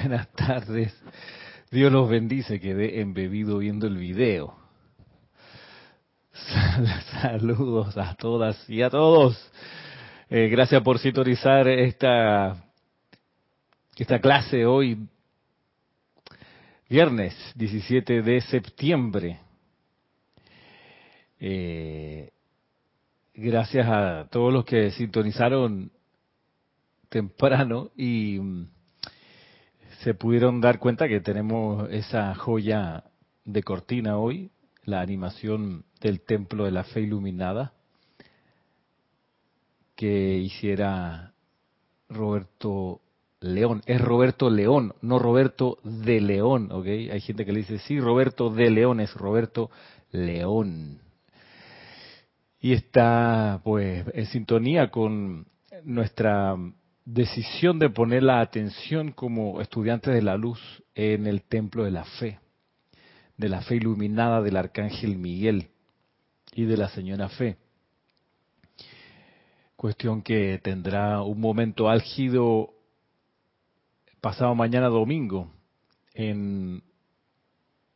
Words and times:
buenas 0.00 0.28
tardes. 0.32 0.96
Dios 1.72 1.90
los 1.90 2.08
bendice, 2.08 2.60
quedé 2.60 3.00
embebido 3.00 3.58
viendo 3.58 3.88
el 3.88 3.96
video. 3.96 4.54
Saludos 7.20 7.96
a 7.96 8.14
todas 8.14 8.70
y 8.70 8.82
a 8.82 8.90
todos. 8.90 9.36
Eh, 10.30 10.48
gracias 10.48 10.82
por 10.82 11.00
sintonizar 11.00 11.66
esta, 11.66 12.64
esta 13.96 14.20
clase 14.20 14.64
hoy, 14.66 15.08
viernes 16.88 17.34
17 17.56 18.22
de 18.22 18.40
septiembre. 18.42 19.40
Eh, 21.40 22.30
gracias 23.34 23.86
a 23.88 24.28
todos 24.30 24.52
los 24.52 24.64
que 24.64 24.92
sintonizaron 24.92 25.90
temprano 27.08 27.90
y 27.96 28.38
mm, 28.38 28.77
se 30.02 30.14
pudieron 30.14 30.60
dar 30.60 30.78
cuenta 30.78 31.08
que 31.08 31.20
tenemos 31.20 31.88
esa 31.90 32.34
joya 32.34 33.04
de 33.44 33.62
cortina 33.62 34.18
hoy, 34.18 34.50
la 34.84 35.00
animación 35.00 35.84
del 36.00 36.20
Templo 36.20 36.64
de 36.64 36.70
la 36.70 36.84
Fe 36.84 37.00
Iluminada 37.00 37.72
que 39.98 40.36
hiciera 40.38 41.32
Roberto 42.08 43.00
León. 43.40 43.82
Es 43.86 44.00
Roberto 44.00 44.48
León, 44.48 44.94
no 45.02 45.18
Roberto 45.18 45.78
de 45.82 46.20
León, 46.20 46.70
¿ok? 46.70 46.86
Hay 46.86 47.20
gente 47.20 47.44
que 47.44 47.52
le 47.52 47.60
dice, 47.60 47.78
sí, 47.80 47.98
Roberto 47.98 48.48
de 48.48 48.70
León, 48.70 49.00
es 49.00 49.12
Roberto 49.14 49.70
León. 50.12 51.00
Y 52.60 52.74
está, 52.74 53.60
pues, 53.64 54.06
en 54.14 54.26
sintonía 54.26 54.92
con 54.92 55.48
nuestra 55.82 56.54
decisión 57.10 57.78
de 57.78 57.88
poner 57.88 58.22
la 58.22 58.42
atención 58.42 59.12
como 59.12 59.62
estudiantes 59.62 60.12
de 60.12 60.20
la 60.20 60.36
luz 60.36 60.60
en 60.94 61.26
el 61.26 61.42
templo 61.42 61.84
de 61.84 61.90
la 61.90 62.04
fe, 62.04 62.38
de 63.38 63.48
la 63.48 63.62
fe 63.62 63.76
iluminada 63.76 64.42
del 64.42 64.58
arcángel 64.58 65.16
Miguel 65.16 65.70
y 66.52 66.66
de 66.66 66.76
la 66.76 66.90
señora 66.90 67.30
fe. 67.30 67.56
Cuestión 69.74 70.20
que 70.20 70.60
tendrá 70.62 71.22
un 71.22 71.40
momento 71.40 71.88
álgido 71.88 72.74
pasado 74.20 74.54
mañana 74.54 74.88
domingo 74.88 75.50
en 76.12 76.82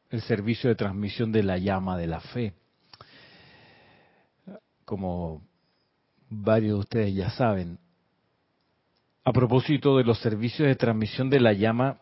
el 0.09 0.23
servicio 0.23 0.71
de 0.71 0.77
transmisión 0.77 1.33
de 1.33 1.43
la 1.43 1.59
llama 1.59 1.99
de 1.99 2.07
la 2.07 2.21
fe. 2.21 2.55
Como 4.87 5.43
varios 6.31 6.77
de 6.77 6.81
ustedes 6.81 7.15
ya 7.15 7.31
saben, 7.31 7.79
a 9.25 9.33
propósito 9.33 9.98
de 9.98 10.05
los 10.05 10.19
servicios 10.19 10.67
de 10.67 10.75
transmisión 10.75 11.31
de 11.31 11.41
la 11.41 11.53
llama, 11.53 11.98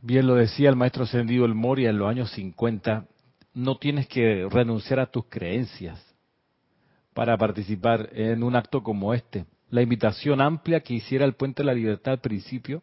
bien 0.00 0.26
lo 0.26 0.34
decía 0.34 0.70
el 0.70 0.76
maestro 0.76 1.04
ascendido 1.04 1.44
El 1.44 1.54
Moria 1.54 1.90
en 1.90 1.98
los 1.98 2.08
años 2.08 2.30
50, 2.32 3.06
no 3.54 3.76
tienes 3.76 4.08
que 4.08 4.48
renunciar 4.50 5.00
a 5.00 5.10
tus 5.10 5.26
creencias 5.26 6.02
para 7.12 7.36
participar 7.36 8.08
en 8.12 8.42
un 8.42 8.56
acto 8.56 8.82
como 8.82 9.12
este. 9.12 9.44
La 9.68 9.82
invitación 9.82 10.40
amplia 10.40 10.80
que 10.80 10.94
hiciera 10.94 11.26
el 11.26 11.34
Puente 11.34 11.62
de 11.62 11.66
la 11.66 11.74
Libertad 11.74 12.14
al 12.14 12.20
principio, 12.20 12.82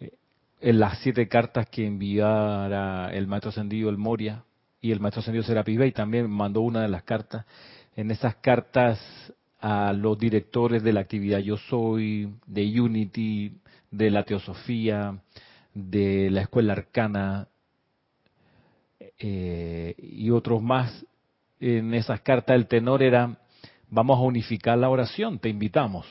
eh, 0.00 0.12
en 0.60 0.80
las 0.80 0.98
siete 1.00 1.28
cartas 1.28 1.68
que 1.68 1.86
enviara 1.86 3.12
el 3.12 3.26
maestro 3.26 3.50
ascendido 3.50 3.90
El 3.90 3.98
Moria 3.98 4.44
y 4.80 4.92
el 4.92 5.00
maestro 5.00 5.20
ascendido 5.20 5.44
Serapis 5.44 5.78
Bey 5.78 5.92
también 5.92 6.30
mandó 6.30 6.62
una 6.62 6.80
de 6.80 6.88
las 6.88 7.02
cartas. 7.02 7.44
En 7.96 8.10
esas 8.10 8.36
cartas 8.36 8.98
a 9.66 9.94
los 9.94 10.18
directores 10.18 10.82
de 10.82 10.92
la 10.92 11.00
actividad 11.00 11.38
Yo 11.38 11.56
Soy, 11.56 12.34
de 12.46 12.78
Unity, 12.78 13.50
de 13.90 14.10
la 14.10 14.22
Teosofía, 14.22 15.18
de 15.72 16.28
la 16.28 16.42
Escuela 16.42 16.74
Arcana 16.74 17.48
eh, 19.18 19.94
y 19.96 20.30
otros 20.30 20.60
más. 20.60 21.06
En 21.60 21.94
esas 21.94 22.20
cartas 22.20 22.56
el 22.56 22.66
tenor 22.66 23.02
era, 23.02 23.38
vamos 23.88 24.18
a 24.18 24.20
unificar 24.20 24.76
la 24.76 24.90
oración, 24.90 25.38
te 25.38 25.48
invitamos, 25.48 26.06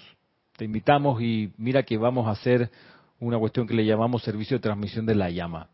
te 0.57 0.65
invitamos 0.65 1.21
y 1.21 1.53
mira 1.57 1.83
que 1.83 1.99
vamos 1.99 2.25
a 2.25 2.31
hacer 2.31 2.71
una 3.19 3.37
cuestión 3.37 3.67
que 3.67 3.75
le 3.75 3.85
llamamos 3.85 4.23
servicio 4.23 4.57
de 4.57 4.63
transmisión 4.63 5.05
de 5.05 5.13
la 5.13 5.29
llama. 5.29 5.69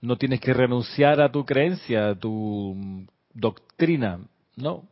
No 0.00 0.16
tienes 0.16 0.40
que 0.40 0.52
renunciar 0.52 1.20
a 1.20 1.30
tu 1.30 1.44
creencia, 1.44 2.08
a 2.08 2.14
tu 2.16 3.06
doctrina, 3.32 4.18
no. 4.56 4.82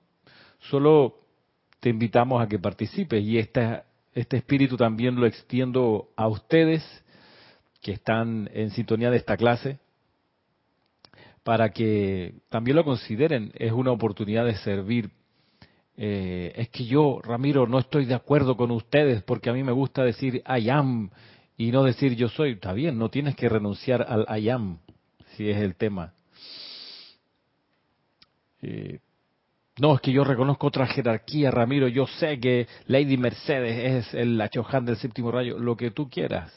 Solo 0.71 1.22
te 1.83 1.89
invitamos 1.89 2.41
a 2.41 2.47
que 2.47 2.61
participes 2.61 3.25
y 3.25 3.39
este, 3.39 3.83
este 4.15 4.37
espíritu 4.37 4.77
también 4.77 5.17
lo 5.17 5.27
extiendo 5.27 6.11
a 6.15 6.29
ustedes 6.29 6.85
que 7.81 7.91
están 7.91 8.49
en 8.55 8.71
sintonía 8.71 9.11
de 9.11 9.17
esta 9.17 9.37
clase 9.37 9.81
para 11.43 11.71
que 11.71 12.35
también 12.51 12.77
lo 12.77 12.85
consideren. 12.85 13.51
Es 13.57 13.73
una 13.73 13.91
oportunidad 13.91 14.45
de 14.45 14.55
servir. 14.59 15.11
Eh, 15.97 16.53
es 16.55 16.69
que 16.69 16.85
yo, 16.85 17.21
Ramiro, 17.21 17.67
no 17.67 17.81
estoy 17.81 18.05
de 18.05 18.15
acuerdo 18.15 18.57
con 18.57 18.71
ustedes 18.71 19.25
porque 19.25 19.51
a 19.51 19.53
mí 19.53 19.65
me 19.65 19.73
gusta 19.73 20.05
decir 20.05 20.41
I 20.47 20.71
am 20.71 21.11
y 21.57 21.73
no 21.73 21.83
decir 21.83 22.15
yo 22.15 22.29
soy. 22.29 22.53
Está 22.53 22.73
bien, 22.75 22.97
no 22.97 23.09
tienes 23.09 23.35
que 23.35 23.49
renunciar 23.49 24.07
al 24.09 24.25
I 24.41 24.51
am, 24.51 24.79
si 25.37 25.51
es 25.51 25.57
el 25.57 25.75
tema. 25.75 26.15
Eh, 28.63 29.01
no, 29.79 29.95
es 29.95 30.01
que 30.03 30.13
yo 30.13 30.23
reconozco 30.23 30.67
otra 30.67 30.87
jerarquía, 30.87 31.51
Ramiro. 31.51 31.89
Yo 31.89 32.07
sé 32.07 32.39
que 32.39 32.67
Lady 32.87 33.17
Mercedes 33.17 34.07
es 34.07 34.15
el 34.15 34.43
Chohan 34.51 34.85
del 34.85 34.97
séptimo 34.97 35.31
rayo, 35.31 35.59
lo 35.59 35.77
que 35.77 35.91
tú 35.91 36.11
quieras. 36.11 36.53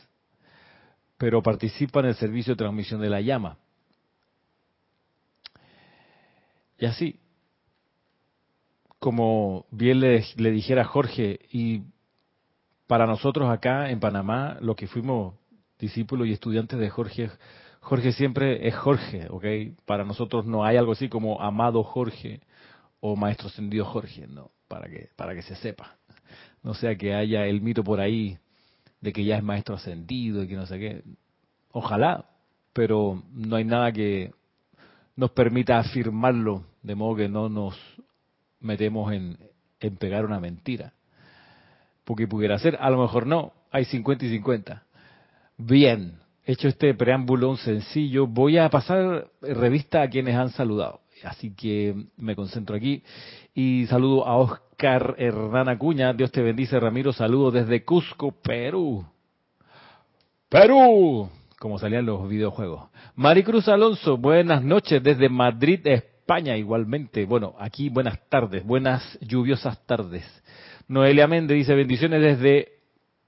Pero 1.18 1.42
participa 1.42 2.02
en 2.02 2.08
el 2.08 2.16
servicio 2.16 2.54
de 2.54 2.58
transmisión 2.58 3.00
de 3.00 3.10
la 3.10 3.22
llama. 3.22 3.58
Y 6.78 6.86
así, 6.86 7.18
como 9.00 9.66
bien 9.72 10.02
le, 10.02 10.26
le 10.36 10.52
dijera 10.52 10.84
Jorge, 10.84 11.40
y 11.54 11.84
para 12.86 13.08
nosotros 13.08 13.50
acá 13.50 13.90
en 13.92 14.02
Panamá, 14.02 14.58
lo 14.60 14.76
que 14.76 14.88
fuimos 14.88 15.36
discípulos 15.80 16.28
y 16.28 16.34
estudiantes 16.34 16.78
de 16.78 16.90
Jorge, 16.90 17.30
Jorge 17.80 18.12
siempre 18.12 18.68
es 18.68 18.76
Jorge, 18.76 19.28
¿ok? 19.30 19.46
Para 19.86 20.04
nosotros 20.04 20.46
no 20.46 20.66
hay 20.66 20.76
algo 20.76 20.92
así 20.92 21.08
como 21.08 21.42
amado 21.42 21.82
Jorge 21.82 22.42
o 23.08 23.16
maestro 23.16 23.50
ascendido 23.50 23.86
Jorge, 23.86 24.26
no, 24.26 24.50
para 24.68 24.90
que, 24.90 25.10
para 25.16 25.36
que 25.36 25.44
se 25.44 25.56
sepa. 25.58 25.96
No 26.64 26.74
sea 26.74 26.96
que 26.96 27.14
haya 27.14 27.46
el 27.46 27.62
mito 27.62 27.84
por 27.84 28.00
ahí 28.00 28.40
de 29.00 29.14
que 29.14 29.24
ya 29.24 29.38
es 29.38 29.44
maestro 29.44 29.76
ascendido 29.76 30.42
y 30.42 30.48
que 30.48 30.56
no 30.56 30.66
sé 30.66 30.80
qué. 30.80 31.04
Ojalá, 31.72 32.26
pero 32.74 33.22
no 33.32 33.58
hay 33.58 33.64
nada 33.64 33.92
que 33.92 34.34
nos 35.16 35.30
permita 35.32 35.78
afirmarlo, 35.78 36.64
de 36.82 36.96
modo 36.96 37.18
que 37.18 37.30
no 37.30 37.48
nos 37.48 37.78
metemos 38.60 39.14
en, 39.14 39.38
en 39.80 39.98
pegar 39.98 40.26
una 40.26 40.40
mentira. 40.40 40.94
Porque 42.06 42.28
pudiera 42.28 42.58
ser, 42.58 42.76
a 42.82 42.90
lo 42.90 43.00
mejor 43.00 43.28
no, 43.28 43.54
hay 43.72 43.86
50 43.86 44.26
y 44.26 44.30
50. 44.32 44.84
Bien, 45.58 46.20
hecho 46.44 46.68
este 46.68 46.96
preámbulo 46.96 47.56
sencillo, 47.58 48.26
voy 48.26 48.58
a 48.58 48.68
pasar 48.70 49.28
revista 49.42 50.02
a 50.02 50.10
quienes 50.10 50.36
han 50.36 50.50
saludado. 50.50 51.05
Así 51.24 51.56
que 51.56 51.96
me 52.18 52.36
concentro 52.36 52.76
aquí 52.76 53.02
y 53.54 53.86
saludo 53.88 54.28
a 54.28 54.38
Oscar 54.38 55.16
Hernán 55.18 55.70
Acuña. 55.70 56.14
Dios 56.14 56.32
te 56.32 56.42
bendice, 56.42 56.80
Ramiro. 56.80 57.14
Saludo 57.14 57.52
desde 57.52 57.84
Cusco, 57.84 58.32
Perú. 58.32 59.06
Perú, 60.50 61.30
como 61.60 61.80
salían 61.80 62.06
los 62.06 62.28
videojuegos. 62.28 62.90
Maricruz 63.16 63.68
Alonso, 63.68 64.18
buenas 64.18 64.64
noches 64.64 65.02
desde 65.02 65.30
Madrid, 65.30 65.80
España, 65.86 66.56
igualmente. 66.58 67.26
Bueno, 67.26 67.56
aquí 67.60 67.90
buenas 67.90 68.20
tardes, 68.30 68.66
buenas 68.66 69.18
lluviosas 69.22 69.86
tardes. 69.86 70.26
Noelia 70.88 71.28
Méndez 71.28 71.58
dice 71.58 71.74
bendiciones 71.74 72.22
desde 72.22 72.74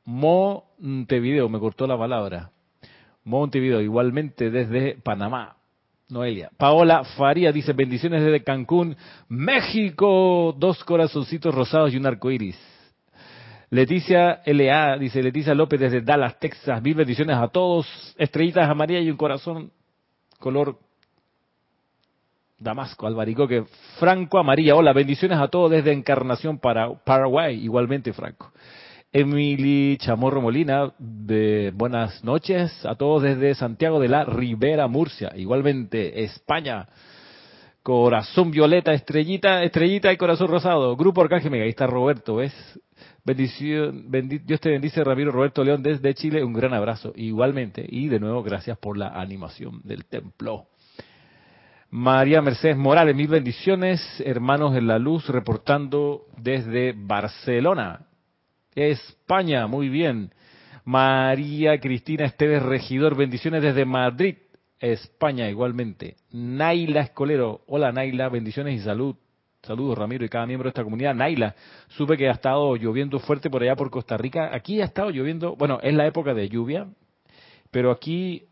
Montevideo, 0.05 1.49
me 1.49 1.59
cortó 1.59 1.87
la 1.87 1.97
palabra. 1.97 2.51
Montevideo, 3.23 3.81
igualmente 3.81 4.49
desde 4.49 4.95
Panamá. 5.03 5.56
Noelia. 6.09 6.49
Paola 6.57 7.03
Faría 7.03 7.51
dice 7.51 7.73
bendiciones 7.73 8.23
desde 8.23 8.43
Cancún, 8.43 8.95
México. 9.27 10.55
Dos 10.57 10.83
corazoncitos 10.83 11.53
rosados 11.53 11.93
y 11.93 11.97
un 11.97 12.05
arco 12.05 12.31
iris. 12.31 12.57
Leticia 13.69 14.41
LA 14.45 14.97
dice 14.97 15.21
Leticia 15.21 15.53
López 15.53 15.79
desde 15.79 16.01
Dallas, 16.01 16.39
Texas. 16.39 16.81
Mil 16.81 16.95
bendiciones 16.95 17.35
a 17.35 17.49
todos. 17.49 17.85
Estrellitas 18.17 18.69
amarillas 18.69 19.03
y 19.03 19.11
un 19.11 19.17
corazón 19.17 19.71
color 20.39 20.79
Damasco, 22.57 23.05
Albaricoque. 23.05 23.65
Franco 23.99 24.39
Amarilla. 24.39 24.75
Hola, 24.75 24.93
bendiciones 24.93 25.37
a 25.37 25.47
todos 25.47 25.69
desde 25.71 25.91
Encarnación, 25.91 26.57
para 26.57 26.91
Paraguay. 27.03 27.63
Igualmente, 27.63 28.13
Franco. 28.13 28.51
Emily 29.13 29.97
Chamorro 29.99 30.41
Molina, 30.41 30.91
de 30.99 31.71
buenas 31.73 32.23
noches 32.23 32.85
a 32.85 32.95
todos 32.95 33.23
desde 33.23 33.55
Santiago 33.55 33.99
de 33.99 34.09
la 34.09 34.25
Ribera, 34.25 34.87
Murcia, 34.87 35.31
igualmente 35.35 36.23
España. 36.23 36.87
Corazón 37.81 38.51
Violeta, 38.51 38.91
Estrellita, 38.91 39.63
Estrellita 39.63 40.11
y 40.11 40.17
Corazón 40.17 40.49
Rosado. 40.49 40.97
Grupo 40.97 41.21
Arcángel 41.21 41.51
Mega. 41.51 41.63
Ahí 41.63 41.69
está 41.69 41.87
Roberto, 41.87 42.35
¿ves? 42.35 42.53
Bendición, 43.23 44.11
Dios 44.43 44.59
te 44.59 44.71
bendice, 44.71 45.01
Ramiro 45.05 45.31
Roberto 45.31 45.63
León 45.63 45.81
desde 45.81 46.13
Chile. 46.13 46.43
Un 46.43 46.51
gran 46.51 46.73
abrazo. 46.73 47.13
Igualmente. 47.15 47.85
Y 47.87 48.09
de 48.09 48.19
nuevo, 48.19 48.43
gracias 48.43 48.77
por 48.77 48.97
la 48.97 49.07
animación 49.17 49.79
del 49.85 50.03
templo. 50.03 50.65
María 51.89 52.41
Mercedes 52.41 52.75
Morales, 52.75 53.15
mil 53.15 53.29
bendiciones. 53.29 54.01
Hermanos 54.19 54.75
en 54.75 54.87
la 54.87 54.99
luz, 54.99 55.29
reportando 55.29 56.25
desde 56.35 56.93
Barcelona, 56.93 58.06
España. 58.77 59.65
Muy 59.65 59.89
bien. 59.89 60.31
María 60.85 61.79
Cristina 61.79 62.25
Esteves 62.25 62.61
Regidor, 62.61 63.15
bendiciones 63.15 63.63
desde 63.63 63.85
Madrid. 63.85 64.37
España 64.79 65.49
igualmente. 65.49 66.15
Naila 66.31 67.01
Escolero, 67.01 67.61
hola 67.65 67.91
Naila, 67.91 68.29
bendiciones 68.29 68.79
y 68.79 68.83
salud. 68.83 69.15
Saludos 69.63 69.97
Ramiro 69.97 70.23
y 70.23 70.29
cada 70.29 70.45
miembro 70.45 70.67
de 70.67 70.69
esta 70.69 70.83
comunidad. 70.83 71.15
Naila, 71.15 71.55
supe 71.87 72.15
que 72.15 72.29
ha 72.29 72.33
estado 72.33 72.75
lloviendo 72.75 73.19
fuerte 73.19 73.49
por 73.49 73.63
allá 73.63 73.75
por 73.75 73.89
Costa 73.89 74.15
Rica. 74.15 74.53
Aquí 74.53 74.79
ha 74.79 74.85
estado 74.85 75.09
lloviendo, 75.09 75.55
bueno, 75.55 75.79
es 75.81 75.95
la 75.95 76.05
época 76.05 76.35
de 76.35 76.47
lluvia, 76.47 76.87
pero 77.71 77.89
aquí 77.89 78.45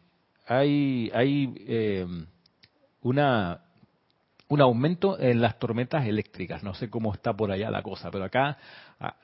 hay, 0.48 1.12
hay 1.14 1.54
eh, 1.68 2.08
una, 3.02 3.62
un 4.48 4.62
aumento 4.62 5.20
en 5.20 5.40
las 5.40 5.60
tormentas 5.60 6.06
eléctricas. 6.06 6.64
No 6.64 6.74
sé 6.74 6.90
cómo 6.90 7.14
está 7.14 7.34
por 7.34 7.52
allá 7.52 7.70
la 7.70 7.84
cosa, 7.84 8.10
pero 8.12 8.26
acá 8.26 8.58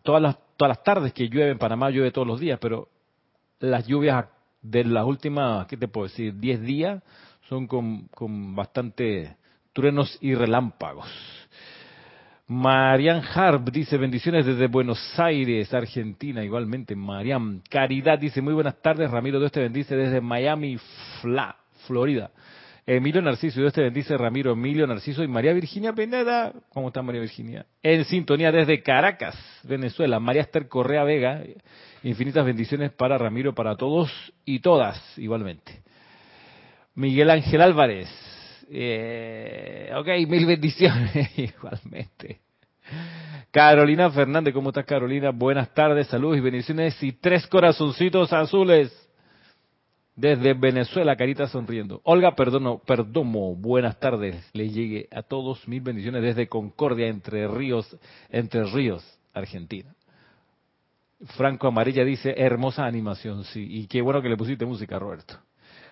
todas 0.04 0.22
las, 0.22 0.38
todas 0.58 0.78
las 0.78 0.84
tardes 0.84 1.14
que 1.14 1.30
llueve 1.30 1.52
en 1.52 1.58
Panamá 1.58 1.90
llueve 1.90 2.12
todos 2.12 2.28
los 2.28 2.40
días, 2.40 2.60
pero 2.60 2.90
las 3.60 3.86
lluvias 3.88 4.26
de 4.62 4.84
las 4.84 5.06
últimas, 5.06 5.68
¿qué 5.68 5.78
te 5.78 5.88
puedo 5.88 6.08
decir? 6.08 6.36
10 6.38 6.62
días 6.62 7.04
son 7.48 7.68
con, 7.68 8.08
con 8.08 8.56
bastante 8.56 9.36
truenos 9.74 10.18
y 10.22 10.36
relámpagos. 10.36 11.08
Marian 12.48 13.22
Harp 13.34 13.70
dice 13.70 13.98
bendiciones 13.98 14.46
desde 14.46 14.68
Buenos 14.68 15.00
Aires, 15.18 15.74
Argentina, 15.74 16.44
igualmente. 16.44 16.98
Marian 16.98 17.62
Caridad 17.70 18.20
dice 18.20 18.42
muy 18.42 18.54
buenas 18.54 18.82
tardes, 18.82 19.10
Ramiro 19.10 19.40
Dios 19.40 19.54
te 19.54 19.62
bendice 19.62 19.96
desde 19.96 20.20
Miami, 20.20 20.78
Fla, 21.22 21.56
Florida. 21.88 22.30
Emilio 22.96 23.22
Narciso, 23.22 23.62
Dios 23.62 23.72
te 23.72 23.84
bendice, 23.84 24.18
Ramiro 24.18 24.52
Emilio 24.52 24.86
Narciso 24.86 25.24
y 25.24 25.28
María 25.30 25.54
Virginia 25.54 25.94
Pineda. 25.94 26.52
¿Cómo 26.74 26.90
está 26.90 27.02
María 27.02 27.22
Virginia? 27.22 27.66
En 27.82 28.04
sintonía 28.04 28.52
desde 28.52 28.84
Caracas, 28.84 29.34
Venezuela. 29.64 30.20
María 30.20 30.42
Esther 30.42 30.68
Correa 30.68 31.06
Vega, 31.06 31.42
infinitas 32.04 32.46
bendiciones 32.46 32.92
para 32.92 33.18
Ramiro, 33.18 33.56
para 33.56 33.78
todos 33.78 34.12
y 34.44 34.60
todas, 34.60 35.18
igualmente. 35.18 35.84
Miguel 36.96 37.30
Ángel 37.30 37.62
Álvarez, 37.62 38.10
eh, 38.70 39.90
ok, 39.96 40.08
mil 40.28 40.46
bendiciones, 40.46 41.32
igualmente. 41.40 42.42
Carolina 43.52 44.12
Fernández, 44.12 44.54
¿cómo 44.54 44.72
estás 44.72 44.86
Carolina? 44.86 45.30
Buenas 45.30 45.74
tardes, 45.74 46.08
saludos 46.08 46.40
y 46.40 46.42
bendiciones 46.42 47.02
y 47.02 47.14
tres 47.14 47.48
corazoncitos 47.48 48.34
azules 48.34 48.92
desde 50.16 50.54
Venezuela, 50.54 51.16
carita 51.16 51.48
sonriendo. 51.48 52.02
Olga 52.04 52.36
Perdono, 52.36 52.80
Perdomo, 52.80 53.56
buenas 53.56 54.00
tardes. 54.00 54.50
Le 54.54 54.70
llegue 54.70 55.08
a 55.12 55.24
todos 55.24 55.68
mil 55.68 55.82
bendiciones 55.82 56.22
desde 56.22 56.48
Concordia, 56.48 57.08
Entre 57.08 57.48
Ríos, 57.48 57.98
Entre 58.30 58.64
Ríos, 58.66 59.04
Argentina. 59.34 59.94
Franco 61.38 61.68
Amarilla 61.68 62.04
dice, 62.04 62.34
hermosa 62.36 62.86
animación, 62.86 63.44
sí. 63.46 63.66
Y 63.70 63.88
qué 63.88 64.02
bueno 64.02 64.22
que 64.22 64.30
le 64.30 64.38
pusiste 64.38 64.66
música, 64.66 64.98
Roberto. 64.98 65.36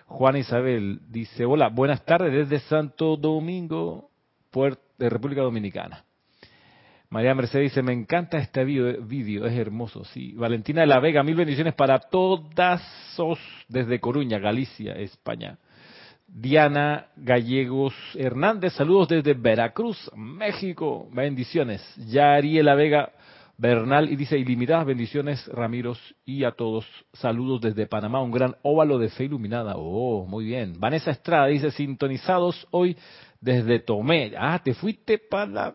Juan 0.06 0.36
Isabel 0.36 1.00
dice, 1.08 1.44
hola, 1.44 1.68
buenas 1.68 2.04
tardes 2.04 2.32
desde 2.32 2.58
Santo 2.66 3.16
Domingo, 3.16 4.10
Puerto, 4.50 4.82
de 4.98 5.08
República 5.08 5.42
Dominicana. 5.42 6.04
María 7.12 7.34
Mercedes 7.34 7.72
dice, 7.72 7.82
me 7.82 7.92
encanta 7.92 8.38
este 8.38 8.64
vídeo, 8.64 9.44
es 9.44 9.58
hermoso, 9.58 10.04
sí. 10.04 10.32
Valentina 10.34 10.82
de 10.82 10.86
la 10.86 11.00
Vega, 11.00 11.24
mil 11.24 11.34
bendiciones 11.34 11.74
para 11.74 11.98
todas 11.98 12.80
desde 13.66 13.98
Coruña, 13.98 14.38
Galicia, 14.38 14.92
España. 14.92 15.58
Diana 16.28 17.08
Gallegos 17.16 17.94
Hernández, 18.14 18.74
saludos 18.74 19.08
desde 19.08 19.34
Veracruz, 19.34 20.08
México, 20.14 21.08
bendiciones. 21.12 21.82
Yariela 21.96 22.76
Vega 22.76 23.10
Bernal 23.58 24.08
y 24.08 24.14
dice, 24.14 24.38
ilimitadas 24.38 24.86
bendiciones, 24.86 25.44
Ramiros, 25.48 25.98
y 26.24 26.44
a 26.44 26.52
todos, 26.52 26.86
saludos 27.12 27.60
desde 27.60 27.88
Panamá, 27.88 28.22
un 28.22 28.30
gran 28.30 28.54
óvalo 28.62 28.98
de 28.98 29.08
fe 29.08 29.24
iluminada. 29.24 29.74
Oh, 29.76 30.26
muy 30.26 30.44
bien. 30.44 30.78
Vanessa 30.78 31.10
Estrada 31.10 31.48
dice, 31.48 31.72
sintonizados 31.72 32.68
hoy 32.70 32.96
desde 33.40 33.80
Tomé. 33.80 34.32
Ah, 34.38 34.60
te 34.62 34.74
fuiste 34.74 35.18
para 35.18 35.74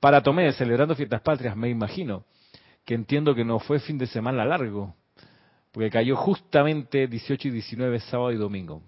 para 0.00 0.22
Tomé, 0.22 0.52
celebrando 0.52 0.94
fiestas 0.94 1.20
patrias, 1.20 1.56
me 1.56 1.68
imagino, 1.68 2.24
que 2.84 2.94
entiendo 2.94 3.34
que 3.34 3.44
no 3.44 3.58
fue 3.58 3.78
fin 3.78 3.98
de 3.98 4.06
semana 4.06 4.44
largo, 4.44 4.94
porque 5.70 5.90
cayó 5.90 6.16
justamente 6.16 7.06
18 7.06 7.48
y 7.48 7.50
19, 7.50 8.00
sábado 8.00 8.32
y 8.32 8.36
domingo. 8.36 8.82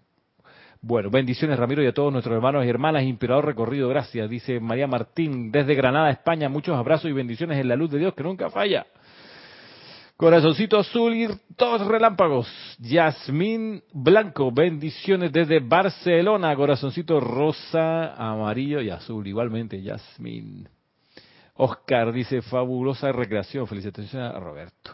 Bueno, 0.82 1.08
bendiciones 1.08 1.58
Ramiro 1.58 1.82
y 1.82 1.86
a 1.86 1.94
todos 1.94 2.12
nuestros 2.12 2.36
hermanos 2.36 2.64
y 2.66 2.68
hermanas, 2.68 3.04
inspirador 3.04 3.46
recorrido, 3.46 3.88
gracias, 3.88 4.28
dice 4.28 4.60
María 4.60 4.86
Martín, 4.86 5.50
desde 5.50 5.74
Granada, 5.74 6.10
España, 6.10 6.50
muchos 6.50 6.76
abrazos 6.76 7.10
y 7.10 7.14
bendiciones 7.14 7.58
en 7.58 7.68
la 7.68 7.76
luz 7.76 7.90
de 7.90 7.98
Dios 7.98 8.12
que 8.14 8.22
nunca 8.22 8.50
falla. 8.50 8.86
Corazoncito 10.16 10.78
azul 10.78 11.12
y 11.12 11.26
dos 11.58 11.86
relámpagos. 11.88 12.48
Yasmín 12.78 13.82
Blanco, 13.92 14.52
bendiciones 14.52 15.32
desde 15.32 15.58
Barcelona. 15.58 16.54
Corazoncito 16.54 17.18
rosa, 17.18 18.14
amarillo 18.14 18.80
y 18.80 18.90
azul. 18.90 19.26
Igualmente, 19.26 19.82
Yasmín. 19.82 20.68
Oscar 21.54 22.12
dice, 22.12 22.42
fabulosa 22.42 23.10
recreación. 23.10 23.66
Felicitaciones 23.66 24.32
a 24.32 24.38
Roberto. 24.38 24.92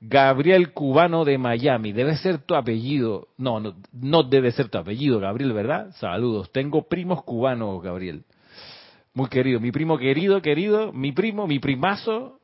Gabriel 0.00 0.72
Cubano 0.72 1.24
de 1.24 1.38
Miami. 1.38 1.92
Debe 1.92 2.16
ser 2.16 2.38
tu 2.38 2.56
apellido. 2.56 3.28
No, 3.38 3.60
no, 3.60 3.76
no 3.92 4.24
debe 4.24 4.50
ser 4.50 4.68
tu 4.68 4.78
apellido, 4.78 5.20
Gabriel, 5.20 5.52
¿verdad? 5.52 5.94
Saludos. 6.00 6.50
Tengo 6.50 6.88
primos 6.88 7.22
cubanos, 7.22 7.80
Gabriel. 7.80 8.24
Muy 9.14 9.28
querido. 9.28 9.60
Mi 9.60 9.70
primo 9.70 9.96
querido, 9.96 10.42
querido. 10.42 10.92
Mi 10.92 11.12
primo, 11.12 11.46
mi 11.46 11.60
primazo 11.60 12.35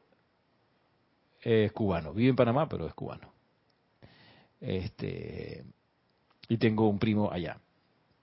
es 1.43 1.73
cubano. 1.73 2.15
Vive 2.15 2.31
en 2.31 2.37
Panamá, 2.37 2.69
pero 2.69 2.87
es 2.87 2.95
cubano. 2.95 3.33
Este, 4.61 5.65
y 6.49 6.57
tengo 6.57 6.89
un 6.89 6.99
primo 6.99 7.31
allá, 7.31 7.59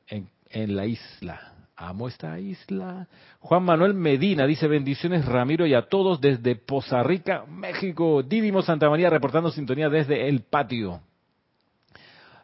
en, 0.08 0.30
en 0.50 0.76
la 0.76 0.86
isla. 0.86 1.54
Amo 1.76 2.08
esta 2.08 2.38
isla. 2.40 3.08
Juan 3.40 3.64
Manuel 3.64 3.94
Medina 3.94 4.46
dice 4.46 4.68
bendiciones 4.68 5.26
Ramiro 5.26 5.66
y 5.66 5.74
a 5.74 5.84
todos 5.84 6.20
desde 6.20 6.56
Poza 6.56 7.02
Rica, 7.04 7.46
México. 7.46 8.22
Didimo 8.22 8.62
Santa 8.62 8.90
María 8.90 9.10
reportando 9.10 9.50
sintonía 9.50 9.90
desde 9.90 10.28
el 10.28 10.42
patio. 10.42 11.02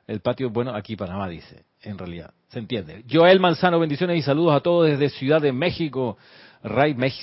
El 0.07 0.21
patio, 0.21 0.49
bueno, 0.49 0.73
aquí 0.73 0.95
Panamá 0.95 1.27
dice, 1.27 1.65
en 1.81 1.97
realidad, 1.97 2.33
se 2.49 2.59
entiende. 2.59 3.03
Joel 3.11 3.39
Manzano, 3.39 3.79
bendiciones 3.79 4.19
y 4.19 4.21
saludos 4.21 4.55
a 4.55 4.61
todos 4.61 4.87
desde 4.87 5.09
Ciudad 5.09 5.41
de 5.41 5.51
México. 5.51 6.17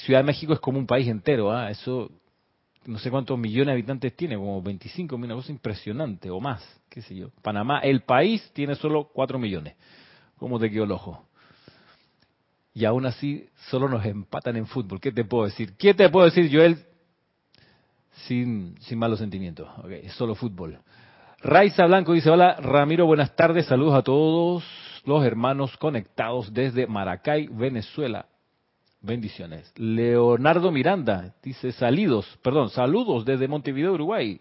Ciudad 0.04 0.20
de 0.20 0.24
México 0.24 0.52
es 0.52 0.60
como 0.60 0.78
un 0.78 0.86
país 0.86 1.08
entero, 1.08 1.52
¿ah? 1.52 1.70
Eso, 1.70 2.10
no 2.86 2.98
sé 2.98 3.10
cuántos 3.10 3.38
millones 3.38 3.66
de 3.66 3.72
habitantes 3.72 4.16
tiene, 4.16 4.36
como 4.36 4.62
25 4.62 5.16
mil, 5.16 5.26
una 5.26 5.36
cosa 5.36 5.52
impresionante, 5.52 6.30
o 6.30 6.40
más, 6.40 6.62
qué 6.88 7.02
sé 7.02 7.14
yo. 7.14 7.30
Panamá, 7.42 7.80
el 7.80 8.02
país 8.02 8.50
tiene 8.52 8.74
solo 8.74 9.10
4 9.12 9.38
millones. 9.38 9.76
¿Cómo 10.36 10.58
te 10.58 10.70
quedó 10.70 10.84
el 10.84 10.92
ojo? 10.92 11.26
y 12.74 12.84
aún 12.84 13.06
así 13.06 13.48
solo 13.68 13.88
nos 13.88 14.04
empatan 14.04 14.56
en 14.56 14.66
fútbol. 14.66 15.00
¿Qué 15.00 15.12
te 15.12 15.24
puedo 15.24 15.44
decir? 15.44 15.74
¿Qué 15.76 15.94
te 15.94 16.08
puedo 16.08 16.26
decir, 16.26 16.50
Joel? 16.52 16.78
Sin, 18.26 18.76
sin 18.80 18.98
malos 18.98 19.18
sentimientos. 19.18 19.68
Okay, 19.78 20.08
solo 20.10 20.34
fútbol. 20.34 20.78
Raiza 21.40 21.86
Blanco 21.86 22.12
dice, 22.12 22.30
hola 22.30 22.56
Ramiro, 22.60 23.04
buenas 23.04 23.34
tardes, 23.34 23.66
saludos 23.66 23.94
a 23.94 24.02
todos 24.02 24.64
los 25.04 25.24
hermanos 25.24 25.76
conectados 25.76 26.52
desde 26.52 26.86
Maracay, 26.86 27.48
Venezuela. 27.48 28.26
Bendiciones. 29.02 29.72
Leonardo 29.76 30.70
Miranda 30.70 31.34
dice, 31.42 31.72
salidos, 31.72 32.24
perdón, 32.40 32.70
saludos 32.70 33.24
desde 33.24 33.48
Montevideo, 33.48 33.94
Uruguay. 33.94 34.40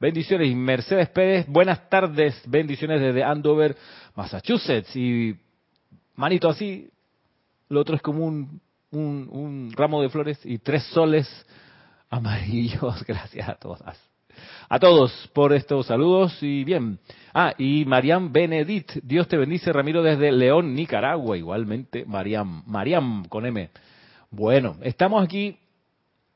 Bendiciones. 0.00 0.50
Y 0.50 0.56
Mercedes 0.56 1.08
Pérez, 1.10 1.46
buenas 1.46 1.88
tardes, 1.88 2.42
bendiciones 2.48 3.00
desde 3.00 3.22
Andover, 3.22 3.76
Massachusetts. 4.16 4.96
Y 4.96 5.36
manito 6.16 6.48
así, 6.48 6.90
lo 7.68 7.80
otro 7.80 7.94
es 7.94 8.02
como 8.02 8.26
un, 8.26 8.60
un, 8.90 9.72
ramo 9.76 10.02
de 10.02 10.08
flores 10.08 10.40
y 10.44 10.58
tres 10.58 10.82
soles 10.86 11.28
amarillos. 12.10 13.04
Gracias 13.06 13.48
a 13.48 13.54
todas. 13.54 13.96
A 14.68 14.80
todos 14.80 15.30
por 15.32 15.52
estos 15.52 15.86
saludos 15.86 16.36
y 16.42 16.64
bien. 16.64 16.98
Ah, 17.32 17.54
y 17.56 17.84
Mariam 17.84 18.32
Benedit, 18.32 18.90
Dios 19.04 19.28
te 19.28 19.36
bendice, 19.36 19.72
Ramiro, 19.72 20.02
desde 20.02 20.32
León, 20.32 20.74
Nicaragua. 20.74 21.38
Igualmente, 21.38 22.04
Mariam, 22.04 22.64
Mariam 22.66 23.26
con 23.26 23.46
M. 23.46 23.70
Bueno, 24.32 24.76
estamos 24.80 25.22
aquí. 25.22 25.58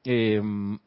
Eh, 0.05 0.39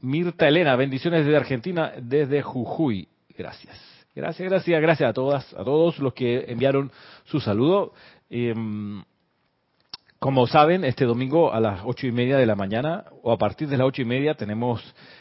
Mirta 0.02 0.48
Elena, 0.48 0.76
bendiciones 0.76 1.26
desde 1.26 1.38
Argentina, 1.38 1.92
desde 2.00 2.44
Jujuy. 2.44 3.08
Gracias. 3.36 3.76
Gracias, 4.16 4.48
gracias, 4.48 4.80
gracias 4.80 5.10
a 5.10 5.14
todas, 5.14 5.52
a 5.56 5.64
todos 5.64 5.98
los 5.98 6.14
que 6.14 6.46
enviaron 6.48 6.92
su 7.26 7.40
saludo. 7.40 7.94
Eh, 8.30 8.54
como 10.20 10.46
saben, 10.46 10.84
este 10.84 11.06
domingo 11.06 11.52
a 11.52 11.60
las 11.60 11.82
ocho 11.84 12.06
y 12.06 12.12
media 12.12 12.38
de 12.38 12.46
la 12.46 12.56
mañana 12.56 13.06
o 13.24 13.32
a 13.32 13.38
partir 13.40 13.68
de 13.70 13.78
las 13.78 13.88
ocho 13.88 14.04
y 14.04 14.06
media 14.06 14.36
tenemos 14.36 14.80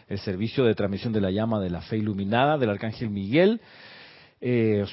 el 0.09 0.19
servicio 0.19 0.65
de 0.65 0.75
transmisión 0.75 1.15
de 1.15 1.23
la 1.23 1.31
llama 1.31 1.59
de 1.59 1.71
la 1.71 1.81
fe 1.81 1.97
iluminada 1.97 2.59
del 2.59 2.69
Arcángel 2.69 3.09
Miguel. 3.09 3.63
Eh, 4.43 4.85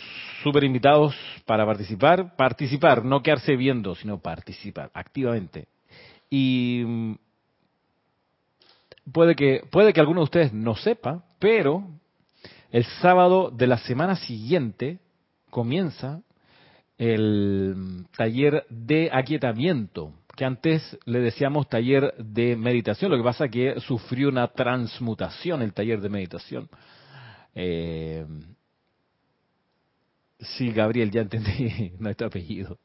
Súper 0.44 0.64
invitados 0.64 1.14
para 1.46 1.66
participar. 1.66 2.38
Participar, 2.38 3.04
no 3.04 3.22
quedarse 3.22 3.58
viendo, 3.58 3.96
sino 3.96 4.18
participar 4.20 4.92
activamente. 4.94 5.68
Y 6.38 6.84
mm, 6.86 7.15
puede 9.13 9.36
que, 9.36 9.62
puede 9.72 9.94
que 9.94 10.01
alguno 10.01 10.20
de 10.20 10.25
ustedes 10.25 10.54
no 10.54 10.75
sepa, 10.75 11.24
pero 11.39 11.88
el 12.72 12.84
sábado 13.01 13.51
de 13.51 13.68
la 13.68 13.77
semana 13.77 14.18
siguiente 14.18 15.00
comienza 15.50 16.22
el 16.98 18.06
taller 18.18 18.65
de 18.70 19.10
aquietamiento, 19.13 20.12
que 20.36 20.44
antes 20.44 20.98
le 21.06 21.20
decíamos 21.20 21.70
taller 21.70 22.13
de 22.18 22.58
meditación, 22.58 23.12
lo 23.12 23.18
que 23.18 23.24
pasa 23.24 23.46
es 23.46 23.51
que 23.51 23.80
sufrió 23.80 24.27
una 24.27 24.50
transmutación 24.50 25.62
el 25.62 25.72
taller 25.72 26.01
de 26.01 26.10
meditación. 26.10 26.68
Eh, 27.54 28.25
sí, 30.39 30.70
Gabriel, 30.74 31.12
ya 31.12 31.22
entendí 31.22 31.94
nuestro 32.00 32.27
apellido. 32.27 32.77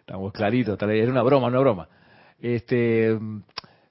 Estamos 0.00 0.34
claritos, 0.34 0.78
era 0.82 1.10
una 1.10 1.22
broma, 1.22 1.46
una 1.46 1.60
broma. 1.60 1.88
Este, 2.44 3.18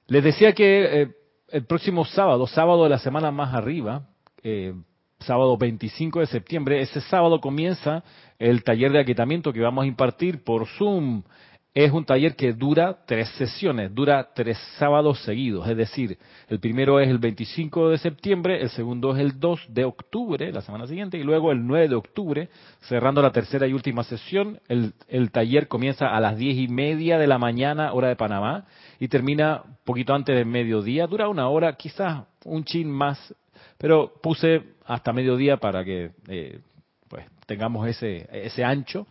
les 0.06 0.22
decía 0.22 0.52
que 0.52 1.02
eh, 1.02 1.08
el 1.48 1.66
próximo 1.66 2.04
sábado, 2.04 2.46
sábado 2.46 2.84
de 2.84 2.90
la 2.90 3.00
semana 3.00 3.32
más 3.32 3.52
arriba, 3.52 4.06
eh, 4.44 4.74
sábado 5.18 5.56
25 5.56 6.20
de 6.20 6.26
septiembre. 6.26 6.80
Ese 6.80 7.00
sábado 7.00 7.40
comienza 7.40 8.04
el 8.38 8.62
taller 8.62 8.92
de 8.92 9.00
aquietamiento 9.00 9.52
que 9.52 9.58
vamos 9.58 9.82
a 9.82 9.88
impartir 9.88 10.44
por 10.44 10.68
Zoom. 10.68 11.24
Es 11.74 11.90
un 11.90 12.04
taller 12.04 12.36
que 12.36 12.52
dura 12.52 12.98
tres 13.04 13.28
sesiones, 13.30 13.92
dura 13.92 14.30
tres 14.32 14.56
sábados 14.78 15.20
seguidos. 15.24 15.68
Es 15.68 15.76
decir, 15.76 16.16
el 16.48 16.60
primero 16.60 17.00
es 17.00 17.08
el 17.08 17.18
25 17.18 17.90
de 17.90 17.98
septiembre, 17.98 18.62
el 18.62 18.70
segundo 18.70 19.12
es 19.12 19.20
el 19.20 19.40
2 19.40 19.66
de 19.70 19.84
octubre, 19.84 20.52
la 20.52 20.60
semana 20.60 20.86
siguiente, 20.86 21.18
y 21.18 21.24
luego 21.24 21.50
el 21.50 21.66
9 21.66 21.88
de 21.88 21.94
octubre, 21.96 22.48
cerrando 22.82 23.20
la 23.22 23.32
tercera 23.32 23.66
y 23.66 23.72
última 23.72 24.04
sesión. 24.04 24.60
El, 24.68 24.92
el 25.08 25.32
taller 25.32 25.66
comienza 25.66 26.14
a 26.14 26.20
las 26.20 26.36
diez 26.36 26.56
y 26.56 26.68
media 26.68 27.18
de 27.18 27.26
la 27.26 27.38
mañana, 27.38 27.92
hora 27.92 28.06
de 28.06 28.14
Panamá, 28.14 28.66
y 29.00 29.08
termina 29.08 29.64
poquito 29.84 30.14
antes 30.14 30.36
del 30.36 30.46
mediodía. 30.46 31.08
Dura 31.08 31.28
una 31.28 31.48
hora, 31.48 31.76
quizás 31.76 32.24
un 32.44 32.64
chin 32.64 32.88
más 32.88 33.34
pero 33.78 34.12
puse 34.22 34.62
hasta 34.86 35.12
mediodía 35.12 35.56
para 35.56 35.84
que 35.84 36.12
eh, 36.28 36.60
pues 37.08 37.26
tengamos 37.46 37.86
ese, 37.88 38.28
ese 38.32 38.64
ancho 38.64 39.06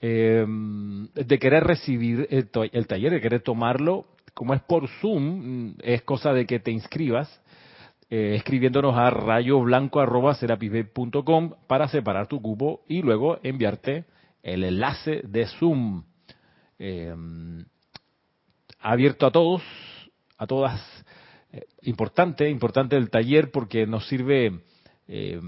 eh, 0.00 0.46
de 1.14 1.38
querer 1.38 1.62
recibir 1.64 2.26
el, 2.30 2.48
taller, 2.86 3.12
de 3.12 3.20
querer 3.20 3.42
tomarlo. 3.42 4.06
Como 4.34 4.54
es 4.54 4.62
por 4.62 4.88
Zoom, 5.00 5.74
es 5.82 6.00
cosa 6.02 6.32
de 6.32 6.46
que 6.46 6.60
te 6.60 6.70
inscribas 6.70 7.42
eh, 8.10 8.34
escribiéndonos 8.36 8.96
a 8.96 9.10
rayoblanco.com 9.10 11.54
para 11.66 11.88
separar 11.88 12.26
tu 12.26 12.42
cupo 12.42 12.82
y 12.86 13.00
luego 13.02 13.38
enviarte 13.42 14.04
el 14.42 14.64
enlace 14.64 15.22
de 15.24 15.46
Zoom. 15.46 16.04
abierto 18.80 19.26
a 19.26 19.30
todos, 19.30 19.62
a 20.38 20.46
todas 20.46 20.80
eh, 21.56 21.66
importante, 21.82 22.50
importante 22.50 22.96
el 22.96 23.10
taller 23.10 23.50
porque 23.50 23.86
nos 23.86 24.06
sirve 24.08 24.60
eh, 25.08 25.40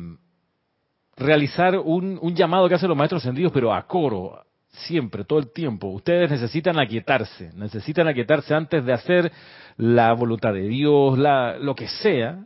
realizar 1.18 1.78
un, 1.78 2.18
un, 2.20 2.34
llamado 2.34 2.68
que 2.68 2.74
hacen 2.74 2.88
los 2.88 2.96
maestros 2.96 3.22
ascendidos, 3.22 3.52
pero 3.52 3.74
a 3.74 3.86
coro, 3.86 4.44
siempre, 4.70 5.24
todo 5.24 5.38
el 5.38 5.52
tiempo. 5.52 5.88
Ustedes 5.88 6.30
necesitan 6.30 6.78
aquietarse, 6.78 7.50
necesitan 7.54 8.08
aquietarse 8.08 8.54
antes 8.54 8.84
de 8.84 8.92
hacer 8.92 9.32
la 9.76 10.12
voluntad 10.12 10.52
de 10.52 10.68
Dios, 10.68 11.18
la, 11.18 11.58
lo 11.58 11.74
que 11.74 11.88
sea. 11.88 12.44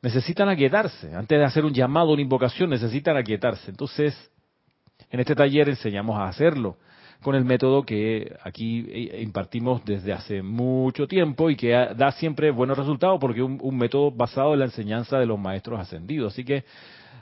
Necesitan 0.00 0.48
aquietarse, 0.48 1.14
antes 1.14 1.38
de 1.38 1.44
hacer 1.44 1.64
un 1.64 1.74
llamado, 1.74 2.12
una 2.12 2.22
invocación, 2.22 2.70
necesitan 2.70 3.16
aquietarse. 3.16 3.70
Entonces, 3.70 4.14
en 5.10 5.20
este 5.20 5.34
taller 5.34 5.68
enseñamos 5.68 6.16
a 6.18 6.28
hacerlo 6.28 6.76
con 7.22 7.34
el 7.34 7.44
método 7.44 7.82
que 7.82 8.36
aquí 8.44 8.86
eh, 8.88 9.22
impartimos 9.22 9.84
desde 9.84 10.12
hace 10.12 10.42
mucho 10.42 11.08
tiempo 11.08 11.50
y 11.50 11.56
que 11.56 11.70
da 11.70 12.12
siempre 12.12 12.50
buenos 12.50 12.78
resultados 12.78 13.18
porque 13.20 13.40
es 13.40 13.46
un, 13.46 13.76
método 13.76 14.12
basado 14.12 14.52
en 14.52 14.60
la 14.60 14.66
enseñanza 14.66 15.18
de 15.18 15.26
los 15.26 15.38
maestros 15.38 15.80
ascendidos. 15.80 16.32
Así 16.32 16.44
que 16.44 16.64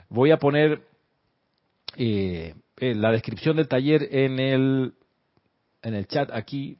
voy 0.09 0.31
a 0.31 0.37
poner 0.37 0.81
eh, 1.95 2.53
la 2.79 3.11
descripción 3.11 3.57
del 3.57 3.67
taller 3.67 4.07
en 4.11 4.39
el, 4.39 4.93
en 5.81 5.93
el 5.93 6.07
chat 6.07 6.29
aquí 6.31 6.77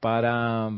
para, 0.00 0.70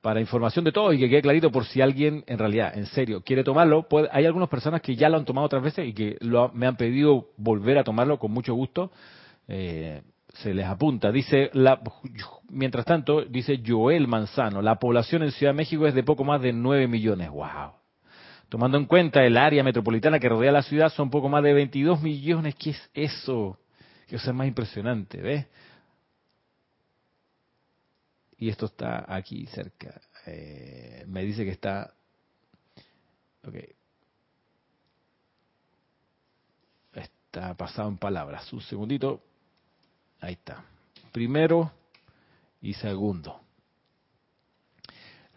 para 0.00 0.20
información 0.20 0.64
de 0.64 0.72
todos 0.72 0.94
y 0.94 0.98
que 0.98 1.08
quede 1.08 1.22
clarito 1.22 1.50
por 1.50 1.66
si 1.66 1.80
alguien 1.80 2.24
en 2.26 2.38
realidad, 2.38 2.76
en 2.76 2.86
serio, 2.86 3.22
quiere 3.22 3.44
tomarlo. 3.44 3.86
hay 4.10 4.24
algunas 4.24 4.48
personas 4.48 4.80
que 4.80 4.96
ya 4.96 5.08
lo 5.08 5.16
han 5.16 5.24
tomado 5.24 5.46
otras 5.46 5.62
veces 5.62 5.86
y 5.86 5.92
que 5.92 6.16
me 6.54 6.66
han 6.66 6.76
pedido 6.76 7.28
volver 7.36 7.78
a 7.78 7.84
tomarlo 7.84 8.18
con 8.18 8.32
mucho 8.32 8.54
gusto. 8.54 8.90
Eh, 9.46 10.02
se 10.34 10.54
les 10.54 10.66
apunta. 10.66 11.10
Dice, 11.10 11.50
la, 11.54 11.80
mientras 12.50 12.84
tanto, 12.84 13.22
dice 13.22 13.60
Joel 13.66 14.06
Manzano, 14.06 14.62
la 14.62 14.76
población 14.76 15.22
en 15.22 15.32
Ciudad 15.32 15.52
de 15.52 15.56
México 15.56 15.86
es 15.86 15.94
de 15.94 16.02
poco 16.02 16.24
más 16.24 16.40
de 16.40 16.52
9 16.52 16.86
millones. 16.86 17.30
¡Wow! 17.30 17.77
Tomando 18.48 18.78
en 18.78 18.86
cuenta 18.86 19.24
el 19.24 19.36
área 19.36 19.62
metropolitana 19.62 20.18
que 20.18 20.28
rodea 20.28 20.52
la 20.52 20.62
ciudad, 20.62 20.90
son 20.90 21.10
poco 21.10 21.28
más 21.28 21.42
de 21.42 21.52
22 21.52 22.00
millones. 22.00 22.54
¿Qué 22.54 22.70
es 22.70 22.90
eso? 22.94 23.58
Que 24.06 24.16
es 24.16 24.32
más 24.32 24.46
impresionante, 24.46 25.20
¿ves? 25.20 25.46
Y 28.38 28.48
esto 28.48 28.66
está 28.66 29.04
aquí 29.06 29.46
cerca. 29.46 30.00
Eh, 30.26 31.04
me 31.08 31.24
dice 31.24 31.44
que 31.44 31.50
está... 31.50 31.92
Ok. 33.44 33.54
Está 36.94 37.54
pasado 37.54 37.88
en 37.88 37.98
palabras. 37.98 38.50
Un 38.52 38.62
segundito. 38.62 39.22
Ahí 40.20 40.34
está. 40.34 40.64
Primero 41.12 41.70
y 42.62 42.72
segundo. 42.74 43.47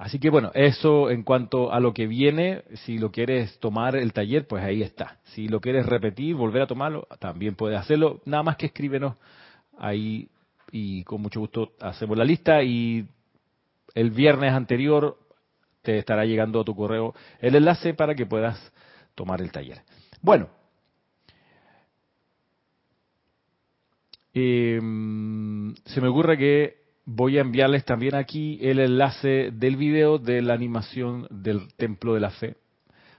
Así 0.02 0.18
que 0.18 0.32
bueno, 0.32 0.50
eso 0.56 1.12
en 1.12 1.22
cuanto 1.22 1.72
a 1.72 1.80
lo 1.80 1.94
que 1.94 2.08
viene, 2.08 2.64
si 2.86 2.98
lo 2.98 3.12
quieres 3.12 3.60
tomar 3.60 3.96
el 3.96 4.14
taller, 4.14 4.48
pues 4.48 4.64
ahí 4.64 4.82
está. 4.82 5.20
Si 5.26 5.48
lo 5.48 5.62
quieres 5.62 5.86
repetir, 5.86 6.34
volver 6.34 6.64
a 6.64 6.66
tomarlo, 6.66 7.08
también 7.20 7.54
puedes 7.54 7.78
hacerlo. 7.78 8.20
Nada 8.26 8.42
más 8.42 8.56
que 8.58 8.66
escríbenos 8.66 9.16
ahí 9.78 10.28
y 10.72 11.04
con 11.04 11.22
mucho 11.22 11.40
gusto 11.40 11.74
hacemos 11.80 12.18
la 12.18 12.26
lista 12.26 12.64
y 12.64 13.08
el 13.94 14.10
viernes 14.10 14.54
anterior 14.54 15.20
te 15.84 16.00
estará 16.00 16.26
llegando 16.26 16.62
a 16.62 16.66
tu 16.66 16.76
correo 16.76 17.14
el 17.40 17.54
enlace 17.54 17.94
para 17.94 18.16
que 18.16 18.26
puedas 18.26 18.74
tomar 19.14 19.40
el 19.40 19.52
taller. 19.52 19.84
Bueno, 20.20 20.50
Eh, 24.34 24.80
se 25.86 26.00
me 26.00 26.08
ocurre 26.08 26.38
que 26.38 26.81
voy 27.14 27.38
a 27.38 27.42
enviarles 27.42 27.84
también 27.84 28.16
aquí 28.16 28.58
el 28.62 28.80
enlace 28.80 29.52
del 29.52 29.76
video 29.76 30.18
de 30.18 30.42
la 30.42 30.54
animación 30.54 31.28
del 31.30 31.74
Templo 31.76 32.14
de 32.14 32.22
la 32.22 32.32
Fe, 32.32 32.56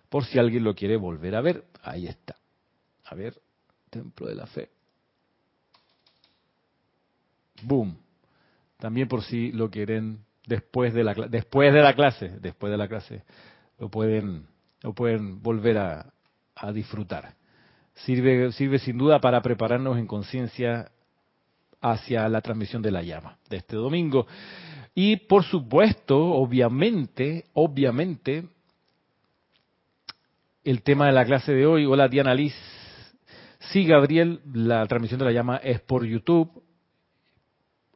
por 0.09 0.25
si 0.25 0.39
alguien 0.39 0.65
lo 0.65 0.75
quiere 0.75 0.97
volver 0.97 1.35
a 1.35 1.41
ver. 1.41 1.65
Ahí 1.83 2.07
está. 2.07 2.37
A 3.05 3.15
ver, 3.15 3.35
Templo 3.91 4.27
de 4.27 4.35
la 4.35 4.47
Fe. 4.47 4.71
Boom. 7.63 7.99
También 8.79 9.09
por 9.09 9.23
si 9.23 9.53
lo 9.53 9.71
quieren 9.71 10.25
después 10.47 10.93
de 10.95 11.05
la 11.05 11.15
después 11.15 11.73
de 11.73 11.83
la 11.83 11.95
clase, 11.95 12.31
después 12.41 12.71
de 12.71 12.77
la 12.77 12.89
clase 12.89 13.23
lo 13.79 13.89
pueden 13.91 14.47
lo 14.83 14.93
pueden 14.95 15.41
volver 15.41 15.79
a, 15.79 16.13
a 16.57 16.73
disfrutar. 16.73 17.37
Sirve 17.95 18.51
sirve 18.53 18.79
sin 18.79 18.99
duda 18.99 19.21
para 19.21 19.41
prepararnos 19.43 19.99
en 19.99 20.07
conciencia 20.07 20.91
hacia 21.83 22.29
la 22.29 22.41
transmisión 22.41 22.81
de 22.81 22.93
la 22.93 23.03
llama 23.03 23.37
de 23.51 23.59
este 23.59 23.77
domingo. 23.77 24.27
Y 24.95 25.17
por 25.17 25.45
supuesto, 25.45 26.17
obviamente, 26.19 27.47
obviamente, 27.55 28.45
el 30.65 30.83
tema 30.83 31.07
de 31.07 31.13
la 31.13 31.25
clase 31.25 31.53
de 31.53 31.67
hoy, 31.67 31.85
hola 31.85 32.09
Diana 32.09 32.35
Liz, 32.35 32.55
sí 33.59 33.85
Gabriel, 33.85 34.41
la 34.53 34.87
transmisión 34.87 35.19
de 35.19 35.27
la 35.27 35.33
llama 35.33 35.57
es 35.57 35.81
por 35.81 36.05
YouTube, 36.05 36.63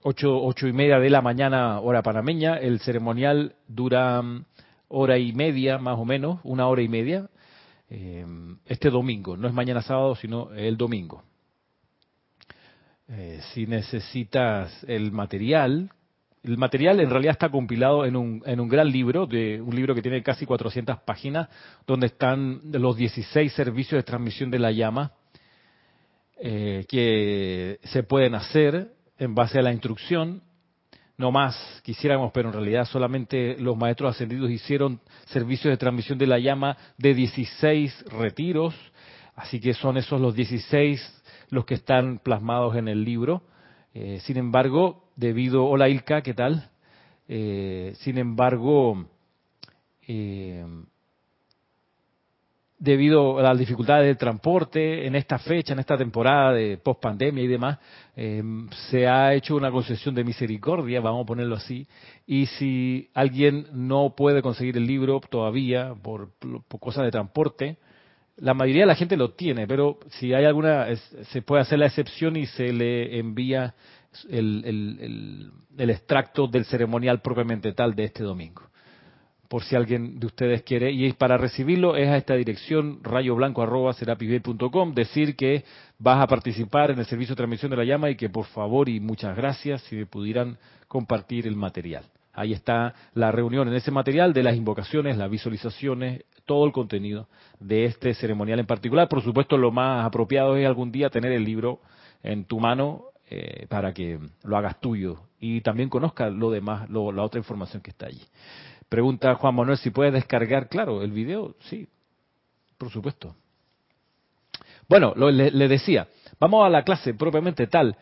ocho, 0.02 0.42
ocho 0.42 0.66
y 0.66 0.72
media 0.72 0.98
de 0.98 1.10
la 1.10 1.22
mañana 1.22 1.80
hora 1.80 2.02
panameña, 2.02 2.56
el 2.56 2.80
ceremonial 2.80 3.54
dura 3.68 4.20
mm, 4.20 4.44
hora 4.88 5.18
y 5.18 5.32
media 5.32 5.78
más 5.78 5.98
o 5.98 6.04
menos, 6.04 6.40
una 6.44 6.66
hora 6.66 6.82
y 6.82 6.88
media, 6.88 7.28
eh, 7.88 8.26
este 8.64 8.90
domingo, 8.90 9.36
no 9.36 9.46
es 9.46 9.54
mañana 9.54 9.82
sábado, 9.82 10.16
sino 10.16 10.52
el 10.52 10.76
domingo. 10.76 11.22
Eh, 13.08 13.40
si 13.52 13.66
necesitas 13.66 14.82
el 14.88 15.12
material, 15.12 15.90
el 16.42 16.58
material 16.58 16.98
en 16.98 17.08
realidad 17.08 17.32
está 17.32 17.48
compilado 17.48 18.04
en 18.04 18.16
un, 18.16 18.42
en 18.46 18.58
un 18.58 18.68
gran 18.68 18.90
libro, 18.90 19.26
de 19.26 19.60
un 19.60 19.74
libro 19.76 19.94
que 19.94 20.02
tiene 20.02 20.22
casi 20.24 20.44
400 20.44 20.98
páginas, 21.00 21.48
donde 21.86 22.06
están 22.06 22.60
los 22.72 22.96
16 22.96 23.52
servicios 23.52 23.98
de 23.98 24.02
transmisión 24.02 24.50
de 24.50 24.58
la 24.58 24.72
llama 24.72 25.12
eh, 26.38 26.84
que 26.88 27.78
se 27.84 28.02
pueden 28.02 28.34
hacer 28.34 28.92
en 29.18 29.34
base 29.36 29.58
a 29.58 29.62
la 29.62 29.72
instrucción. 29.72 30.42
No 31.16 31.30
más 31.30 31.80
quisiéramos, 31.84 32.32
pero 32.32 32.48
en 32.48 32.54
realidad 32.54 32.86
solamente 32.86 33.56
los 33.58 33.76
maestros 33.76 34.14
ascendidos 34.16 34.50
hicieron 34.50 35.00
servicios 35.26 35.70
de 35.70 35.78
transmisión 35.78 36.18
de 36.18 36.26
la 36.26 36.40
llama 36.40 36.76
de 36.98 37.14
16 37.14 38.04
retiros, 38.10 38.74
así 39.36 39.60
que 39.60 39.74
son 39.74 39.96
esos 39.96 40.20
los 40.20 40.34
16 40.34 41.22
los 41.50 41.64
que 41.64 41.74
están 41.74 42.18
plasmados 42.18 42.76
en 42.76 42.88
el 42.88 43.04
libro. 43.04 43.42
Eh, 43.94 44.20
sin 44.22 44.36
embargo, 44.36 45.04
debido, 45.16 45.66
hola 45.66 45.88
Ilka, 45.88 46.22
¿qué 46.22 46.34
tal? 46.34 46.70
Eh, 47.28 47.94
sin 47.96 48.18
embargo, 48.18 49.06
eh, 50.06 50.64
debido 52.78 53.38
a 53.38 53.42
las 53.42 53.58
dificultades 53.58 54.06
del 54.06 54.18
transporte 54.18 55.06
en 55.06 55.14
esta 55.16 55.38
fecha, 55.38 55.72
en 55.72 55.78
esta 55.78 55.96
temporada 55.96 56.52
de 56.52 56.76
post 56.76 57.00
pandemia 57.00 57.42
y 57.42 57.46
demás, 57.46 57.78
em, 58.14 58.68
se 58.90 59.06
ha 59.08 59.34
hecho 59.34 59.56
una 59.56 59.70
concesión 59.70 60.14
de 60.14 60.24
misericordia, 60.24 61.00
vamos 61.00 61.24
a 61.24 61.26
ponerlo 61.26 61.56
así, 61.56 61.86
y 62.26 62.46
si 62.46 63.08
alguien 63.14 63.66
no 63.72 64.14
puede 64.14 64.42
conseguir 64.42 64.76
el 64.76 64.86
libro 64.86 65.20
todavía 65.30 65.94
por, 66.02 66.32
cosas 66.78 67.04
de 67.04 67.10
transporte, 67.10 67.78
la 68.36 68.54
mayoría 68.54 68.82
de 68.82 68.86
la 68.86 68.94
gente 68.94 69.16
lo 69.16 69.30
tiene, 69.32 69.66
pero 69.66 69.98
si 70.10 70.34
hay 70.34 70.44
alguna, 70.44 70.86
se 71.30 71.42
puede 71.42 71.62
hacer 71.62 71.78
la 71.78 71.86
excepción 71.86 72.36
y 72.36 72.46
se 72.46 72.72
le 72.72 73.18
envía 73.18 73.74
el 74.28 75.50
extracto 75.76 76.46
del 76.46 76.64
ceremonial 76.64 77.20
propiamente 77.20 77.72
tal 77.72 77.94
de 77.94 78.04
este 78.04 78.22
domingo 78.22 78.62
por 79.48 79.62
si 79.62 79.76
alguien 79.76 80.18
de 80.18 80.26
ustedes 80.26 80.62
quiere. 80.62 80.90
Y 80.90 81.12
para 81.12 81.36
recibirlo 81.36 81.96
es 81.96 82.08
a 82.08 82.16
esta 82.16 82.34
dirección 82.34 83.00
rayoblanco.com, 83.02 84.94
decir 84.94 85.36
que 85.36 85.64
vas 85.98 86.22
a 86.22 86.26
participar 86.26 86.90
en 86.90 86.98
el 86.98 87.06
servicio 87.06 87.34
de 87.34 87.38
transmisión 87.38 87.70
de 87.70 87.76
la 87.76 87.84
llama 87.84 88.10
y 88.10 88.16
que 88.16 88.28
por 88.28 88.46
favor 88.46 88.88
y 88.88 89.00
muchas 89.00 89.36
gracias 89.36 89.82
si 89.82 89.96
me 89.96 90.06
pudieran 90.06 90.58
compartir 90.88 91.46
el 91.46 91.56
material. 91.56 92.04
Ahí 92.32 92.52
está 92.52 92.94
la 93.14 93.32
reunión 93.32 93.66
en 93.68 93.74
ese 93.74 93.90
material 93.90 94.34
de 94.34 94.42
las 94.42 94.56
invocaciones, 94.56 95.16
las 95.16 95.30
visualizaciones, 95.30 96.24
todo 96.46 96.64
el 96.64 96.72
contenido 96.72 97.28
de 97.60 97.84
este 97.84 98.14
ceremonial 98.14 98.60
en 98.60 98.66
particular. 98.66 99.08
Por 99.08 99.22
supuesto, 99.22 99.58
lo 99.58 99.70
más 99.70 100.06
apropiado 100.06 100.56
es 100.56 100.66
algún 100.66 100.92
día 100.92 101.10
tener 101.10 101.32
el 101.32 101.44
libro 101.44 101.80
en 102.22 102.44
tu 102.44 102.58
mano 102.58 103.06
eh, 103.28 103.66
para 103.68 103.92
que 103.92 104.18
lo 104.44 104.56
hagas 104.56 104.80
tuyo 104.80 105.18
y 105.40 105.60
también 105.60 105.88
conozcas 105.88 106.32
lo 106.32 106.50
demás, 106.50 106.88
la 106.88 107.22
otra 107.22 107.38
información 107.38 107.82
que 107.82 107.90
está 107.90 108.06
allí. 108.06 108.22
Pregunta 108.88 109.34
Juan 109.34 109.54
Manuel 109.54 109.78
si 109.78 109.90
puede 109.90 110.12
descargar, 110.12 110.68
claro, 110.68 111.02
el 111.02 111.10
video, 111.10 111.56
sí, 111.60 111.88
por 112.78 112.90
supuesto. 112.90 113.34
Bueno, 114.88 115.14
le, 115.16 115.68
decía, 115.68 116.06
vamos 116.38 116.64
a 116.64 116.68
la 116.68 116.84
clase 116.84 117.14
propiamente 117.14 117.66
tal. 117.66 117.96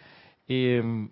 Em, 0.47 1.11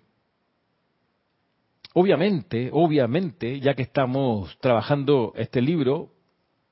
obviamente, 1.93 2.69
obviamente, 2.71 3.59
ya 3.59 3.73
que 3.73 3.81
estamos 3.81 4.55
trabajando 4.59 5.33
este 5.35 5.61
libro, 5.61 6.11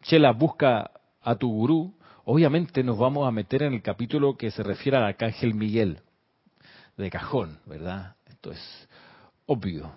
Chela 0.02 0.32
busca 0.32 0.92
a 1.22 1.36
tu 1.36 1.50
gurú, 1.50 1.94
obviamente 2.26 2.84
nos 2.84 2.98
vamos 2.98 3.28
a 3.28 3.32
meter 3.32 3.64
en 3.64 3.74
el 3.74 3.82
capítulo 3.82 4.36
que 4.36 4.52
se 4.52 4.64
refiere 4.64 4.98
al 4.98 5.04
arcángel 5.04 5.54
Miguel, 5.54 6.00
de 6.98 7.10
cajón, 7.10 7.60
¿verdad? 7.66 8.16
Esto 8.26 8.52
es 8.52 8.90
obvio. 9.46 9.92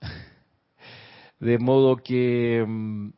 De 1.40 1.58
modo 1.58 1.96
que 1.96 2.64
mm, 2.66 3.10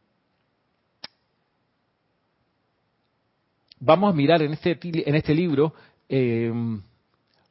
vamos 3.80 4.12
a 4.12 4.16
mirar 4.16 4.42
en 4.42 4.52
este, 4.52 4.78
este 4.82 5.34
libro 5.34 5.74
em, 6.08 6.80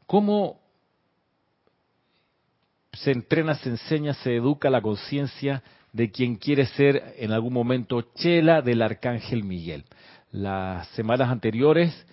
cómo 0.07 0.61
se 2.93 3.11
entrena, 3.11 3.55
se 3.55 3.69
enseña, 3.69 4.13
se 4.13 4.35
educa 4.35 4.69
la 4.69 4.81
conciencia 4.81 5.61
de 5.93 6.11
quien 6.11 6.35
quiere 6.35 6.65
ser 6.67 7.15
en 7.17 7.31
algún 7.31 7.53
momento 7.53 8.01
chela 8.15 8.61
del 8.61 8.81
arcángel 8.81 9.43
Miguel. 9.43 9.85
Las 10.31 10.87
semanas 10.89 11.29
anteriores 11.29 12.05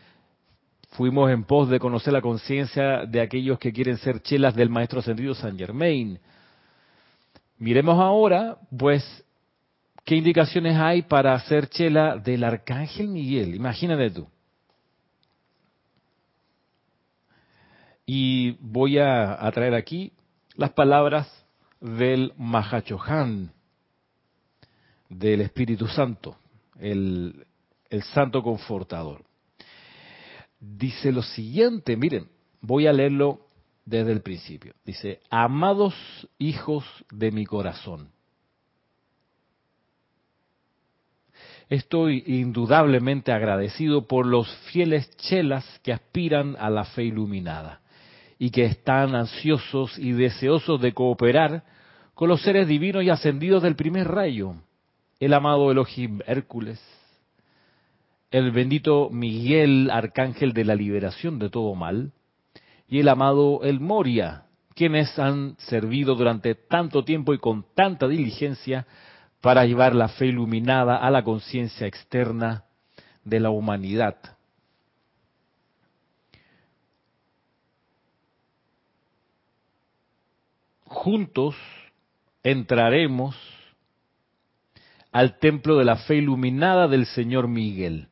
fuimos 0.90 1.30
en 1.30 1.44
pos 1.44 1.68
de 1.68 1.78
conocer 1.78 2.12
la 2.12 2.20
conciencia 2.20 3.04
de 3.06 3.20
aquellos 3.20 3.58
que 3.58 3.72
quieren 3.72 3.98
ser 3.98 4.20
chelas 4.22 4.54
del 4.54 4.70
maestro 4.70 5.00
ascendido 5.00 5.34
San 5.34 5.56
Germain. 5.56 6.18
Miremos 7.58 8.00
ahora, 8.00 8.58
pues, 8.76 9.04
qué 10.04 10.16
indicaciones 10.16 10.76
hay 10.76 11.02
para 11.02 11.34
hacer 11.34 11.68
chela 11.68 12.16
del 12.16 12.42
arcángel 12.44 13.08
Miguel. 13.08 13.54
Imagínate 13.54 14.10
tú. 14.10 14.26
Y 18.10 18.52
voy 18.60 18.98
a, 18.98 19.38
traer 19.52 19.74
aquí 19.74 20.12
las 20.54 20.70
palabras 20.70 21.28
del 21.78 22.32
Mahachohan, 22.38 23.52
del 25.08 25.40
Espíritu 25.40 25.86
Santo, 25.86 26.36
el, 26.78 27.46
Santo 28.12 28.42
Confortador. 28.42 29.24
Dice 30.60 31.12
lo 31.12 31.22
siguiente, 31.22 31.96
miren, 31.96 32.28
voy 32.60 32.86
a 32.86 32.92
leerlo 32.92 33.40
desde 33.84 34.12
el 34.12 34.20
principio. 34.20 34.74
Dice, 34.84 35.20
amados 35.30 35.94
hijos 36.38 36.84
de 37.10 37.30
mi 37.30 37.46
corazón. 37.46 38.10
Estoy 41.68 42.24
indudablemente 42.26 43.30
agradecido 43.30 44.06
por 44.06 44.26
los 44.26 44.50
fieles 44.72 45.14
chelas 45.16 45.64
que 45.82 45.92
aspiran 45.92 46.56
a 46.58 46.70
la 46.70 46.84
fe 46.84 47.04
iluminada 47.04 47.80
y 48.38 48.50
que 48.50 48.64
están 48.64 49.14
ansiosos 49.14 49.98
y 49.98 50.12
deseosos 50.12 50.80
de 50.80 50.94
cooperar 50.94 51.64
con 52.14 52.28
los 52.28 52.42
seres 52.42 52.66
divinos 52.66 53.04
y 53.04 53.10
ascendidos 53.10 53.62
del 53.62 53.76
primer 53.76 54.08
rayo, 54.08 54.54
el 55.20 55.34
amado 55.34 55.70
Elohim 55.70 56.20
Hércules, 56.26 56.80
el 58.30 58.50
bendito 58.52 59.08
Miguel, 59.10 59.90
arcángel 59.90 60.52
de 60.52 60.64
la 60.64 60.74
liberación 60.74 61.38
de 61.38 61.50
todo 61.50 61.74
mal, 61.74 62.12
y 62.88 63.00
el 63.00 63.08
amado 63.08 63.60
El 63.62 63.80
Moria, 63.80 64.44
quienes 64.74 65.18
han 65.18 65.56
servido 65.58 66.14
durante 66.14 66.54
tanto 66.54 67.04
tiempo 67.04 67.34
y 67.34 67.38
con 67.38 67.64
tanta 67.74 68.06
diligencia 68.06 68.86
para 69.40 69.64
llevar 69.64 69.94
la 69.94 70.08
fe 70.08 70.26
iluminada 70.26 70.96
a 70.96 71.10
la 71.10 71.24
conciencia 71.24 71.86
externa 71.86 72.64
de 73.24 73.40
la 73.40 73.50
humanidad. 73.50 74.16
Juntos 80.84 81.54
entraremos 82.42 83.36
al 85.18 85.40
templo 85.40 85.78
de 85.78 85.84
la 85.84 85.96
fe 85.96 86.14
iluminada 86.14 86.86
del 86.86 87.04
Señor 87.04 87.48
Miguel, 87.48 88.06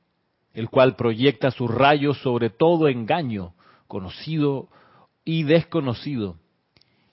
el 0.55 0.69
cual 0.69 0.97
proyecta 0.97 1.53
sus 1.53 1.73
rayos 1.73 2.19
sobre 2.19 2.51
todo 2.51 2.89
engaño, 2.89 3.55
conocido 3.87 4.67
y 5.25 5.45
desconocido, 5.45 6.35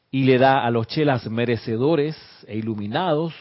y 0.09 0.23
le 0.23 0.39
da 0.39 0.65
a 0.65 0.71
los 0.71 0.87
chelas 0.87 1.29
merecedores 1.29 2.17
e 2.47 2.57
iluminados 2.57 3.35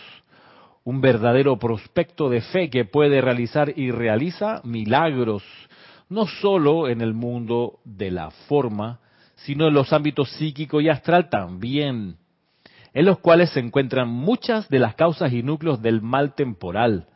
un 0.85 1.01
verdadero 1.01 1.59
prospecto 1.59 2.29
de 2.29 2.43
fe 2.43 2.69
que 2.69 2.85
puede 2.85 3.23
realizar 3.23 3.73
y 3.75 3.91
realiza 3.91 4.61
milagros, 4.63 5.43
no 6.11 6.27
sólo 6.27 6.87
en 6.87 7.01
el 7.01 7.15
mundo 7.15 7.79
de 7.87 8.11
la 8.11 8.31
forma, 8.31 9.01
sino 9.37 9.69
en 9.69 9.73
los 9.73 9.91
ámbitos 9.95 10.31
psíquico 10.33 10.83
y 10.83 10.91
astral 10.91 11.31
también, 11.31 12.19
en 12.95 13.07
los 13.07 13.19
cuales 13.19 13.51
se 13.51 13.61
encuentran 13.61 14.09
muchas 14.09 14.69
de 14.69 14.79
las 14.79 14.95
causas 14.95 15.33
y 15.33 15.43
núcleos 15.43 15.81
del 15.81 16.03
mal 16.03 16.35
temporal, 16.35 17.09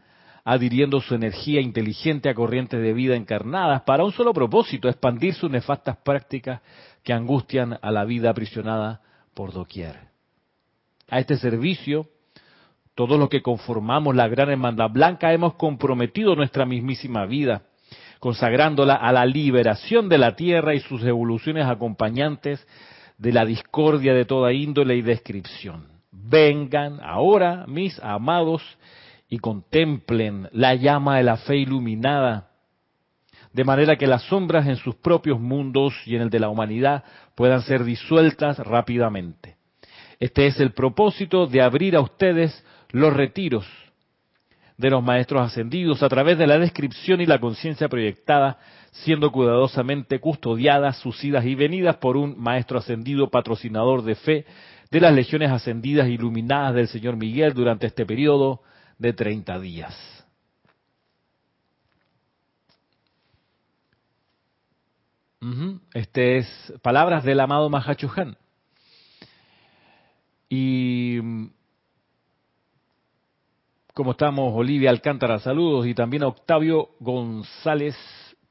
adhiriendo 0.44 1.00
su 1.00 1.14
energía 1.14 1.60
inteligente 1.60 2.28
a 2.28 2.34
corrientes 2.34 2.80
de 2.80 2.92
vida 2.92 3.16
encarnadas 3.16 3.82
para 3.82 4.04
un 4.04 4.12
solo 4.12 4.32
propósito, 4.32 4.88
expandir 4.88 5.34
sus 5.34 5.50
nefastas 5.50 5.96
prácticas 5.98 6.60
que 7.02 7.12
angustian 7.12 7.78
a 7.82 7.90
la 7.90 8.04
vida 8.04 8.30
aprisionada 8.30 9.00
por 9.34 9.52
doquier. 9.52 9.96
A 11.08 11.18
este 11.18 11.36
servicio, 11.36 12.06
todos 12.94 13.18
los 13.18 13.28
que 13.28 13.42
conformamos 13.42 14.16
la 14.16 14.28
gran 14.28 14.50
hermandad 14.50 14.90
blanca 14.90 15.32
hemos 15.32 15.54
comprometido 15.54 16.34
nuestra 16.34 16.64
mismísima 16.64 17.26
vida, 17.26 17.62
consagrándola 18.20 18.94
a 18.94 19.12
la 19.12 19.26
liberación 19.26 20.08
de 20.08 20.18
la 20.18 20.34
tierra 20.34 20.74
y 20.74 20.80
sus 20.80 21.04
evoluciones 21.04 21.66
acompañantes 21.66 22.66
de 23.18 23.32
la 23.32 23.44
discordia 23.44 24.14
de 24.14 24.24
toda 24.24 24.52
índole 24.52 24.96
y 24.96 25.02
descripción. 25.02 25.86
Vengan 26.10 27.00
ahora, 27.02 27.64
mis 27.66 27.98
amados, 28.00 28.62
y 29.28 29.38
contemplen 29.38 30.48
la 30.52 30.74
llama 30.74 31.16
de 31.16 31.24
la 31.24 31.36
fe 31.36 31.56
iluminada, 31.56 32.50
de 33.52 33.64
manera 33.64 33.96
que 33.96 34.06
las 34.06 34.22
sombras 34.22 34.66
en 34.66 34.76
sus 34.76 34.94
propios 34.96 35.40
mundos 35.40 35.94
y 36.04 36.14
en 36.14 36.22
el 36.22 36.30
de 36.30 36.40
la 36.40 36.48
humanidad 36.48 37.04
puedan 37.34 37.62
ser 37.62 37.84
disueltas 37.84 38.58
rápidamente. 38.58 39.56
Este 40.20 40.46
es 40.46 40.60
el 40.60 40.72
propósito 40.72 41.46
de 41.46 41.62
abrir 41.62 41.96
a 41.96 42.00
ustedes 42.00 42.64
los 42.90 43.12
retiros 43.12 43.66
de 44.76 44.90
los 44.90 45.02
maestros 45.02 45.42
ascendidos 45.42 46.02
a 46.02 46.08
través 46.08 46.38
de 46.38 46.46
la 46.46 46.58
descripción 46.58 47.20
y 47.20 47.26
la 47.26 47.40
conciencia 47.40 47.88
proyectada, 47.88 48.58
siendo 48.92 49.32
cuidadosamente 49.32 50.20
custodiadas 50.20 50.98
sus 50.98 51.22
idas 51.24 51.44
y 51.44 51.54
venidas 51.54 51.96
por 51.96 52.16
un 52.16 52.38
maestro 52.38 52.78
ascendido 52.78 53.30
patrocinador 53.30 54.02
de 54.02 54.14
fe 54.14 54.46
de 54.90 55.00
las 55.00 55.14
legiones 55.14 55.50
ascendidas 55.50 56.08
iluminadas 56.08 56.74
del 56.74 56.88
Señor 56.88 57.16
Miguel 57.16 57.54
durante 57.54 57.86
este 57.86 58.06
periodo 58.06 58.62
de 58.98 59.12
30 59.12 59.58
días. 59.60 60.16
Este 65.94 66.38
es 66.38 66.72
palabras 66.82 67.22
del 67.22 67.40
amado 67.40 67.70
Mahachuhan. 67.70 68.36
Y 70.48 71.18
como 73.96 74.10
estamos, 74.10 74.52
Olivia 74.54 74.90
Alcántara, 74.90 75.38
saludos, 75.38 75.86
y 75.86 75.94
también 75.94 76.22
a 76.22 76.26
Octavio 76.26 76.90
González 77.00 77.96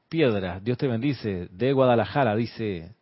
Piedra, 0.08 0.58
Dios 0.58 0.76
te 0.76 0.88
bendice, 0.88 1.46
de 1.52 1.72
Guadalajara, 1.72 2.34
dice 2.34 2.96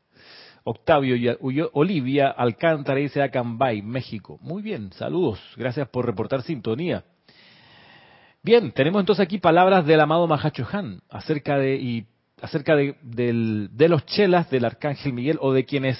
Octavio 0.62 1.16
y 1.16 1.34
Olivia 1.72 2.28
Alcántara, 2.28 3.00
dice 3.00 3.22
Acambay, 3.22 3.80
México. 3.80 4.38
Muy 4.42 4.60
bien, 4.60 4.92
saludos, 4.92 5.40
gracias 5.56 5.88
por 5.88 6.04
reportar 6.04 6.42
sintonía. 6.42 7.04
Bien, 8.42 8.72
tenemos 8.72 9.00
entonces 9.00 9.24
aquí 9.24 9.38
palabras 9.38 9.86
del 9.86 10.00
amado 10.00 10.26
Mahachohan 10.26 11.00
acerca 11.08 11.56
de, 11.56 11.76
y 11.76 12.06
acerca 12.42 12.76
de, 12.76 12.94
de, 13.00 13.88
los 13.88 14.04
chelas 14.04 14.50
del 14.50 14.66
Arcángel 14.66 15.14
Miguel 15.14 15.38
o 15.40 15.54
de 15.54 15.64
quienes 15.64 15.96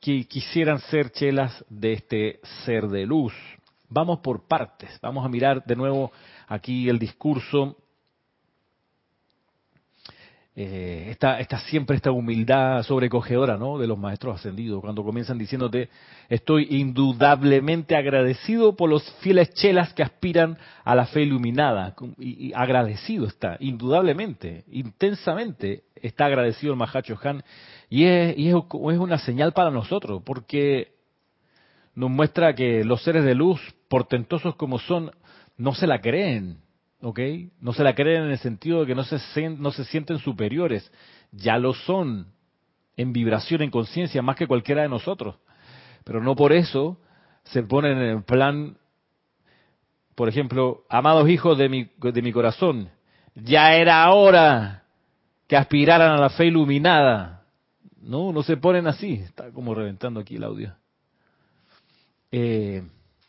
quisieran 0.00 0.80
ser 0.80 1.12
chelas 1.12 1.64
de 1.68 1.92
este 1.92 2.40
ser 2.64 2.88
de 2.88 3.06
luz. 3.06 3.32
Vamos 3.94 4.18
por 4.18 4.48
partes, 4.48 4.98
vamos 5.00 5.24
a 5.24 5.28
mirar 5.28 5.64
de 5.64 5.76
nuevo 5.76 6.10
aquí 6.48 6.88
el 6.88 6.98
discurso 6.98 7.76
eh, 10.56 11.08
esta, 11.10 11.58
siempre 11.68 11.96
esta 11.96 12.12
humildad 12.12 12.82
sobrecogedora 12.84 13.56
¿no? 13.56 13.76
de 13.76 13.88
los 13.88 13.98
maestros 13.98 14.36
ascendidos, 14.36 14.80
cuando 14.80 15.04
comienzan 15.04 15.38
diciéndote, 15.38 15.88
estoy 16.28 16.66
indudablemente 16.70 17.96
agradecido 17.96 18.76
por 18.76 18.90
los 18.90 19.08
fieles 19.20 19.52
chelas 19.54 19.94
que 19.94 20.02
aspiran 20.02 20.58
a 20.84 20.94
la 20.94 21.06
fe 21.06 21.22
iluminada. 21.22 21.94
Y, 22.18 22.52
agradecido 22.52 23.26
está, 23.26 23.56
indudablemente, 23.60 24.64
intensamente 24.72 25.84
está 25.94 26.26
agradecido 26.26 26.72
el 26.72 26.78
Mahacho 26.78 27.16
Han. 27.22 27.44
Y, 27.90 28.06
es 28.06 28.54
una 28.72 29.18
señal 29.18 29.52
para 29.52 29.70
nosotros, 29.70 30.22
porque 30.24 30.93
nos 31.94 32.10
muestra 32.10 32.54
que 32.54 32.84
los 32.84 33.02
seres 33.02 33.24
de 33.24 33.34
luz, 33.34 33.60
portentosos 33.88 34.56
como 34.56 34.78
son, 34.78 35.10
no 35.56 35.74
se 35.74 35.86
la 35.86 36.00
creen 36.00 36.64
¿ok? 37.04 37.20
No 37.60 37.74
se 37.74 37.84
la 37.84 37.94
creen 37.94 38.24
en 38.24 38.30
el 38.30 38.38
sentido 38.38 38.80
de 38.80 38.86
que 38.86 38.94
no 38.94 39.04
se, 39.04 39.50
no 39.50 39.70
se 39.70 39.84
sienten 39.84 40.18
superiores, 40.18 40.90
ya 41.32 41.58
lo 41.58 41.74
son 41.74 42.28
en 42.96 43.12
vibración, 43.12 43.60
en 43.60 43.70
conciencia, 43.70 44.22
más 44.22 44.36
que 44.36 44.46
cualquiera 44.46 44.82
de 44.82 44.88
nosotros. 44.88 45.36
Pero 46.04 46.22
no 46.22 46.34
por 46.34 46.52
eso 46.52 46.98
se 47.44 47.62
ponen 47.62 47.98
en 47.98 48.22
plan, 48.22 48.78
por 50.14 50.30
ejemplo, 50.30 50.84
amados 50.88 51.28
hijos 51.28 51.58
de 51.58 51.68
mi, 51.68 51.90
de 52.00 52.22
mi 52.22 52.32
corazón, 52.32 52.88
ya 53.34 53.74
era 53.74 54.10
hora 54.10 54.84
que 55.46 55.56
aspiraran 55.56 56.12
a 56.12 56.20
la 56.20 56.30
fe 56.30 56.46
iluminada. 56.46 57.44
No, 58.00 58.32
no 58.32 58.42
se 58.42 58.56
ponen 58.56 58.86
así. 58.86 59.14
Está 59.14 59.50
como 59.50 59.74
reventando 59.74 60.20
aquí 60.20 60.36
el 60.36 60.44
audio. 60.44 60.74
Eh, 62.36 62.82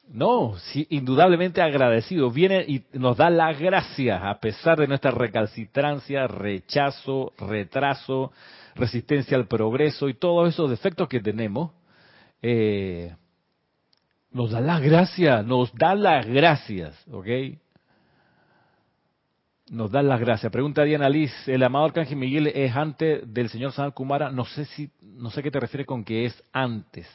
no, 0.08 0.56
indudablemente 0.90 1.62
agradecido. 1.62 2.32
Viene 2.32 2.66
y 2.68 2.84
nos 2.94 3.18
da 3.18 3.30
las 3.30 3.60
gracias 3.60 4.20
a 4.24 4.40
pesar 4.40 4.80
de 4.80 4.88
nuestra 4.88 5.12
recalcitrancia, 5.12 6.26
rechazo, 6.26 7.32
retraso, 7.38 8.32
resistencia 8.74 9.38
al 9.38 9.48
progreso 9.48 10.10
y 10.10 10.16
todos 10.16 10.50
esos 10.50 10.72
defectos 10.72 11.08
que 11.08 11.20
tenemos. 11.20 11.72
Eh, 12.42 13.16
nos 14.32 14.50
da 14.50 14.60
las 14.60 14.82
gracias, 14.82 15.46
nos 15.46 15.72
da 15.76 15.94
las 15.94 16.26
gracias, 16.26 16.96
¿ok? 17.12 17.28
Nos 19.70 19.92
da 19.92 20.02
las 20.02 20.20
gracias. 20.20 20.52
Pregunta 20.52 20.84
Diana 20.84 21.10
Liz, 21.10 21.32
¿el 21.48 21.62
amado 21.62 21.86
Arcángel 21.86 22.18
Miguel 22.18 22.48
es 22.48 22.76
antes 22.76 23.22
del 23.32 23.50
señor 23.50 23.72
San 23.72 23.92
Kumara? 23.92 24.32
No 24.32 24.46
sé 24.46 24.66
si, 24.66 24.90
no 25.00 25.30
sé 25.30 25.44
qué 25.44 25.52
te 25.52 25.60
refieres 25.60 25.86
con 25.86 26.04
que 26.04 26.26
es 26.26 26.44
antes. 26.52 27.08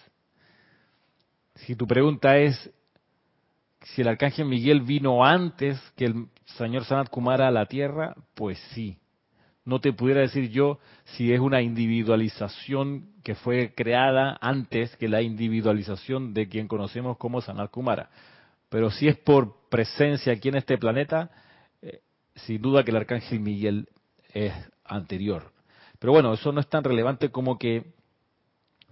Si 1.67 1.77
tu 1.77 1.87
pregunta 1.87 2.39
es, 2.39 2.71
si 3.83 4.03
el 4.03 4.09
arcángel 4.09 4.47
Miguel 4.47 4.83
vino 4.83 5.25
antes 5.25 5.79
que 5.97 6.07
el 6.07 6.27
señor 6.57 6.85
Sanat 6.85 7.09
Kumara 7.09 7.49
a 7.49 7.51
la 7.51 7.67
tierra, 7.67 8.15
pues 8.35 8.59
sí. 8.75 8.99
No 9.65 9.81
te 9.81 9.93
pudiera 9.93 10.21
decir 10.21 10.51
yo 10.51 10.79
si 11.05 11.33
es 11.33 11.41
una 11.41 11.61
individualización 11.61 13.11
que 13.23 13.35
fue 13.35 13.75
creada 13.75 14.39
antes 14.41 14.97
que 14.97 15.09
la 15.09 15.23
individualización 15.23 16.33
de 16.33 16.49
quien 16.49 16.67
conocemos 16.67 17.19
como 17.19 17.41
Sanat 17.41 17.71
Kumara. 17.71 18.11
Pero 18.69 18.91
si 18.91 19.09
es 19.09 19.17
por 19.17 19.69
presencia 19.69 20.33
aquí 20.33 20.49
en 20.49 20.57
este 20.57 20.79
planeta, 20.79 21.31
eh, 21.83 22.01
sin 22.35 22.63
duda 22.63 22.85
que 22.85 22.91
el 22.91 22.97
arcángel 22.97 23.41
Miguel 23.41 23.89
es 24.33 24.53
anterior. 24.85 25.53
Pero 25.99 26.13
bueno, 26.13 26.33
eso 26.33 26.53
no 26.53 26.61
es 26.61 26.69
tan 26.69 26.83
relevante 26.83 27.31
como 27.31 27.59
que 27.59 27.93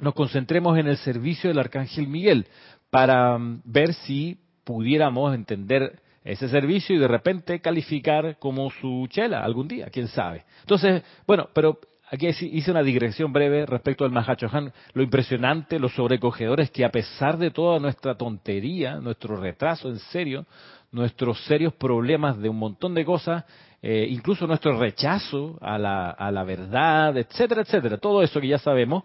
nos 0.01 0.15
concentremos 0.15 0.79
en 0.79 0.89
el 0.89 0.97
servicio 0.99 1.49
del 1.49 1.59
arcángel 1.59 2.09
Miguel 2.09 2.47
para 2.91 3.39
mm, 3.39 3.63
ver 3.65 3.95
si 3.95 4.39
pudiéramos 4.65 5.35
entender 5.35 6.01
ese 6.25 6.49
servicio 6.49 6.95
y 6.95 6.99
de 6.99 7.09
repente 7.09 7.61
calificar 7.61 8.37
como 8.39 8.71
su 8.71 9.07
chela 9.09 9.43
algún 9.43 9.67
día, 9.67 9.89
quién 9.91 10.09
sabe. 10.09 10.45
Entonces, 10.61 11.03
bueno, 11.27 11.49
pero 11.55 11.79
aquí 12.11 12.27
hice 12.27 12.71
una 12.71 12.83
digresión 12.83 13.33
breve 13.33 13.65
respecto 13.65 14.05
al 14.05 14.11
Mahachohan, 14.11 14.73
lo 14.93 15.03
impresionante, 15.03 15.79
lo 15.79 15.89
sobrecogedores 15.89 16.71
que 16.71 16.85
a 16.85 16.91
pesar 16.91 17.39
de 17.39 17.51
toda 17.51 17.79
nuestra 17.79 18.15
tontería, 18.15 18.97
nuestro 18.97 19.37
retraso 19.37 19.89
en 19.89 19.99
serio, 19.99 20.47
nuestros 20.91 21.43
serios 21.45 21.73
problemas 21.75 22.39
de 22.39 22.49
un 22.49 22.59
montón 22.59 22.95
de 22.95 23.05
cosas, 23.05 23.45
eh, 23.81 24.07
incluso 24.11 24.47
nuestro 24.47 24.79
rechazo 24.79 25.59
a 25.61 25.79
la, 25.79 26.11
a 26.11 26.31
la 26.31 26.45
verdad, 26.45 27.17
etcétera, 27.17 27.63
etcétera, 27.63 27.99
todo 27.99 28.23
eso 28.23 28.41
que 28.41 28.49
ya 28.49 28.59
sabemos, 28.59 29.05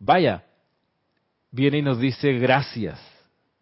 vaya, 0.00 0.44
viene 1.52 1.78
y 1.78 1.82
nos 1.82 2.00
dice 2.00 2.32
gracias 2.32 2.98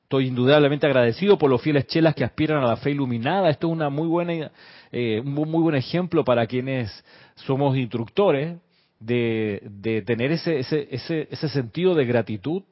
Estoy 0.08 0.28
indudablemente 0.28 0.86
agradecido 0.86 1.36
por 1.36 1.50
los 1.50 1.60
fieles 1.60 1.86
chelas 1.86 2.14
que 2.14 2.24
aspiran 2.24 2.64
a 2.64 2.66
la 2.66 2.76
fe 2.78 2.92
iluminada. 2.92 3.50
Esto 3.50 3.66
es 3.66 3.74
una 3.74 3.90
muy 3.90 4.08
buena, 4.08 4.50
eh, 4.90 5.20
un 5.22 5.32
muy 5.34 5.60
buen 5.60 5.74
ejemplo 5.74 6.24
para 6.24 6.46
quienes 6.46 7.04
somos 7.34 7.76
instructores 7.76 8.56
de, 8.98 9.60
de 9.64 10.00
tener 10.00 10.32
ese, 10.32 10.60
ese, 10.60 10.88
ese, 10.90 11.28
ese 11.30 11.48
sentido 11.50 11.94
de 11.94 12.06
gratitud 12.06 12.62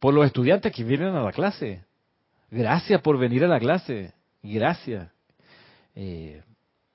por 0.00 0.14
los 0.14 0.24
estudiantes 0.24 0.72
que 0.72 0.84
vienen 0.84 1.14
a 1.14 1.22
la 1.22 1.32
clase. 1.32 1.84
Gracias 2.50 2.98
por 3.02 3.18
venir 3.18 3.44
a 3.44 3.48
la 3.48 3.60
clase. 3.60 4.14
Gracias. 4.42 5.06
Eh, 5.94 6.42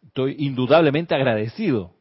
estoy 0.03 0.35
indudablemente 0.39 1.13
agradecido. 1.13 1.91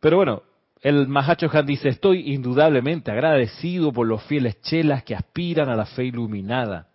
Pero 0.00 0.16
bueno, 0.16 0.42
el 0.82 1.08
Mahacho 1.08 1.48
Han 1.52 1.66
dice, 1.66 1.88
estoy 1.88 2.34
indudablemente 2.34 3.10
agradecido 3.10 3.92
por 3.92 4.06
los 4.06 4.22
fieles 4.24 4.60
chelas 4.60 5.02
que 5.04 5.14
aspiran 5.14 5.68
a 5.68 5.76
la 5.76 5.86
fe 5.86 6.04
iluminada 6.04 6.88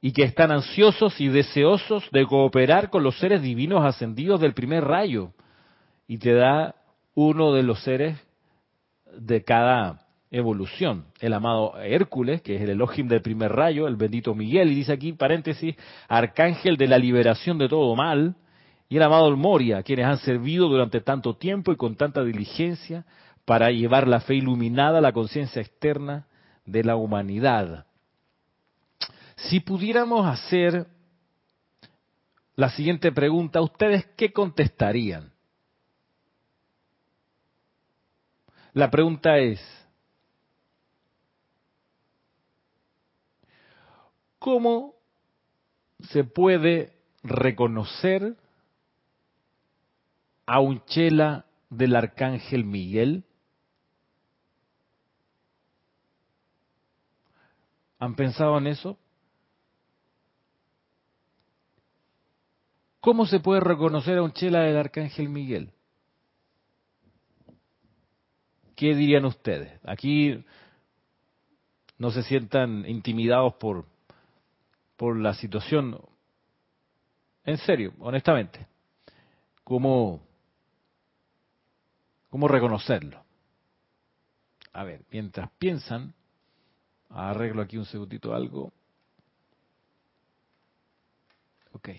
y 0.00 0.12
que 0.12 0.22
están 0.22 0.52
ansiosos 0.52 1.20
y 1.20 1.28
deseosos 1.28 2.08
de 2.12 2.26
cooperar 2.26 2.90
con 2.90 3.02
los 3.02 3.18
seres 3.18 3.42
divinos 3.42 3.84
ascendidos 3.84 4.40
del 4.40 4.52
primer 4.52 4.84
rayo. 4.84 5.32
Y 6.06 6.18
te 6.18 6.34
da 6.34 6.74
uno 7.14 7.54
de 7.54 7.62
los 7.62 7.82
seres 7.82 8.18
de 9.16 9.42
cada 9.42 10.02
evolución. 10.30 11.06
El 11.20 11.32
amado 11.32 11.80
Hércules, 11.80 12.42
que 12.42 12.56
es 12.56 12.62
el 12.62 12.70
Elohim 12.70 13.08
del 13.08 13.22
primer 13.22 13.52
rayo, 13.52 13.88
el 13.88 13.96
bendito 13.96 14.34
Miguel, 14.34 14.72
y 14.72 14.74
dice 14.74 14.92
aquí, 14.92 15.12
paréntesis, 15.12 15.74
arcángel 16.08 16.76
de 16.76 16.88
la 16.88 16.98
liberación 16.98 17.56
de 17.56 17.68
todo 17.68 17.94
mal, 17.96 18.34
y 18.88 18.96
el 18.96 19.02
amado 19.02 19.34
Moria, 19.36 19.82
quienes 19.82 20.06
han 20.06 20.18
servido 20.18 20.68
durante 20.68 21.00
tanto 21.00 21.34
tiempo 21.36 21.72
y 21.72 21.76
con 21.76 21.96
tanta 21.96 22.22
diligencia 22.22 23.04
para 23.44 23.70
llevar 23.70 24.08
la 24.08 24.20
fe 24.20 24.36
iluminada 24.36 24.98
a 24.98 25.02
la 25.02 25.12
conciencia 25.12 25.60
externa 25.60 26.26
de 26.64 26.82
la 26.82 26.96
humanidad. 26.96 27.86
Si 29.36 29.60
pudiéramos 29.60 30.26
hacer 30.26 30.86
la 32.56 32.70
siguiente 32.70 33.12
pregunta, 33.12 33.60
¿ustedes 33.60 34.06
qué 34.16 34.32
contestarían? 34.32 35.32
La 38.72 38.90
pregunta 38.90 39.38
es, 39.38 39.60
¿cómo 44.38 44.94
se 46.10 46.24
puede 46.24 46.92
reconocer 47.22 48.36
a 50.46 50.60
un 50.60 50.84
chela 50.86 51.46
del 51.70 51.96
arcángel 51.96 52.64
Miguel? 52.64 53.24
¿Han 58.04 58.16
pensado 58.16 58.58
en 58.58 58.66
eso? 58.66 58.98
¿Cómo 63.00 63.24
se 63.24 63.40
puede 63.40 63.60
reconocer 63.60 64.18
a 64.18 64.22
un 64.22 64.32
chela 64.32 64.60
del 64.60 64.76
Arcángel 64.76 65.30
Miguel? 65.30 65.72
¿Qué 68.76 68.94
dirían 68.94 69.24
ustedes? 69.24 69.80
Aquí 69.86 70.44
no 71.96 72.10
se 72.10 72.22
sientan 72.24 72.84
intimidados 72.86 73.54
por, 73.54 73.86
por 74.98 75.16
la 75.16 75.32
situación. 75.32 75.98
En 77.46 77.56
serio, 77.56 77.94
honestamente, 78.00 78.66
¿cómo, 79.62 80.20
cómo 82.28 82.48
reconocerlo? 82.48 83.24
A 84.74 84.84
ver, 84.84 85.06
mientras 85.10 85.50
piensan, 85.52 86.12
arreglo 87.14 87.62
aquí 87.62 87.76
un 87.76 87.86
segundito 87.86 88.34
algo. 88.34 88.72
Ok. 91.72 91.90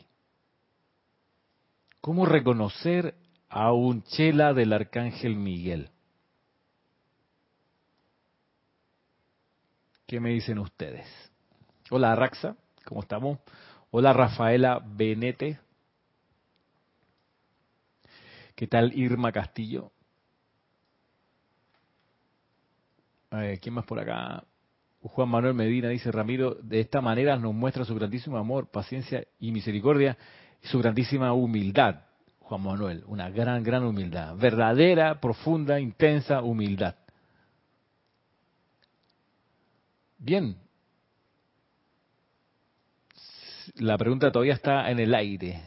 ¿Cómo 2.02 2.26
reconocer 2.26 3.16
a 3.50 3.72
un 3.72 4.04
chela 4.04 4.54
del 4.54 4.74
arcángel 4.74 5.36
Miguel? 5.36 5.90
¿Qué 10.06 10.20
me 10.20 10.30
dicen 10.30 10.60
ustedes? 10.60 11.08
Hola 11.90 12.16
Raxa, 12.16 12.56
¿cómo 12.86 13.02
estamos? 13.02 13.40
Hola 13.92 14.14
Rafaela 14.14 14.80
Benete. 14.86 15.60
¿Qué 18.56 18.68
tal 18.68 18.94
Irma 18.98 19.32
Castillo? 19.32 19.92
¿Quién 23.60 23.74
más 23.74 23.86
por 23.86 24.00
acá? 24.00 24.46
Juan 25.08 25.30
Manuel 25.30 25.54
Medina 25.54 25.90
dice, 25.90 26.12
Ramiro, 26.12 26.56
de 26.56 26.80
esta 26.80 27.00
manera 27.00 27.38
nos 27.38 27.54
muestra 27.54 27.86
su 27.86 27.94
grandísimo 27.94 28.38
amor, 28.38 28.72
paciencia 28.72 29.24
y 29.40 29.52
misericordia 29.52 30.18
su 30.64 30.80
grandísima 30.80 31.32
humildad. 31.34 32.02
Juan 32.40 32.64
Manuel, 32.64 33.04
una 33.08 33.30
gran, 33.30 33.64
gran 33.64 33.84
humildad. 33.84 34.36
Verdadera, 34.36 35.20
profunda, 35.20 35.80
intensa 35.80 36.42
humildad. 36.42 36.96
Bien. 40.18 40.58
La 43.76 43.98
pregunta 43.98 44.32
todavía 44.32 44.54
está 44.54 44.90
en 44.90 45.00
el 45.00 45.14
aire. 45.14 45.62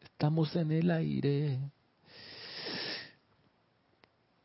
Estamos 0.00 0.54
en 0.54 0.70
el 0.70 0.90
aire. 0.90 1.58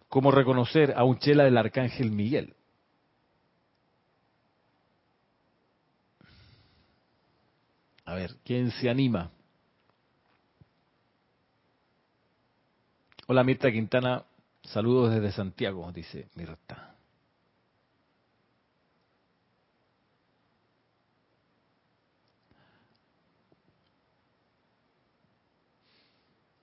¿Cómo 0.09 0.31
reconocer 0.31 0.93
a 0.97 1.03
un 1.03 1.19
chela 1.19 1.43
del 1.43 1.57
arcángel 1.57 2.11
Miguel? 2.11 2.56
A 8.07 8.15
ver, 8.15 8.37
¿quién 8.45 8.71
se 8.71 8.89
anima? 8.89 9.31
Hola 13.27 13.43
Mirta 13.43 13.69
Quintana, 13.69 14.23
saludos 14.63 15.13
desde 15.13 15.33
Santiago, 15.33 15.91
dice 15.91 16.29
Mirta. 16.35 16.95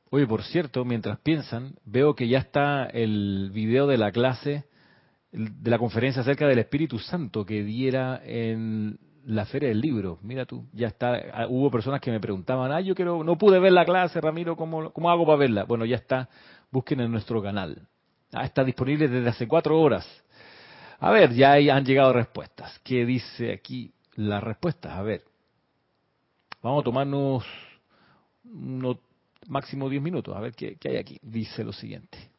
Oye, 0.08 0.26
por 0.26 0.42
cierto, 0.44 0.86
mientras 0.86 1.18
piensan, 1.18 1.74
veo 1.84 2.14
que 2.14 2.26
ya 2.26 2.38
está 2.38 2.86
el 2.86 3.50
video 3.52 3.86
de 3.86 3.98
la 3.98 4.12
clase, 4.12 4.64
de 5.30 5.70
la 5.70 5.78
conferencia 5.78 6.22
acerca 6.22 6.46
del 6.46 6.60
Espíritu 6.60 6.98
Santo 6.98 7.44
que 7.44 7.62
diera 7.62 8.22
en 8.24 8.98
la 9.26 9.44
Feria 9.46 9.68
del 9.68 9.80
Libro. 9.80 10.18
Mira 10.22 10.44
tú, 10.44 10.66
ya 10.72 10.88
está. 10.88 11.14
Ah, 11.32 11.46
hubo 11.48 11.70
personas 11.70 12.00
que 12.00 12.10
me 12.10 12.20
preguntaban, 12.20 12.72
ah, 12.72 12.80
yo 12.80 12.94
quiero, 12.94 13.24
no 13.24 13.36
pude 13.36 13.58
ver 13.58 13.72
la 13.72 13.84
clase, 13.84 14.20
Ramiro, 14.20 14.56
¿cómo, 14.56 14.90
cómo 14.92 15.10
hago 15.10 15.26
para 15.26 15.38
verla? 15.38 15.64
Bueno, 15.64 15.84
ya 15.84 15.96
está. 15.96 16.28
Busquen 16.70 17.00
en 17.00 17.10
nuestro 17.10 17.42
canal. 17.42 17.86
Ah, 18.32 18.44
está 18.44 18.64
disponible 18.64 19.08
desde 19.08 19.28
hace 19.28 19.48
cuatro 19.48 19.80
horas. 19.80 20.06
A 21.00 21.10
ver, 21.10 21.32
ya 21.34 21.54
han 21.54 21.84
llegado 21.84 22.12
respuestas. 22.12 22.78
¿Qué 22.82 23.04
dice 23.04 23.52
aquí 23.52 23.92
las 24.16 24.42
respuestas? 24.42 24.92
A 24.92 25.02
ver. 25.02 25.22
Vamos 26.62 26.80
a 26.80 26.84
tomarnos 26.84 27.44
unos 28.44 28.96
máximo 29.48 29.88
10 29.88 30.02
minutos. 30.02 30.34
A 30.34 30.40
ver 30.40 30.54
qué, 30.54 30.78
hay 30.84 30.96
aquí. 30.96 31.18
Dice 31.22 31.62
lo 31.62 31.72
siguiente. 31.72 32.30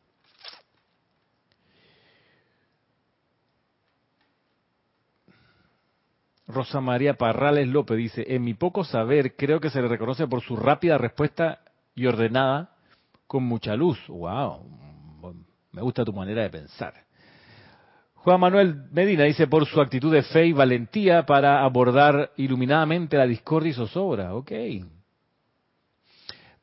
Rosa 6.47 6.79
María 6.79 7.15
Parrales 7.15 7.67
López 7.67 7.97
dice, 7.97 8.25
en 8.27 8.43
mi 8.43 8.53
poco 8.53 8.84
saber 8.84 9.36
creo 9.36 9.60
que 9.60 9.69
se 9.69 9.81
le 9.81 9.88
reconoce 9.88 10.27
por 10.27 10.41
su 10.41 10.55
rápida 10.55 10.97
respuesta 10.97 11.60
y 11.95 12.05
ordenada 12.05 12.75
con 13.27 13.43
mucha 13.43 13.75
luz. 13.75 13.99
¡Wow! 14.08 14.69
Me 15.71 15.81
gusta 15.81 16.05
tu 16.05 16.13
manera 16.13 16.43
de 16.43 16.49
pensar. 16.49 16.93
Juan 18.13 18.39
Manuel 18.39 18.88
Medina 18.91 19.23
dice, 19.23 19.47
por 19.47 19.65
su 19.65 19.81
actitud 19.81 20.12
de 20.12 20.23
fe 20.23 20.47
y 20.47 20.53
valentía 20.53 21.25
para 21.25 21.63
abordar 21.63 22.31
iluminadamente 22.38 23.17
la 23.17 23.27
discordia 23.27 23.71
y 23.71 23.73
zozobra. 23.73 24.34
Ok, 24.36 24.51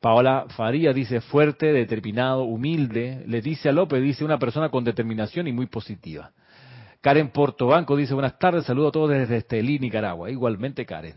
Paola 0.01 0.47
Faría 0.57 0.93
dice 0.93 1.21
fuerte, 1.21 1.73
determinado, 1.73 2.43
humilde. 2.43 3.23
Leticia 3.29 3.71
López 3.71 4.03
dice 4.03 4.25
una 4.25 4.37
persona 4.37 4.69
con 4.69 4.83
determinación 4.83 5.47
y 5.47 5.53
muy 5.53 5.67
positiva. 5.67 6.33
Karen 7.03 7.31
Portobanco 7.31 7.97
dice 7.97 8.15
buenas 8.15 8.39
tardes, 8.39 8.65
saludo 8.65 8.89
a 8.89 8.93
todos 8.93 9.11
desde 9.11 9.39
Estelí, 9.39 9.81
Nicaragua. 9.81 10.31
Igualmente 10.31 10.87
Karen. 10.87 11.17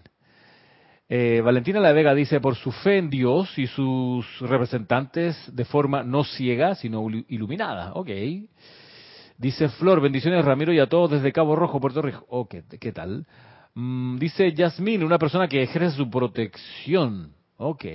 Eh, 1.08 1.42
Valentina 1.46 1.80
La 1.80 1.92
Vega 1.92 2.16
dice 2.16 2.40
por 2.42 2.56
su 2.56 2.72
fe 2.72 2.98
en 2.98 3.12
Dios 3.12 3.56
y 3.60 3.68
sus 3.68 4.26
representantes 4.40 5.38
de 5.56 5.64
forma 5.64 6.02
no 6.02 6.24
ciega, 6.24 6.74
sino 6.74 7.08
iluminada. 7.28 7.94
Ok. 7.94 8.10
Dice 9.38 9.70
Flor, 9.70 10.02
bendiciones 10.02 10.44
Ramiro 10.44 10.74
y 10.74 10.80
a 10.80 10.90
todos 10.90 11.12
desde 11.12 11.32
Cabo 11.32 11.56
Rojo, 11.56 11.80
Puerto 11.80 12.02
Rico. 12.02 12.26
Ok, 12.30 12.56
¿qué 12.80 12.92
tal? 12.92 13.28
Mm, 13.76 14.18
dice 14.18 14.52
Yasmín, 14.54 15.04
una 15.04 15.20
persona 15.20 15.48
que 15.48 15.62
ejerce 15.62 15.96
su 15.96 16.10
protección. 16.10 17.36
Ok, 17.58 17.86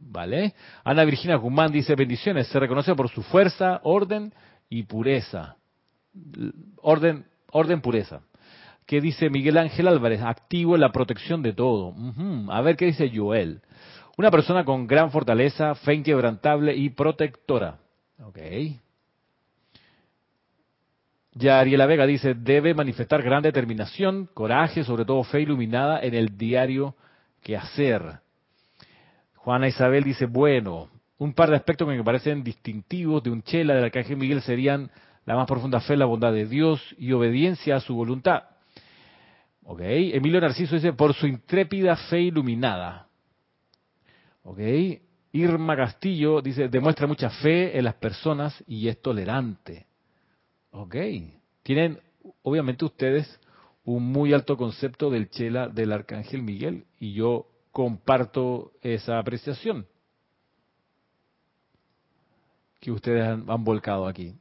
¿Vale? 0.00 0.54
Ana 0.82 1.04
Virginia 1.04 1.36
Guzmán 1.36 1.70
dice 1.70 1.94
bendiciones, 1.94 2.48
se 2.48 2.58
reconoce 2.58 2.94
por 2.94 3.10
su 3.10 3.22
fuerza, 3.22 3.80
orden 3.84 4.32
y 4.70 4.84
pureza. 4.84 5.56
Orden, 6.76 7.24
orden, 7.50 7.80
pureza. 7.80 8.20
¿Qué 8.86 9.00
dice 9.00 9.30
Miguel 9.30 9.58
Ángel 9.58 9.88
Álvarez? 9.88 10.20
Activo 10.22 10.74
en 10.74 10.80
la 10.80 10.92
protección 10.92 11.42
de 11.42 11.52
todo. 11.52 11.94
A 12.50 12.60
ver 12.60 12.76
qué 12.76 12.86
dice 12.86 13.10
Joel. 13.14 13.62
Una 14.18 14.30
persona 14.30 14.64
con 14.64 14.86
gran 14.86 15.10
fortaleza, 15.10 15.74
fe 15.76 15.94
inquebrantable 15.94 16.74
y 16.76 16.90
protectora. 16.90 17.78
Ok. 18.22 18.38
Ya 21.34 21.60
Ariela 21.60 21.86
Vega 21.86 22.06
dice, 22.06 22.34
debe 22.34 22.74
manifestar 22.74 23.22
gran 23.22 23.42
determinación, 23.42 24.28
coraje, 24.34 24.84
sobre 24.84 25.06
todo 25.06 25.24
fe 25.24 25.40
iluminada 25.40 26.00
en 26.00 26.14
el 26.14 26.36
diario 26.36 26.94
que 27.42 27.56
hacer. 27.56 28.20
Juana 29.36 29.68
Isabel 29.68 30.04
dice, 30.04 30.26
bueno, 30.26 30.90
un 31.16 31.32
par 31.32 31.48
de 31.48 31.56
aspectos 31.56 31.88
que 31.88 31.96
me 31.96 32.04
parecen 32.04 32.44
distintivos 32.44 33.22
de 33.22 33.30
un 33.30 33.42
chela 33.42 33.74
del 33.74 33.84
arcángel 33.84 34.18
Miguel 34.18 34.42
serían 34.42 34.90
la 35.24 35.36
más 35.36 35.46
profunda 35.46 35.80
fe, 35.80 35.96
la 35.96 36.06
bondad 36.06 36.32
de 36.32 36.46
Dios 36.46 36.80
y 36.98 37.12
obediencia 37.12 37.76
a 37.76 37.80
su 37.80 37.94
voluntad. 37.94 38.44
¿Ok? 39.64 39.80
Emilio 39.82 40.40
Narciso 40.40 40.74
dice, 40.74 40.92
por 40.92 41.14
su 41.14 41.26
intrépida 41.26 41.96
fe 41.96 42.22
iluminada. 42.22 43.06
¿Ok? 44.42 44.58
Irma 45.32 45.76
Castillo 45.76 46.42
dice, 46.42 46.68
demuestra 46.68 47.06
mucha 47.06 47.30
fe 47.30 47.76
en 47.78 47.84
las 47.84 47.94
personas 47.94 48.62
y 48.66 48.88
es 48.88 49.00
tolerante. 49.00 49.86
¿Ok? 50.72 50.96
Tienen, 51.62 52.00
obviamente 52.42 52.84
ustedes, 52.84 53.40
un 53.84 54.04
muy 54.04 54.32
alto 54.32 54.56
concepto 54.56 55.10
del 55.10 55.30
chela 55.30 55.68
del 55.68 55.92
arcángel 55.92 56.42
Miguel 56.42 56.84
y 56.98 57.14
yo 57.14 57.46
comparto 57.70 58.72
esa 58.82 59.18
apreciación 59.18 59.86
que 62.80 62.90
ustedes 62.90 63.24
han, 63.24 63.64
volcado 63.64 64.06
aquí. 64.06 64.34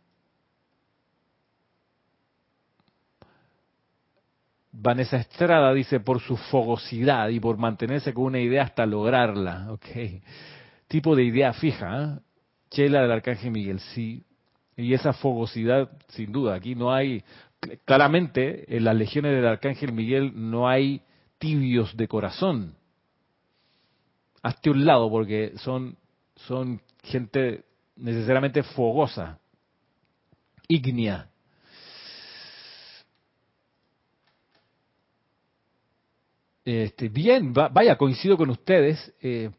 Vanessa 4.72 5.18
Estrada 5.18 5.74
dice 5.74 6.00
por 6.00 6.22
su 6.22 6.38
fogosidad 6.38 7.30
y 7.30 7.40
por 7.40 7.58
mantenerse 7.58 8.14
con 8.14 8.26
una 8.26 8.40
idea 8.40 8.64
hasta 8.64 8.86
lograrla. 8.86 9.72
Ok. 9.72 9.88
Tipo 10.88 11.16
de 11.16 11.24
idea 11.24 11.54
fija. 11.54 12.04
¿eh? 12.04 12.20
Chela 12.70 13.02
del 13.02 13.12
Arcángel 13.12 13.52
Miguel, 13.52 13.80
sí. 13.80 14.24
Y 14.78 14.94
esa 14.94 15.14
fogosidad, 15.14 15.90
sin 16.10 16.32
duda, 16.32 16.56
aquí 16.56 16.76
no 16.76 16.94
hay, 16.94 17.24
claramente 17.86 18.76
en 18.76 18.86
las 18.86 18.96
legiones 18.96 19.34
del 19.34 19.46
Arcángel 19.46 19.92
Miguel 19.92 20.32
no 20.36 20.70
hay 20.70 21.02
tibios 21.38 21.96
de 21.98 22.08
corazón 22.08 22.76
hazte 24.42 24.70
un 24.70 24.86
lado 24.86 25.10
porque 25.10 25.54
son, 25.58 25.98
son 26.36 26.82
gente 27.04 27.64
necesariamente 27.96 28.64
fogosa, 28.64 29.40
ígnea. 30.68 31.30
Este, 36.64 37.10
bien, 37.10 37.54
vaya, 37.54 37.98
coincido 37.98 38.38
con 38.38 38.50
ustedes. 38.50 39.14
Eh, 39.22 39.50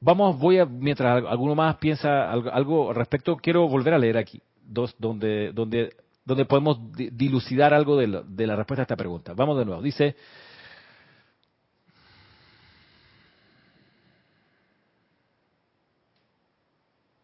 vamos, 0.00 0.38
voy 0.38 0.58
a, 0.58 0.64
mientras 0.64 1.24
alguno 1.24 1.54
más 1.54 1.76
piensa 1.76 2.30
algo, 2.30 2.92
respecto, 2.92 3.36
quiero 3.36 3.68
volver 3.68 3.94
a 3.94 3.98
leer 3.98 4.16
aquí, 4.16 4.40
dos, 4.62 4.94
donde, 4.98 5.52
donde 5.52 5.92
donde 6.28 6.44
podemos 6.44 6.78
dilucidar 6.92 7.72
algo 7.72 7.96
de, 7.96 8.22
de 8.28 8.46
la 8.46 8.54
respuesta 8.54 8.82
a 8.82 8.84
esta 8.84 8.96
pregunta. 8.96 9.32
Vamos 9.34 9.56
de 9.58 9.64
nuevo. 9.64 9.80
Dice, 9.80 10.14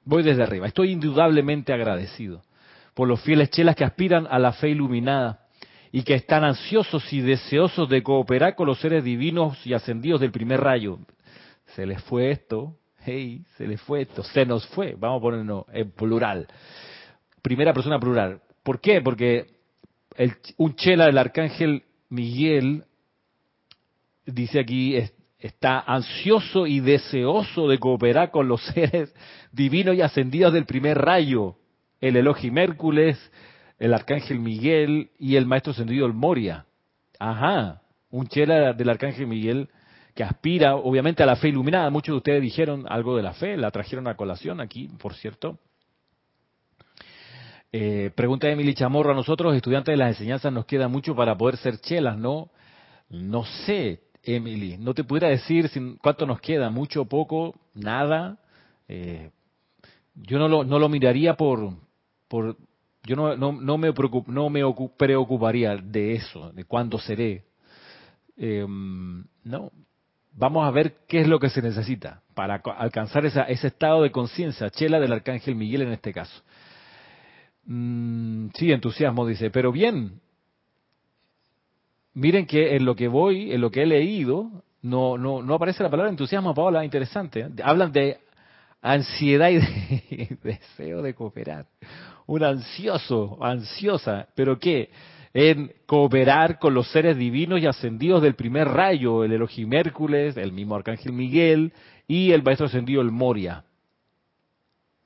voy 0.07 0.22
desde 0.22 0.42
arriba. 0.42 0.66
Estoy 0.66 0.90
indudablemente 0.90 1.74
agradecido 1.74 2.42
por 2.94 3.07
los 3.07 3.20
fieles 3.20 3.50
chelas 3.50 3.77
que 3.77 3.85
aspiran 3.85 4.27
a 4.27 4.38
la 4.38 4.55
fe 4.55 4.70
iluminada 4.70 5.43
y 5.94 6.02
que 6.02 6.14
están 6.14 6.42
ansiosos 6.42 7.12
y 7.12 7.20
deseosos 7.20 7.88
de 7.88 8.02
cooperar 8.02 8.57
con 8.57 8.66
los 8.66 8.80
seres 8.80 9.04
divinos 9.04 9.64
y 9.64 9.74
ascendidos 9.74 10.20
del 10.20 10.33
primer 10.33 10.61
rayo. 10.61 10.98
Se 11.76 11.87
les 11.87 12.02
fue 12.02 12.33
esto, 12.33 12.74
hey, 13.04 13.44
se 13.57 13.68
les 13.68 13.80
fue 13.80 14.02
esto, 14.02 14.24
se 14.24 14.44
nos 14.44 14.66
fue, 14.70 14.96
vamos 14.98 15.18
a 15.18 15.22
ponerlo 15.22 15.66
en 15.72 15.92
plural. 15.92 16.48
Primera 17.42 17.72
persona 17.72 18.00
plural. 18.00 18.40
¿Por 18.64 18.80
qué? 18.80 19.02
Porque 19.02 19.46
el, 20.16 20.33
un 20.57 20.74
chela 20.74 21.07
del 21.07 21.16
arcángel 21.16 21.85
Miguel 22.09 22.83
dice 24.26 24.59
aquí, 24.59 24.96
está 25.38 25.78
ansioso 25.78 26.66
y 26.66 26.80
deseoso 26.80 27.68
de 27.68 27.78
cooperar 27.78 28.33
con 28.33 28.48
los 28.48 28.64
seres 28.74 29.14
divinos 29.52 29.94
y 29.94 30.02
ascendidos 30.02 30.54
del 30.54 30.66
primer 30.66 30.98
rayo 30.98 31.54
el 32.00 32.16
Elohim 32.16 32.59
Hércules, 32.59 33.16
el 33.78 33.94
Arcángel 33.94 34.38
Miguel 34.38 35.10
y 35.18 35.37
el 35.37 35.46
Maestro 35.46 35.72
Ascendido 35.72 36.06
el 36.06 36.12
Moria. 36.12 36.66
Ajá, 37.18 37.82
un 38.10 38.26
chela 38.28 38.72
del 38.72 38.88
Arcángel 38.88 39.26
Miguel 39.26 39.68
que 40.14 40.22
aspira 40.22 40.76
obviamente 40.76 41.22
a 41.22 41.26
la 41.26 41.37
fe 41.37 41.48
iluminada. 41.48 41.90
Muchos 41.90 42.14
de 42.14 42.18
ustedes 42.18 42.42
dijeron 42.42 42.84
algo 42.88 43.16
de 43.16 43.22
la 43.22 43.34
fe, 43.34 43.56
la 43.56 43.70
trajeron 43.70 44.06
a 44.06 44.16
colación 44.16 44.60
aquí, 44.60 44.88
por 45.00 45.14
cierto. 45.14 45.58
Eh, 47.72 48.12
pregunta 48.14 48.48
Emily 48.48 48.74
Chamorro, 48.74 49.10
a 49.10 49.14
nosotros 49.14 49.56
estudiantes 49.56 49.92
de 49.92 49.96
las 49.96 50.10
enseñanzas 50.10 50.52
nos 50.52 50.64
queda 50.64 50.87
mucho 50.87 51.16
para 51.16 51.37
poder 51.37 51.56
ser 51.56 51.78
chelas, 51.80 52.16
¿no? 52.16 52.50
No 53.10 53.44
sé, 53.66 54.02
Emily, 54.22 54.76
no 54.78 54.94
te 54.94 55.02
pudiera 55.02 55.28
decir 55.28 55.68
cuánto 56.00 56.24
nos 56.24 56.40
queda, 56.40 56.70
mucho, 56.70 57.04
poco, 57.06 57.58
nada. 57.74 58.38
Eh, 58.87 59.30
yo 60.14 60.38
no 60.38 60.46
lo, 60.46 60.62
no 60.62 60.78
lo 60.78 60.88
miraría 60.88 61.34
por, 61.34 61.74
yo 63.06 63.16
no, 63.16 63.78
me, 63.78 63.92
preocuparía 63.92 65.76
de 65.76 66.14
eso, 66.14 66.50
de 66.52 66.64
cuándo 66.64 66.98
seré. 66.98 67.44
Em, 68.36 69.24
no, 69.44 69.70
vamos 70.32 70.66
a 70.66 70.70
ver 70.70 70.96
qué 71.06 71.20
es 71.20 71.28
lo 71.28 71.38
que 71.38 71.50
se 71.50 71.62
necesita 71.62 72.22
para 72.34 72.56
alcanzar 72.78 73.26
ese 73.26 73.66
estado 73.66 74.02
de 74.02 74.10
conciencia, 74.10 74.70
chela 74.70 74.98
del 74.98 75.12
arcángel 75.12 75.54
Miguel 75.54 75.82
en 75.82 75.92
este 75.92 76.12
caso. 76.12 76.42
Mm, 77.66 78.48
sí, 78.54 78.72
entusiasmo 78.72 79.26
dice, 79.26 79.50
pero 79.50 79.70
bien, 79.70 80.20
miren 82.14 82.46
que 82.46 82.76
en 82.76 82.84
lo 82.84 82.96
que 82.96 83.08
voy, 83.08 83.52
en 83.52 83.60
lo 83.60 83.70
que 83.70 83.82
he 83.82 83.86
leído, 83.86 84.50
no, 84.82 85.16
no, 85.16 85.42
no 85.42 85.54
aparece 85.54 85.82
la 85.82 85.90
palabra 85.90 86.10
entusiasmo, 86.10 86.54
Paola, 86.54 86.84
interesante. 86.84 87.40
¿eh? 87.40 87.48
Hablan 87.62 87.92
de 87.92 88.18
ansiedad 88.84 89.48
y 89.48 89.56
de, 90.16 90.38
deseo 90.42 91.02
de 91.02 91.14
cooperar. 91.14 91.66
Un 92.26 92.44
ansioso, 92.44 93.38
ansiosa, 93.42 94.28
pero 94.36 94.58
¿qué? 94.58 94.90
En 95.32 95.72
cooperar 95.86 96.58
con 96.58 96.74
los 96.74 96.88
seres 96.92 97.16
divinos 97.16 97.60
y 97.60 97.66
ascendidos 97.66 98.22
del 98.22 98.34
primer 98.34 98.68
rayo, 98.68 99.24
el 99.24 99.32
Elohim 99.32 99.72
Hércules, 99.72 100.36
el 100.36 100.52
mismo 100.52 100.76
Arcángel 100.76 101.12
Miguel 101.12 101.72
y 102.06 102.30
el 102.30 102.42
Maestro 102.42 102.66
Ascendido 102.66 103.00
el 103.00 103.10
Moria. 103.10 103.64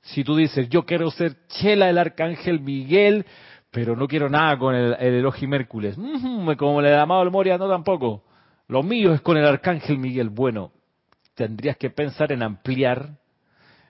Si 0.01 0.23
tú 0.23 0.35
dices, 0.35 0.69
yo 0.69 0.85
quiero 0.85 1.09
ser 1.09 1.35
chela 1.47 1.89
el 1.89 1.97
Arcángel 1.97 2.59
Miguel, 2.59 3.25
pero 3.71 3.95
no 3.95 4.07
quiero 4.07 4.29
nada 4.29 4.57
con 4.59 4.75
el, 4.75 4.95
el 4.99 5.13
Elohim 5.15 5.53
Hércules, 5.53 5.97
como 6.57 6.81
le 6.81 6.91
llamado 6.91 7.23
el 7.23 7.31
Moria, 7.31 7.57
no 7.57 7.67
tampoco. 7.67 8.23
Lo 8.67 8.83
mío 8.83 9.13
es 9.13 9.21
con 9.21 9.37
el 9.37 9.45
Arcángel 9.45 9.97
Miguel. 9.97 10.29
Bueno, 10.29 10.71
tendrías 11.33 11.75
que 11.77 11.89
pensar 11.89 12.31
en 12.31 12.43
ampliar 12.43 13.17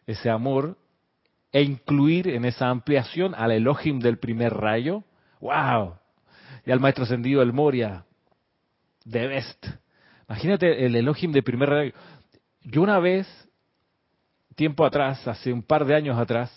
ese 0.10 0.30
amor 0.30 0.76
e 1.52 1.62
incluir 1.62 2.28
en 2.30 2.46
esa 2.46 2.70
ampliación 2.70 3.36
al 3.36 3.52
Elohim 3.52 4.00
del 4.00 4.18
primer 4.18 4.54
rayo. 4.54 5.04
¡Wow! 5.40 5.96
Y 6.66 6.72
al 6.72 6.80
maestro 6.80 7.04
ascendido 7.04 7.42
del 7.42 7.54
Moria. 7.54 8.06
The 9.10 9.28
best. 9.28 9.66
Imagínate 10.28 10.86
el 10.86 10.96
Elohim 10.96 11.32
del 11.32 11.44
primer 11.44 11.70
rayo. 11.70 11.94
Yo 12.64 12.82
una 12.82 13.00
vez, 13.00 13.28
tiempo 14.56 14.84
atrás, 14.84 15.28
hace 15.28 15.54
un 15.54 15.62
par 15.62 15.86
de 15.86 15.96
años 15.96 16.18
atrás, 16.18 16.52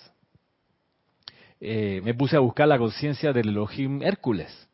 eh, 1.61 2.01
me 2.03 2.15
puse 2.15 2.37
a 2.37 2.41
buscar 2.41 2.69
la 2.69 2.79
conciencia 2.79 3.33
del 3.33 3.51
Elohim 3.51 4.03
Hércules. 4.03 4.69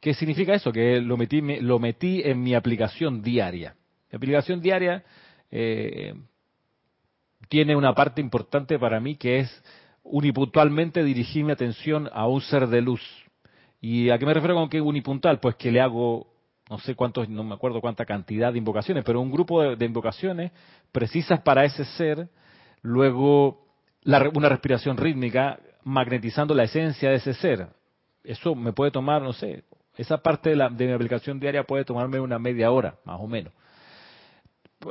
¿Qué 0.00 0.14
significa 0.14 0.52
eso? 0.54 0.72
Que 0.72 1.00
lo 1.00 1.16
metí, 1.16 1.40
lo 1.60 1.78
metí 1.78 2.22
en 2.24 2.42
mi 2.42 2.54
aplicación 2.54 3.22
diaria. 3.22 3.76
Mi 4.10 4.16
aplicación 4.16 4.60
diaria 4.60 5.02
eh, 5.50 6.14
tiene 7.48 7.76
una 7.76 7.94
parte 7.94 8.20
importante 8.20 8.78
para 8.78 9.00
mí 9.00 9.16
que 9.16 9.40
es 9.40 9.64
unipuntualmente 10.02 11.02
dirigir 11.02 11.44
mi 11.44 11.52
atención 11.52 12.08
a 12.12 12.26
un 12.26 12.40
ser 12.40 12.68
de 12.68 12.82
luz. 12.82 13.02
¿Y 13.80 14.10
a 14.10 14.18
qué 14.18 14.26
me 14.26 14.34
refiero 14.34 14.54
con 14.54 14.68
que 14.68 14.80
unipuntual? 14.80 15.40
Pues 15.40 15.56
que 15.56 15.70
le 15.70 15.80
hago, 15.80 16.26
no 16.70 16.78
sé 16.78 16.94
cuántos, 16.94 17.28
no 17.28 17.44
me 17.44 17.54
acuerdo 17.54 17.80
cuánta 17.80 18.04
cantidad 18.04 18.52
de 18.52 18.58
invocaciones, 18.58 19.04
pero 19.04 19.20
un 19.20 19.30
grupo 19.30 19.62
de, 19.62 19.84
invocaciones 19.84 20.52
precisas 20.92 21.40
para 21.40 21.64
ese 21.64 21.84
ser, 21.84 22.28
luego 22.82 23.66
una 24.34 24.48
respiración 24.48 24.96
rítmica 24.96 25.58
magnetizando 25.82 26.54
la 26.54 26.64
esencia 26.64 27.10
de 27.10 27.16
ese 27.16 27.34
ser. 27.34 27.68
Eso 28.22 28.54
me 28.54 28.72
puede 28.72 28.90
tomar, 28.90 29.22
no 29.22 29.32
sé, 29.32 29.64
esa 29.96 30.18
parte 30.18 30.50
de, 30.50 30.56
la, 30.56 30.68
de 30.68 30.86
mi 30.86 30.92
aplicación 30.92 31.38
diaria 31.38 31.64
puede 31.64 31.84
tomarme 31.84 32.20
una 32.20 32.38
media 32.38 32.70
hora, 32.70 32.96
más 33.04 33.20
o 33.20 33.26
menos. 33.26 33.52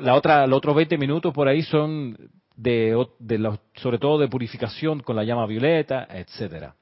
La 0.01 0.15
otra, 0.15 0.47
los 0.47 0.57
otros 0.57 0.75
20 0.75 0.97
minutos 0.97 1.33
por 1.33 1.47
ahí 1.47 1.61
son 1.63 2.17
de, 2.55 3.05
de 3.19 3.59
sobre 3.75 3.97
todo 3.97 4.19
de 4.19 4.27
purificación 4.27 4.99
con 5.01 5.15
la 5.15 5.23
llama 5.23 5.45
violeta, 5.45 6.07
etcétera. 6.09 6.75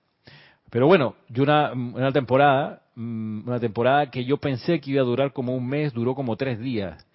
Pero 0.69 0.87
bueno, 0.87 1.15
yo 1.29 1.43
una, 1.43 1.73
una 1.73 2.11
temporada, 2.11 2.83
mm, 2.95 3.47
una 3.47 3.59
temporada 3.59 4.09
que 4.09 4.23
yo 4.23 4.37
pensé 4.37 4.79
que 4.79 4.91
iba 4.91 5.01
a 5.01 5.05
durar 5.05 5.33
como 5.33 5.55
un 5.55 5.67
mes, 5.67 5.93
duró 5.93 6.15
como 6.15 6.37
tres 6.37 6.59
días, 6.59 7.05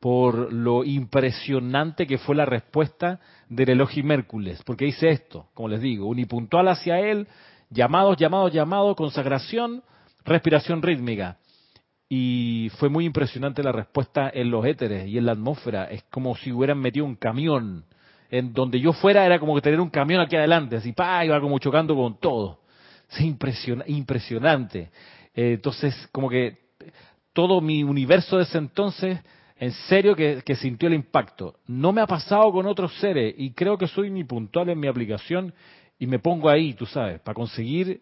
por 0.00 0.52
lo 0.52 0.84
impresionante 0.84 2.06
que 2.06 2.18
fue 2.18 2.36
la 2.36 2.44
respuesta 2.44 3.20
del 3.48 3.70
Elohim 3.70 4.10
Hércules, 4.10 4.62
porque 4.64 4.86
hice 4.86 5.08
esto, 5.08 5.46
como 5.54 5.68
les 5.68 5.80
digo, 5.80 6.06
unipuntual 6.06 6.68
hacia 6.68 7.00
él, 7.00 7.26
llamados, 7.70 8.16
llamados, 8.18 8.52
llamados, 8.52 8.96
consagración, 8.96 9.82
respiración 10.24 10.82
rítmica. 10.82 11.38
Y 12.08 12.70
fue 12.78 12.88
muy 12.88 13.04
impresionante 13.04 13.62
la 13.62 13.72
respuesta 13.72 14.30
en 14.32 14.50
los 14.50 14.64
éteres 14.64 15.08
y 15.08 15.18
en 15.18 15.26
la 15.26 15.32
atmósfera. 15.32 15.84
Es 15.86 16.04
como 16.04 16.36
si 16.36 16.52
hubieran 16.52 16.78
metido 16.78 17.04
un 17.04 17.16
camión 17.16 17.84
en 18.30 18.52
donde 18.52 18.80
yo 18.80 18.92
fuera 18.92 19.24
era 19.24 19.38
como 19.38 19.54
que 19.54 19.60
tener 19.60 19.80
un 19.80 19.90
camión 19.90 20.20
aquí 20.20 20.36
adelante, 20.36 20.76
así, 20.76 20.92
pa, 20.92 21.24
iba 21.24 21.40
como 21.40 21.58
chocando 21.58 21.94
con 21.94 22.18
todo. 22.18 22.60
Es 23.10 23.20
impresionante. 23.20 24.90
Eh, 25.34 25.52
entonces, 25.54 26.08
como 26.12 26.28
que 26.28 26.56
todo 27.32 27.60
mi 27.60 27.84
universo 27.84 28.38
de 28.38 28.44
ese 28.44 28.58
entonces, 28.58 29.20
en 29.58 29.72
serio 29.72 30.16
que, 30.16 30.42
sintió 30.56 30.88
el 30.88 30.94
impacto. 30.94 31.56
No 31.66 31.92
me 31.92 32.00
ha 32.00 32.06
pasado 32.06 32.50
con 32.52 32.66
otros 32.66 32.94
seres 32.98 33.34
y 33.36 33.52
creo 33.52 33.78
que 33.78 33.86
soy 33.86 34.10
muy 34.10 34.24
puntual 34.24 34.70
en 34.70 34.80
mi 34.80 34.86
aplicación 34.86 35.52
y 35.98 36.06
me 36.06 36.18
pongo 36.18 36.48
ahí, 36.48 36.74
tú 36.74 36.86
sabes, 36.86 37.20
para 37.20 37.34
conseguir 37.34 38.00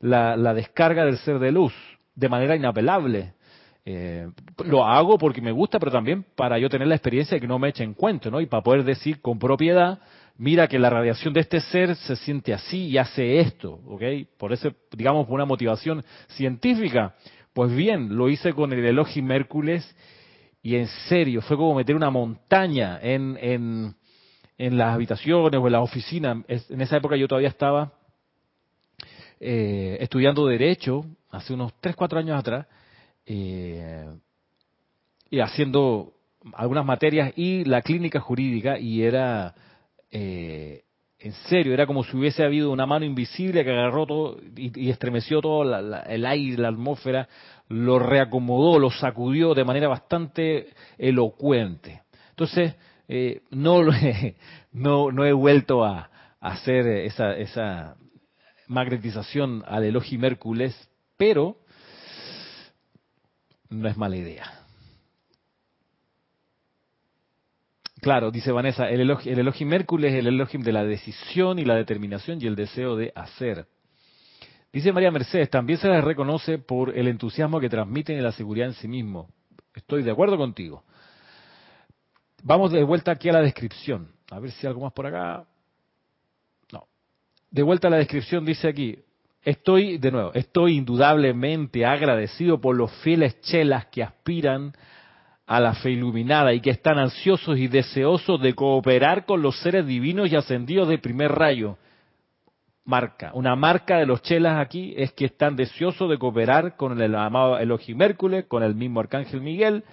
la, 0.00 0.36
la 0.36 0.54
descarga 0.54 1.04
del 1.04 1.18
ser 1.18 1.38
de 1.38 1.52
luz 1.52 1.74
de 2.14 2.28
manera 2.28 2.56
inapelable. 2.56 3.34
Eh, 3.84 4.28
lo 4.64 4.84
hago 4.84 5.16
porque 5.18 5.40
me 5.40 5.52
gusta, 5.52 5.78
pero 5.78 5.90
también 5.90 6.24
para 6.36 6.58
yo 6.58 6.68
tener 6.68 6.86
la 6.86 6.94
experiencia 6.94 7.36
de 7.36 7.40
que 7.40 7.48
no 7.48 7.58
me 7.58 7.68
echen 7.68 7.94
cuento, 7.94 8.30
¿no? 8.30 8.40
Y 8.40 8.46
para 8.46 8.62
poder 8.62 8.84
decir 8.84 9.20
con 9.20 9.38
propiedad, 9.38 10.00
mira 10.36 10.68
que 10.68 10.78
la 10.78 10.90
radiación 10.90 11.32
de 11.32 11.40
este 11.40 11.60
ser 11.60 11.96
se 11.96 12.16
siente 12.16 12.52
así 12.52 12.88
y 12.88 12.98
hace 12.98 13.40
esto, 13.40 13.80
¿ok? 13.86 14.02
Por 14.38 14.52
eso, 14.52 14.72
digamos, 14.92 15.26
por 15.26 15.34
una 15.34 15.44
motivación 15.44 16.04
científica. 16.28 17.14
Pues 17.52 17.74
bien, 17.74 18.16
lo 18.16 18.28
hice 18.28 18.52
con 18.52 18.72
el 18.72 18.84
Elohim 18.84 19.30
Hércules 19.32 19.96
y 20.62 20.76
en 20.76 20.86
serio, 21.08 21.40
fue 21.40 21.56
como 21.56 21.74
meter 21.74 21.96
una 21.96 22.10
montaña 22.10 22.98
en, 23.02 23.38
en, 23.40 23.94
en 24.58 24.78
las 24.78 24.94
habitaciones 24.94 25.58
o 25.58 25.66
en 25.66 25.72
las 25.72 25.82
oficinas. 25.82 26.38
En 26.48 26.80
esa 26.80 26.98
época 26.98 27.16
yo 27.16 27.26
todavía 27.26 27.48
estaba 27.48 27.92
eh, 29.40 29.96
estudiando 30.00 30.46
Derecho, 30.46 31.04
hace 31.30 31.54
unos 31.54 31.72
3, 31.80 31.96
4 31.96 32.18
años 32.18 32.38
atrás, 32.38 32.66
eh, 33.32 34.06
y 35.30 35.38
haciendo 35.38 36.14
algunas 36.54 36.84
materias 36.84 37.32
y 37.36 37.64
la 37.64 37.80
clínica 37.80 38.18
jurídica 38.18 38.76
y 38.76 39.04
era 39.04 39.54
eh, 40.10 40.82
en 41.20 41.32
serio, 41.48 41.72
era 41.72 41.86
como 41.86 42.02
si 42.02 42.16
hubiese 42.16 42.42
habido 42.42 42.72
una 42.72 42.86
mano 42.86 43.04
invisible 43.04 43.62
que 43.62 43.70
agarró 43.70 44.04
todo 44.04 44.38
y, 44.56 44.90
estremeció 44.90 45.40
todo 45.40 45.62
el 45.62 46.26
aire, 46.26 46.60
la 46.60 46.68
atmósfera, 46.70 47.28
lo 47.68 48.00
reacomodó, 48.00 48.80
lo 48.80 48.90
sacudió 48.90 49.54
de 49.54 49.64
manera 49.64 49.86
bastante 49.86 50.70
elocuente. 50.98 52.02
Entonces, 52.30 52.74
eh, 53.06 53.42
no, 53.50 53.82
no, 54.72 55.12
no 55.12 55.24
he 55.24 55.32
vuelto 55.32 55.84
a, 55.84 56.10
hacer 56.40 56.86
esa, 56.88 57.36
esa 57.36 57.96
magnetización 58.66 59.62
al 59.68 59.84
Elohim 59.84 60.24
Hércules, 60.24 60.90
pero 61.16 61.59
no 63.70 63.88
es 63.88 63.96
mala 63.96 64.16
idea. 64.16 64.60
Claro, 68.00 68.30
dice 68.30 68.50
Vanessa, 68.50 68.88
el 68.88 69.00
Elohim, 69.00 69.32
el 69.32 69.38
Elohim 69.40 69.72
Hércules 69.72 70.12
es 70.12 70.20
el 70.20 70.26
Elohim 70.28 70.62
de 70.62 70.72
la 70.72 70.84
decisión 70.84 71.58
y 71.58 71.64
la 71.64 71.74
determinación 71.74 72.38
y 72.40 72.46
el 72.46 72.56
deseo 72.56 72.96
de 72.96 73.12
hacer. 73.14 73.66
Dice 74.72 74.92
María 74.92 75.10
Mercedes, 75.10 75.50
también 75.50 75.78
se 75.78 75.88
les 75.88 76.02
reconoce 76.02 76.58
por 76.58 76.96
el 76.96 77.08
entusiasmo 77.08 77.60
que 77.60 77.68
transmiten 77.68 78.16
y 78.16 78.20
la 78.20 78.32
seguridad 78.32 78.68
en 78.68 78.74
sí 78.74 78.88
mismo. 78.88 79.28
Estoy 79.74 80.02
de 80.02 80.10
acuerdo 80.10 80.36
contigo. 80.36 80.84
Vamos 82.42 82.72
de 82.72 82.82
vuelta 82.84 83.12
aquí 83.12 83.28
a 83.28 83.32
la 83.32 83.42
descripción. 83.42 84.12
A 84.30 84.38
ver 84.38 84.50
si 84.52 84.66
hay 84.66 84.70
algo 84.70 84.82
más 84.82 84.92
por 84.92 85.06
acá. 85.06 85.44
No. 86.72 86.86
De 87.50 87.62
vuelta 87.62 87.88
a 87.88 87.90
la 87.90 87.98
descripción 87.98 88.44
dice 88.44 88.68
aquí, 88.68 88.98
estoy, 89.42 89.98
de 89.98 90.10
nuevo, 90.10 90.32
estoy 90.34 90.76
indudablemente 90.76 91.84
agradecido 91.84 92.60
por 92.60 92.76
los 92.76 92.90
fieles 93.02 93.40
chelas 93.42 93.86
que 93.86 94.02
aspiran 94.02 94.72
a 95.46 95.58
la 95.58 95.74
fe 95.74 95.90
iluminada 95.90 96.52
y 96.52 96.60
que 96.60 96.70
están 96.70 96.98
ansiosos 96.98 97.58
y 97.58 97.66
deseosos 97.66 98.40
de 98.40 98.54
cooperar 98.54 99.26
con 99.26 99.42
los 99.42 99.58
seres 99.60 99.86
divinos 99.86 100.30
y 100.30 100.36
ascendidos 100.36 100.88
de 100.88 100.98
primer 100.98 101.32
rayo. 101.32 101.76
Marca, 102.84 103.32
una 103.34 103.56
marca 103.56 103.98
de 103.98 104.06
los 104.06 104.22
chelas 104.22 104.58
aquí 104.58 104.94
es 104.96 105.12
que 105.12 105.26
están 105.26 105.56
deseosos 105.56 106.08
de 106.08 106.18
cooperar 106.18 106.76
con 106.76 107.00
el 107.00 107.14
amado 107.14 107.58
Elohim 107.58 108.00
Hércules, 108.00 108.46
con 108.46 108.62
el 108.62 108.74
mismo 108.74 109.00
Arcángel 109.00 109.40
Miguel, 109.40 109.84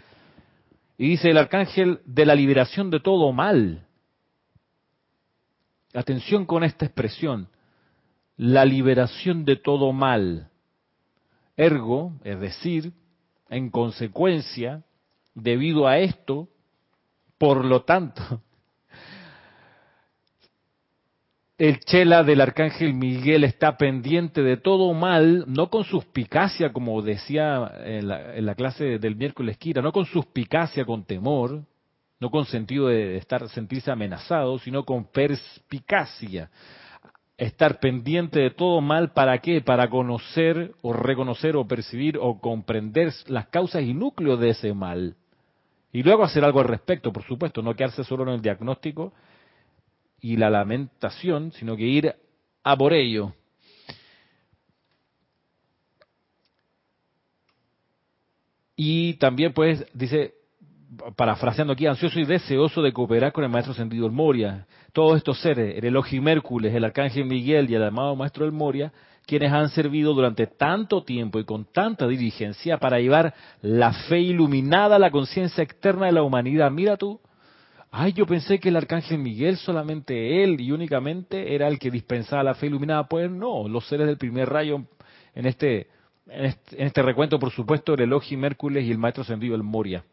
y 0.98 1.10
dice 1.10 1.30
el 1.30 1.38
Arcángel 1.38 2.02
de 2.06 2.26
la 2.26 2.36
liberación 2.36 2.90
de 2.90 3.00
todo 3.00 3.32
mal. 3.34 3.86
Atención 5.94 6.46
con 6.46 6.64
esta 6.64 6.86
expresión, 6.86 7.50
la 8.38 8.66
liberación 8.66 9.46
de 9.46 9.56
todo 9.56 9.92
mal. 9.92 10.50
Ergo, 11.58 12.14
es 12.24 12.40
decir, 12.40 12.94
en 13.50 13.72
consecuencia, 13.72 14.84
debido 15.34 15.88
a 15.88 15.98
esto, 15.98 16.48
por 17.40 17.66
lo 17.66 17.82
tanto, 17.82 18.22
el 21.58 21.80
chela 21.80 22.24
del 22.24 22.42
arcángel 22.42 22.94
Miguel 22.94 23.44
está 23.44 23.76
pendiente 23.76 24.44
de 24.44 24.58
todo 24.58 24.94
mal, 24.94 25.46
no 25.48 25.72
con 25.72 25.84
suspicacia, 25.84 26.72
como 26.72 27.02
decía 27.02 27.72
en 27.84 28.08
la, 28.08 28.56
clase 28.56 29.00
del 29.00 29.16
miércoles 29.16 29.58
Kira, 29.58 29.82
no 29.82 29.92
con 29.92 30.06
suspicacia, 30.06 30.86
con 30.86 31.06
temor, 31.06 31.64
no 32.20 32.30
con 32.30 32.46
sentido 32.46 32.88
de 32.88 33.18
estar 33.18 33.50
sentirse 33.50 33.92
amenazado, 33.92 34.60
sino 34.60 34.86
con 34.86 35.06
perspicacia. 35.06 36.52
Estar 37.38 37.80
pendiente 37.80 38.40
de 38.40 38.50
todo 38.50 38.82
mal, 38.82 39.14
¿para 39.14 39.38
qué? 39.40 39.62
Para 39.62 39.90
conocer 39.90 40.74
o 40.82 40.92
reconocer 40.92 41.56
o 41.56 41.68
percibir 41.68 42.18
o 42.20 42.40
comprender 42.40 43.14
las 43.28 43.48
causas 43.48 43.84
y 43.84 43.94
núcleos 43.94 44.40
de 44.40 44.50
ese 44.50 44.74
mal. 44.74 45.16
Y 45.94 46.02
luego 46.02 46.24
hacer 46.24 46.44
algo 46.44 46.60
al 46.60 46.68
respecto, 46.68 47.14
por 47.14 47.24
supuesto, 47.24 47.62
no 47.62 47.76
quedarse 47.76 48.04
solo 48.04 48.24
en 48.24 48.30
el 48.30 48.42
diagnóstico 48.42 49.14
y 50.20 50.36
la 50.36 50.50
lamentación, 50.50 51.52
sino 51.52 51.78
que 51.78 51.84
ir 51.84 52.16
a 52.64 52.76
por 52.76 52.94
ello. 52.94 53.34
Y 58.76 59.16
también, 59.16 59.54
pues, 59.54 59.86
dice, 59.94 60.36
parafraseando 61.16 61.74
aquí, 61.74 61.86
ansioso 61.86 62.20
y 62.20 62.26
deseoso 62.26 62.82
de 62.82 62.94
cooperar 62.94 63.32
con 63.32 63.44
el 63.44 63.50
maestro 63.50 63.74
sentido 63.74 64.06
del 64.06 64.14
Moria. 64.14 64.66
Todos 64.94 65.18
estos 65.18 65.40
seres, 65.42 65.78
el 65.78 65.86
Elohim 65.86 66.28
Hércules, 66.28 66.74
el 66.74 66.86
Arcángel 66.86 67.26
Miguel 67.26 67.70
y 67.70 67.76
el 67.76 67.84
amado 67.84 68.16
maestro 68.16 68.46
del 68.46 68.54
Moria, 68.54 68.92
quienes 69.26 69.52
han 69.52 69.70
servido 69.70 70.14
durante 70.14 70.48
tanto 70.48 71.04
tiempo 71.04 71.40
y 71.40 71.44
con 71.44 71.66
tanta 71.66 72.08
diligencia 72.08 72.78
para 72.78 73.00
llevar 73.00 73.34
la 73.62 73.92
fe 73.92 74.20
iluminada 74.20 74.96
a 74.96 75.00
la 75.00 75.12
conciencia 75.12 75.64
externa 75.64 76.06
de 76.06 76.14
la 76.14 76.24
humanidad. 76.24 76.72
Mira 76.72 76.96
tú, 76.96 77.20
ay, 77.92 78.14
yo 78.14 78.26
pensé 78.26 78.58
que 78.58 78.70
el 78.70 78.78
arcángel 78.78 79.20
Miguel 79.20 79.58
solamente 79.58 80.44
él 80.44 80.62
y 80.62 80.72
únicamente 80.72 81.54
era 81.54 81.68
el 81.68 81.78
que 81.78 81.92
dispensaba 81.92 82.42
la 82.42 82.56
fe 82.56 82.68
iluminada. 82.68 83.08
Pues 83.10 83.30
no, 83.30 83.68
los 83.68 83.86
seres 83.88 84.08
del 84.08 84.18
primer 84.18 84.48
rayo 84.48 84.84
en 85.36 85.46
este, 85.46 85.88
en 86.28 86.46
este, 86.46 86.86
este 86.86 87.02
recuento, 87.02 87.38
por 87.38 87.52
supuesto, 87.52 87.94
el 87.96 88.02
Elohim 88.02 88.46
Hércules 88.46 88.86
y 88.86 88.92
el 88.92 88.98
maestro 88.98 89.24
ascendido 89.24 89.56
el 89.56 89.64
Moria. 89.64 90.06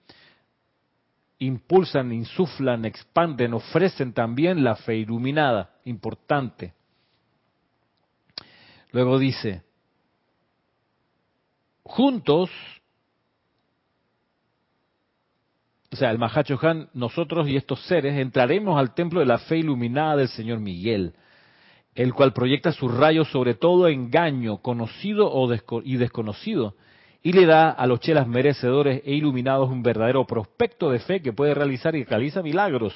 Impulsan, 1.39 2.13
insuflan, 2.13 2.85
expanden, 2.85 3.55
ofrecen 3.55 4.13
también 4.13 4.63
la 4.63 4.77
fe 4.77 4.97
iluminada, 4.97 5.71
importante. 5.85 6.75
Luego 8.93 9.19
dice, 9.19 9.63
juntos, 11.83 12.51
o 15.91 15.97
sea, 15.97 16.11
el 16.11 16.19
Mahacho 16.19 16.59
Han, 16.63 16.89
nosotros 16.95 17.49
y 17.49 17.57
estos 17.57 17.85
seres 17.87 18.19
entraremos 18.19 18.79
al 18.79 18.95
templo 18.95 19.21
de 19.21 19.27
la 19.27 19.39
fe 19.39 19.59
iluminada 19.59 20.17
del 20.17 20.29
Señor 20.29 20.61
Miguel, 20.61 21.15
el 21.95 22.13
cual 22.15 22.33
proyecta 22.33 22.73
sus 22.73 22.93
rayos 22.93 23.29
sobre 23.31 23.55
todo 23.55 23.89
engaño, 23.89 24.59
conocido 24.59 25.33
y 25.85 25.97
desconocido, 25.97 26.75
y 27.25 27.33
le 27.33 27.47
da 27.47 27.71
a 27.71 27.87
los 27.87 28.01
chelas 28.01 28.29
merecedores 28.29 29.03
e 29.05 29.15
iluminados 29.15 29.71
un 29.71 29.83
verdadero 29.83 30.27
prospecto 30.27 30.91
de 30.91 31.01
fe 31.01 31.23
que 31.23 31.33
puede 31.33 31.55
realizar 31.55 31.97
y 31.97 32.05
realiza 32.05 32.43
milagros 32.43 32.95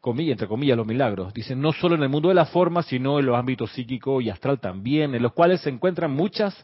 comillas, 0.00 0.32
entre 0.32 0.48
comillas, 0.48 0.78
los 0.78 0.86
milagros. 0.86 1.34
Dicen, 1.34 1.60
no 1.60 1.72
solo 1.72 1.94
en 1.94 2.02
el 2.02 2.08
mundo 2.08 2.30
de 2.30 2.34
la 2.34 2.46
forma, 2.46 2.82
sino 2.82 3.18
en 3.18 3.26
los 3.26 3.36
ámbitos 3.36 3.70
psíquico 3.72 4.22
y 4.22 4.30
astral 4.30 4.58
también, 4.58 5.14
en 5.14 5.22
los 5.22 5.34
cuales 5.34 5.60
se 5.60 5.68
encuentran 5.68 6.10
muchas 6.10 6.56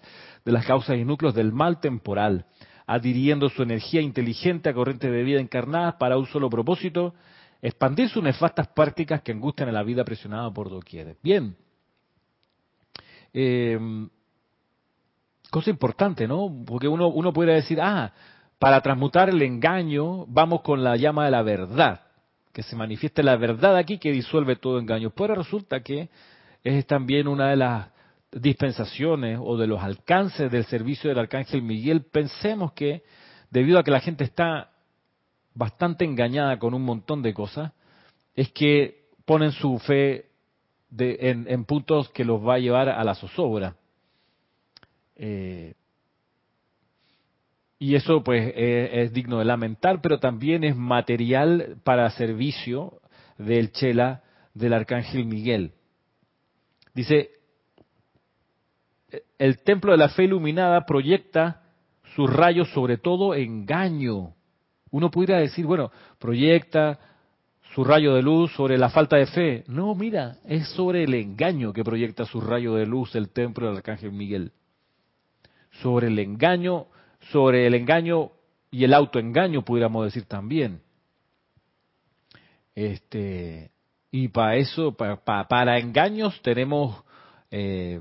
de 0.43 0.53
las 0.53 0.65
causas 0.65 0.97
y 0.97 1.05
núcleos 1.05 1.35
del 1.35 1.53
mal 1.53 1.79
temporal, 1.81 2.47
adhiriendo 2.87 3.51
su 3.51 3.63
energía 3.63 4.01
inteligente 4.01 4.71
a 4.71 4.75
corrientes 4.75 5.13
de 5.13 5.23
vida 5.23 5.39
encarnadas 5.39 5.97
para 5.97 6.17
un 6.17 6.27
solo 6.27 6.49
propósito, 6.49 7.15
expandir 7.61 8.09
sus 8.09 8.23
nefastas 8.23 8.69
prácticas 8.69 9.21
que 9.21 9.33
angustian 9.33 9.69
a 9.69 9.73
la 9.73 9.83
vida 9.83 10.03
presionada 10.03 10.51
por 10.51 10.71
doquier. 10.71 11.17
Bien. 11.23 11.57
Eh, 13.35 13.79
cosa 15.51 15.71
importante, 15.71 16.27
¿no? 16.27 16.51
Porque 16.67 16.89
uno, 16.89 17.09
uno 17.09 17.33
puede 17.33 17.55
decir, 17.55 17.81
ah, 17.81 18.13
para 18.59 18.81
transmutar 18.81 19.29
el 19.29 19.43
engaño, 19.43 20.27
vamos 20.27 20.63
con 20.63 20.83
la 20.83 20.97
llama 20.97 21.27
de 21.27 21.31
la 21.31 21.43
verdad 21.43 22.01
que 22.57 22.63
se 22.63 22.75
manifieste 22.75 23.23
la 23.23 23.37
verdad 23.37 23.77
aquí 23.77 23.99
que 23.99 24.11
disuelve 24.11 24.57
todo 24.57 24.79
engaño. 24.79 25.11
Pero 25.11 25.35
resulta 25.35 25.81
que 25.81 26.09
es 26.65 26.87
también 26.87 27.29
una 27.29 27.51
de 27.51 27.57
las 27.57 27.91
dispensaciones 28.33 29.39
o 29.43 29.59
de 29.59 29.67
los 29.67 29.83
alcances 29.83 30.51
del 30.51 30.65
servicio 30.65 31.11
del 31.11 31.19
Arcángel 31.19 31.61
Miguel. 31.61 32.07
Pensemos 32.11 32.73
que 32.73 33.03
debido 33.51 33.79
a 33.79 33.85
que 33.85 33.91
la 33.91 34.01
gente 34.01 34.25
está 34.25 34.71
bastante 35.53 36.07
engañada 36.07 36.59
con 36.59 36.73
un 36.73 36.83
montón 36.83 37.21
de 37.21 37.35
cosas, 37.35 37.73
es 38.35 38.51
que 38.53 39.05
ponen 39.27 39.53
su 39.53 39.79
fe 39.79 40.31
en, 40.97 41.63
puntos 41.67 42.09
que 42.09 42.25
los 42.25 42.41
va 42.41 42.55
a 42.55 42.59
llevar 42.59 42.89
a 42.89 43.05
la 43.05 43.15
zozobra. 43.15 43.77
Eh, 45.17 45.75
y 47.79 47.95
eso 47.95 48.23
pues 48.23 48.53
es, 48.57 49.13
digno 49.13 49.39
de 49.39 49.45
lamentar, 49.45 50.01
pero 50.01 50.19
también 50.19 50.65
es 50.65 50.77
material 50.77 51.77
para 51.85 52.11
servicio 52.11 53.01
del 53.39 53.71
Chela 53.73 54.23
del 54.55 54.73
Arcángel 54.73 55.27
Miguel. 55.27 55.73
Dice, 56.95 57.31
el 59.39 59.59
templo 59.63 59.93
de 59.93 59.99
la 59.99 60.09
fe 60.09 60.25
iluminada 60.25 60.87
proyecta 60.87 61.63
sus 62.15 62.33
rayos 62.33 62.71
sobre 62.71 62.97
todo 62.97 63.35
engaño. 63.35 64.35
Uno 64.91 65.11
pudiera 65.11 65.39
decir, 65.39 65.67
bueno, 65.67 65.91
proyecta 66.19 66.99
su 67.75 67.85
rayo 67.85 68.15
de 68.15 68.23
luz 68.23 68.51
sobre 68.55 68.79
la 68.79 68.89
falta 68.89 69.17
de 69.17 69.27
fe. 69.27 69.65
No, 69.67 69.95
mira, 69.95 70.39
es 70.47 70.67
sobre 70.71 71.05
el 71.05 71.13
engaño 71.13 71.75
que 71.75 71.85
proyecta 71.85 72.25
su 72.25 72.41
rayo 72.41 72.75
de 72.75 72.87
luz 72.87 73.15
el 73.15 73.29
templo 73.29 73.67
del 73.67 73.77
Arcángel 73.77 74.13
Miguel. 74.13 74.53
Sobre 75.83 76.09
el 76.09 76.19
engaño 76.19 76.87
sobre 77.33 77.67
el 77.67 77.75
engaño 77.75 78.31
y 78.71 78.85
el 78.85 78.95
autoengaño, 78.95 79.63
pudiéramos 79.63 80.05
decir 80.05 80.25
también. 80.27 80.81
Este, 82.75 83.71
y 84.11 84.29
para 84.29 84.57
eso, 84.57 84.93
para, 84.93 85.17
para, 85.47 85.79
engaños 85.79 86.41
tenemos, 86.43 87.03
eh, 87.51 88.01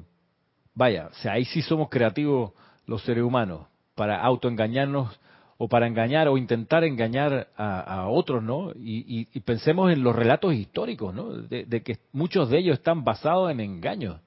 vaya, 0.73 1.07
o 1.07 1.13
sea, 1.15 1.33
ahí 1.33 1.45
sí 1.45 1.61
somos 1.61 1.89
creativos 1.89 2.51
los 2.85 3.03
seres 3.03 3.23
humanos, 3.23 3.67
para 3.95 4.21
autoengañarnos 4.21 5.19
o 5.57 5.69
para 5.69 5.87
engañar 5.87 6.27
o 6.27 6.37
intentar 6.37 6.83
engañar 6.83 7.47
a, 7.55 8.07
otros, 8.09 8.43
¿no? 8.43 8.71
Y, 8.75 9.25
pensemos 9.39 9.91
en 9.91 10.03
los 10.03 10.13
relatos 10.13 10.53
históricos, 10.53 11.13
¿no? 11.13 11.31
De, 11.31 11.81
que 11.81 11.99
muchos 12.11 12.49
de 12.49 12.59
ellos 12.59 12.77
están 12.77 13.05
basados 13.05 13.49
en 13.49 13.61
engaños, 13.61 14.19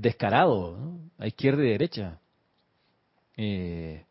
descarados, 0.00 0.78
¿no? 0.78 1.10
a 1.18 1.26
izquierda 1.26 1.64
y 1.64 1.68
derecha. 1.68 2.20
Eh, 3.36 4.04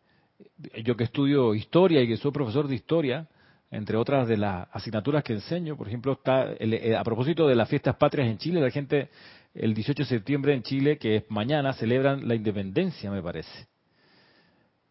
yo 0.83 0.95
que 0.95 1.03
estudio 1.03 1.53
historia 1.53 2.01
y 2.01 2.07
que 2.07 2.17
soy 2.17 2.31
profesor 2.31 2.67
de 2.67 2.75
historia, 2.75 3.27
entre 3.69 3.97
otras 3.97 4.27
de 4.27 4.37
las 4.37 4.67
asignaturas 4.71 5.23
que 5.23 5.33
enseño, 5.33 5.77
por 5.77 5.87
ejemplo, 5.87 6.13
está 6.13 6.53
eh, 6.59 6.95
a 6.95 7.03
propósito 7.03 7.47
de 7.47 7.55
las 7.55 7.69
fiestas 7.69 7.95
patrias 7.95 8.27
en 8.27 8.37
Chile, 8.37 8.61
la 8.61 8.69
gente 8.69 9.09
el 9.53 9.73
18 9.73 10.03
de 10.03 10.09
septiembre 10.09 10.53
en 10.53 10.63
Chile, 10.63 10.97
que 10.97 11.17
es 11.17 11.23
mañana, 11.29 11.73
celebran 11.73 12.27
la 12.27 12.35
independencia, 12.35 13.11
me 13.11 13.21
parece. 13.21 13.67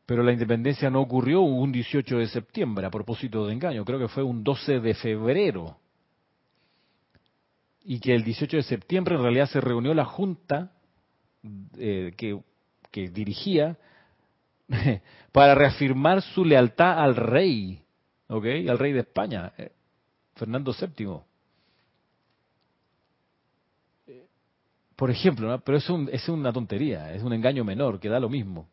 Pero 0.07 0.23
la 0.23 0.33
independencia 0.33 0.91
no 0.91 1.01
ocurrió 1.01 1.41
un 1.41 1.73
18 1.73 2.19
de 2.19 2.27
septiembre 2.27 2.87
a 2.87 2.91
propósito 2.91 3.47
de 3.47 3.55
engaño, 3.55 3.85
creo 3.85 3.99
que 3.99 4.09
fue 4.09 4.23
un 4.23 4.43
12 4.45 4.81
de 4.81 4.95
febrero. 4.95 5.79
Y 7.83 8.01
que 8.01 8.15
el 8.15 8.25
18 8.25 8.59
de 8.59 8.63
septiembre 8.63 9.15
en 9.15 9.23
realidad 9.23 9.49
se 9.49 9.61
reunió 9.61 9.95
la 9.95 10.05
junta 10.05 10.73
eh, 11.79 12.13
que, 12.17 13.09
dirigía 13.11 13.79
para 15.33 15.55
reafirmar 15.55 16.23
su 16.23 16.45
lealtad 16.45 16.99
al 17.03 17.17
rey 17.17 17.83
¿ok? 18.31 18.45
Al 18.69 18.79
rey 18.79 18.93
de 18.93 19.01
España, 19.01 19.53
eh, 19.59 19.73
Fernando 20.35 20.73
VII. 20.73 21.21
Por 24.97 25.11
ejemplo, 25.11 25.61
pero 25.65 25.79
es, 25.79 25.89
es 26.13 26.29
una 26.29 26.53
tontería, 26.53 27.13
es 27.13 27.23
un 27.23 27.33
engaño 27.33 27.65
menor, 27.65 27.99
que 27.99 28.09
da 28.09 28.21
lo 28.21 28.29
mismo. 28.29 28.69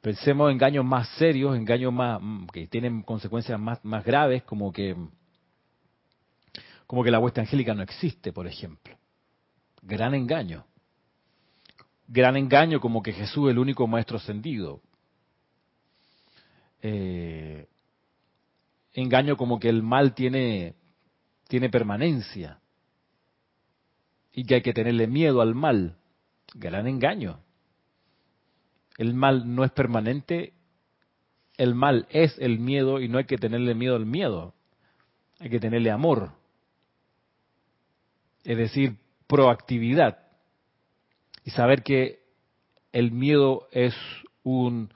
Pensemos 0.00 0.48
en 0.48 0.54
engaños 0.54 0.84
más 0.84 1.08
serios, 1.18 1.54
engaños 1.54 1.92
más 1.92 2.18
mm, 2.20 2.46
que 2.46 2.66
tienen 2.66 3.02
consecuencias 3.02 3.60
más 3.60 4.04
graves, 4.04 4.42
como 4.44 4.72
que 4.72 4.96
como 6.90 7.04
que 7.04 7.12
la 7.12 7.20
huesta 7.20 7.40
angélica 7.40 7.72
no 7.72 7.84
existe, 7.84 8.32
por 8.32 8.48
ejemplo. 8.48 8.98
Gran 9.80 10.12
engaño. 10.12 10.66
Gran 12.08 12.36
engaño 12.36 12.80
como 12.80 13.00
que 13.00 13.12
Jesús 13.12 13.46
es 13.46 13.52
el 13.52 13.60
único 13.60 13.86
maestro 13.86 14.16
ascendido. 14.16 14.80
Eh, 16.82 17.68
engaño 18.92 19.36
como 19.36 19.60
que 19.60 19.68
el 19.68 19.84
mal 19.84 20.14
tiene, 20.14 20.74
tiene 21.46 21.70
permanencia 21.70 22.58
y 24.32 24.44
que 24.44 24.56
hay 24.56 24.62
que 24.62 24.74
tenerle 24.74 25.06
miedo 25.06 25.42
al 25.42 25.54
mal. 25.54 25.96
Gran 26.54 26.88
engaño. 26.88 27.38
El 28.98 29.14
mal 29.14 29.54
no 29.54 29.62
es 29.62 29.70
permanente, 29.70 30.54
el 31.56 31.76
mal 31.76 32.08
es 32.10 32.36
el 32.40 32.58
miedo 32.58 33.00
y 33.00 33.08
no 33.08 33.18
hay 33.18 33.26
que 33.26 33.38
tenerle 33.38 33.76
miedo 33.76 33.94
al 33.94 34.06
miedo, 34.06 34.54
hay 35.38 35.50
que 35.50 35.60
tenerle 35.60 35.92
amor. 35.92 36.39
Es 38.44 38.56
decir, 38.56 38.96
proactividad 39.26 40.18
y 41.44 41.50
saber 41.50 41.82
que 41.82 42.20
el 42.92 43.12
miedo 43.12 43.68
es 43.70 43.94
un 44.42 44.92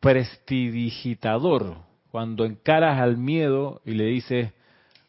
prestidigitador, 0.00 1.78
cuando 2.10 2.44
encaras 2.44 3.00
al 3.00 3.16
miedo 3.16 3.82
y 3.84 3.92
le 3.92 4.04
dices, 4.04 4.52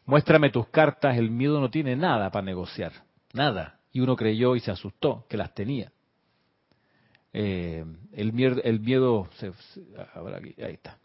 muéstrame 0.04 0.50
tus 0.50 0.68
cartas, 0.68 1.16
el 1.16 1.30
miedo 1.30 1.60
no 1.60 1.70
tiene 1.70 1.96
nada 1.96 2.30
para 2.30 2.44
negociar, 2.44 2.92
nada. 3.32 3.78
Y 3.92 4.00
uno 4.00 4.16
creyó 4.16 4.54
y 4.54 4.60
se 4.60 4.70
asustó 4.70 5.26
que 5.28 5.36
las 5.36 5.54
tenía. 5.54 5.92
Eh, 7.32 7.84
el, 8.12 8.60
el 8.64 8.80
miedo, 8.80 9.28
ahí 9.42 10.74
está. 10.74 10.98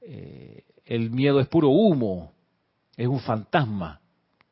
Eh, 0.00 0.64
el 0.84 1.10
miedo 1.10 1.40
es 1.40 1.48
puro 1.48 1.68
humo, 1.68 2.32
es 2.96 3.06
un 3.06 3.20
fantasma, 3.20 4.00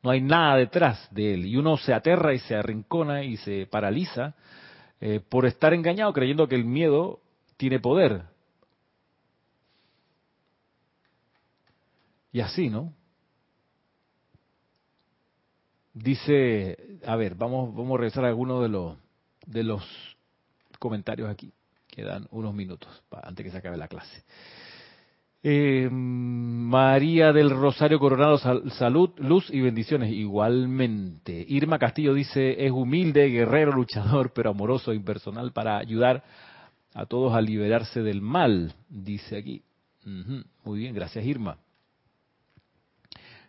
no 0.05 0.11
hay 0.11 0.21
nada 0.21 0.57
detrás 0.57 1.07
de 1.09 1.33
él. 1.33 1.45
Y 1.47 1.57
uno 1.57 1.77
se 1.77 1.91
aterra 1.91 2.31
y 2.31 2.37
se 2.37 2.55
arrincona 2.55 3.23
y 3.23 3.37
se 3.37 3.65
paraliza 3.65 4.35
eh, 5.01 5.19
por 5.19 5.47
estar 5.47 5.73
engañado 5.73 6.13
creyendo 6.13 6.47
que 6.47 6.53
el 6.53 6.63
miedo 6.63 7.21
tiene 7.57 7.79
poder. 7.79 8.21
Y 12.31 12.39
así, 12.39 12.69
¿no? 12.69 12.93
Dice, 15.91 16.99
a 17.03 17.15
ver, 17.15 17.33
vamos, 17.33 17.73
vamos 17.73 17.95
a 17.95 18.01
revisar 18.01 18.25
algunos 18.25 18.61
de 18.61 18.69
los, 18.69 18.97
de 19.47 19.63
los 19.63 19.83
comentarios 20.77 21.31
aquí. 21.31 21.51
Quedan 21.87 22.27
unos 22.29 22.53
minutos 22.53 23.03
antes 23.23 23.43
que 23.43 23.51
se 23.51 23.57
acabe 23.57 23.77
la 23.77 23.87
clase. 23.87 24.23
Eh, 25.41 25.89
María 26.75 27.31
del 27.31 27.51
Rosario 27.51 27.99
Coronado, 27.99 28.37
salud, 28.37 29.11
luz 29.19 29.49
y 29.49 29.61
bendiciones. 29.61 30.11
Igualmente. 30.11 31.45
Irma 31.47 31.79
Castillo 31.79 32.13
dice, 32.13 32.65
es 32.65 32.69
humilde, 32.69 33.29
guerrero, 33.29 33.71
luchador, 33.71 34.33
pero 34.33 34.49
amoroso 34.49 34.91
e 34.91 34.95
impersonal 34.95 35.53
para 35.53 35.77
ayudar 35.77 36.21
a 36.93 37.05
todos 37.05 37.33
a 37.33 37.39
liberarse 37.39 38.01
del 38.01 38.21
mal, 38.21 38.73
dice 38.89 39.37
aquí. 39.37 39.61
Muy 40.65 40.79
bien, 40.79 40.93
gracias 40.93 41.25
Irma. 41.25 41.57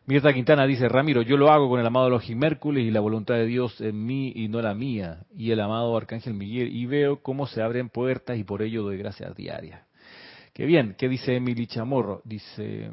Mirta 0.06 0.32
Quintana 0.32 0.64
dice, 0.64 0.88
Ramiro, 0.88 1.20
yo 1.22 1.36
lo 1.36 1.50
hago 1.50 1.68
con 1.68 1.80
el 1.80 1.86
amado 1.86 2.06
Elohim 2.06 2.38
Mércules 2.38 2.84
y 2.84 2.92
la 2.92 3.00
voluntad 3.00 3.34
de 3.34 3.46
Dios 3.46 3.80
en 3.80 4.06
mí 4.06 4.32
y 4.36 4.46
no 4.46 4.62
la 4.62 4.72
mía, 4.72 5.26
y 5.36 5.50
el 5.50 5.58
amado 5.58 5.96
Arcángel 5.96 6.34
Miguel, 6.34 6.68
y 6.72 6.86
veo 6.86 7.22
cómo 7.22 7.48
se 7.48 7.60
abren 7.60 7.88
puertas 7.88 8.38
y 8.38 8.44
por 8.44 8.62
ello 8.62 8.84
doy 8.84 8.98
gracias 8.98 9.34
diarias. 9.34 9.80
Qué 10.52 10.64
bien, 10.64 10.94
¿qué 10.96 11.08
dice 11.08 11.34
Emily 11.34 11.66
Chamorro? 11.66 12.22
Dice, 12.24 12.92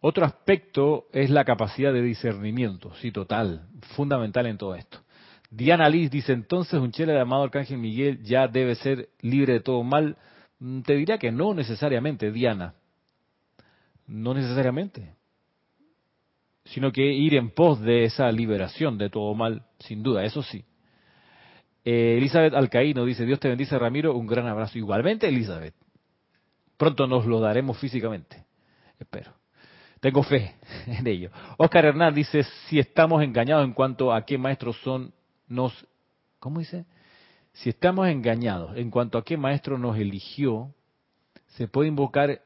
otro 0.00 0.24
aspecto 0.24 1.06
es 1.12 1.30
la 1.30 1.44
capacidad 1.44 1.92
de 1.92 2.02
discernimiento, 2.02 2.94
sí, 3.00 3.10
total, 3.10 3.68
fundamental 3.96 4.46
en 4.46 4.58
todo 4.58 4.74
esto. 4.74 5.00
Diana 5.50 5.88
Liz 5.88 6.10
dice, 6.10 6.32
entonces 6.32 6.78
un 6.80 6.92
chela 6.92 7.14
de 7.14 7.20
amado 7.20 7.44
Arcángel 7.44 7.78
Miguel 7.78 8.22
ya 8.22 8.48
debe 8.48 8.74
ser 8.74 9.08
libre 9.22 9.54
de 9.54 9.60
todo 9.60 9.82
mal. 9.82 10.16
Mm, 10.58 10.82
te 10.82 10.94
diría 10.94 11.18
que 11.18 11.32
no 11.32 11.54
necesariamente, 11.54 12.30
Diana. 12.30 12.74
No 14.06 14.34
necesariamente 14.34 15.18
sino 16.68 16.92
que 16.92 17.02
ir 17.02 17.34
en 17.34 17.50
pos 17.50 17.80
de 17.80 18.04
esa 18.04 18.30
liberación 18.30 18.98
de 18.98 19.08
todo 19.08 19.34
mal, 19.34 19.64
sin 19.78 20.02
duda, 20.02 20.24
eso 20.24 20.42
sí. 20.42 20.64
Eh, 21.84 22.16
Elizabeth 22.18 22.54
Alcaíno 22.54 23.04
dice, 23.04 23.24
Dios 23.24 23.40
te 23.40 23.48
bendice 23.48 23.78
Ramiro, 23.78 24.14
un 24.14 24.26
gran 24.26 24.46
abrazo. 24.46 24.76
Igualmente, 24.76 25.28
Elizabeth. 25.28 25.74
Pronto 26.76 27.06
nos 27.06 27.24
lo 27.24 27.40
daremos 27.40 27.78
físicamente, 27.78 28.44
espero. 28.98 29.37
Tengo 30.00 30.22
fe 30.22 30.54
en 30.86 31.06
ello. 31.06 31.30
Oscar 31.56 31.86
Hernán 31.86 32.14
dice, 32.14 32.44
si 32.68 32.78
estamos 32.78 33.22
engañados 33.22 33.64
en 33.64 33.72
cuanto 33.72 34.12
a 34.12 34.24
qué 34.24 34.38
maestros 34.38 34.76
son, 34.82 35.12
nos... 35.48 35.86
¿Cómo 36.38 36.60
dice? 36.60 36.84
Si 37.52 37.70
estamos 37.70 38.08
engañados 38.08 38.76
en 38.76 38.90
cuanto 38.90 39.18
a 39.18 39.24
qué 39.24 39.36
maestro 39.36 39.78
nos 39.78 39.96
eligió, 39.98 40.72
se 41.56 41.66
puede 41.66 41.88
invocar 41.88 42.42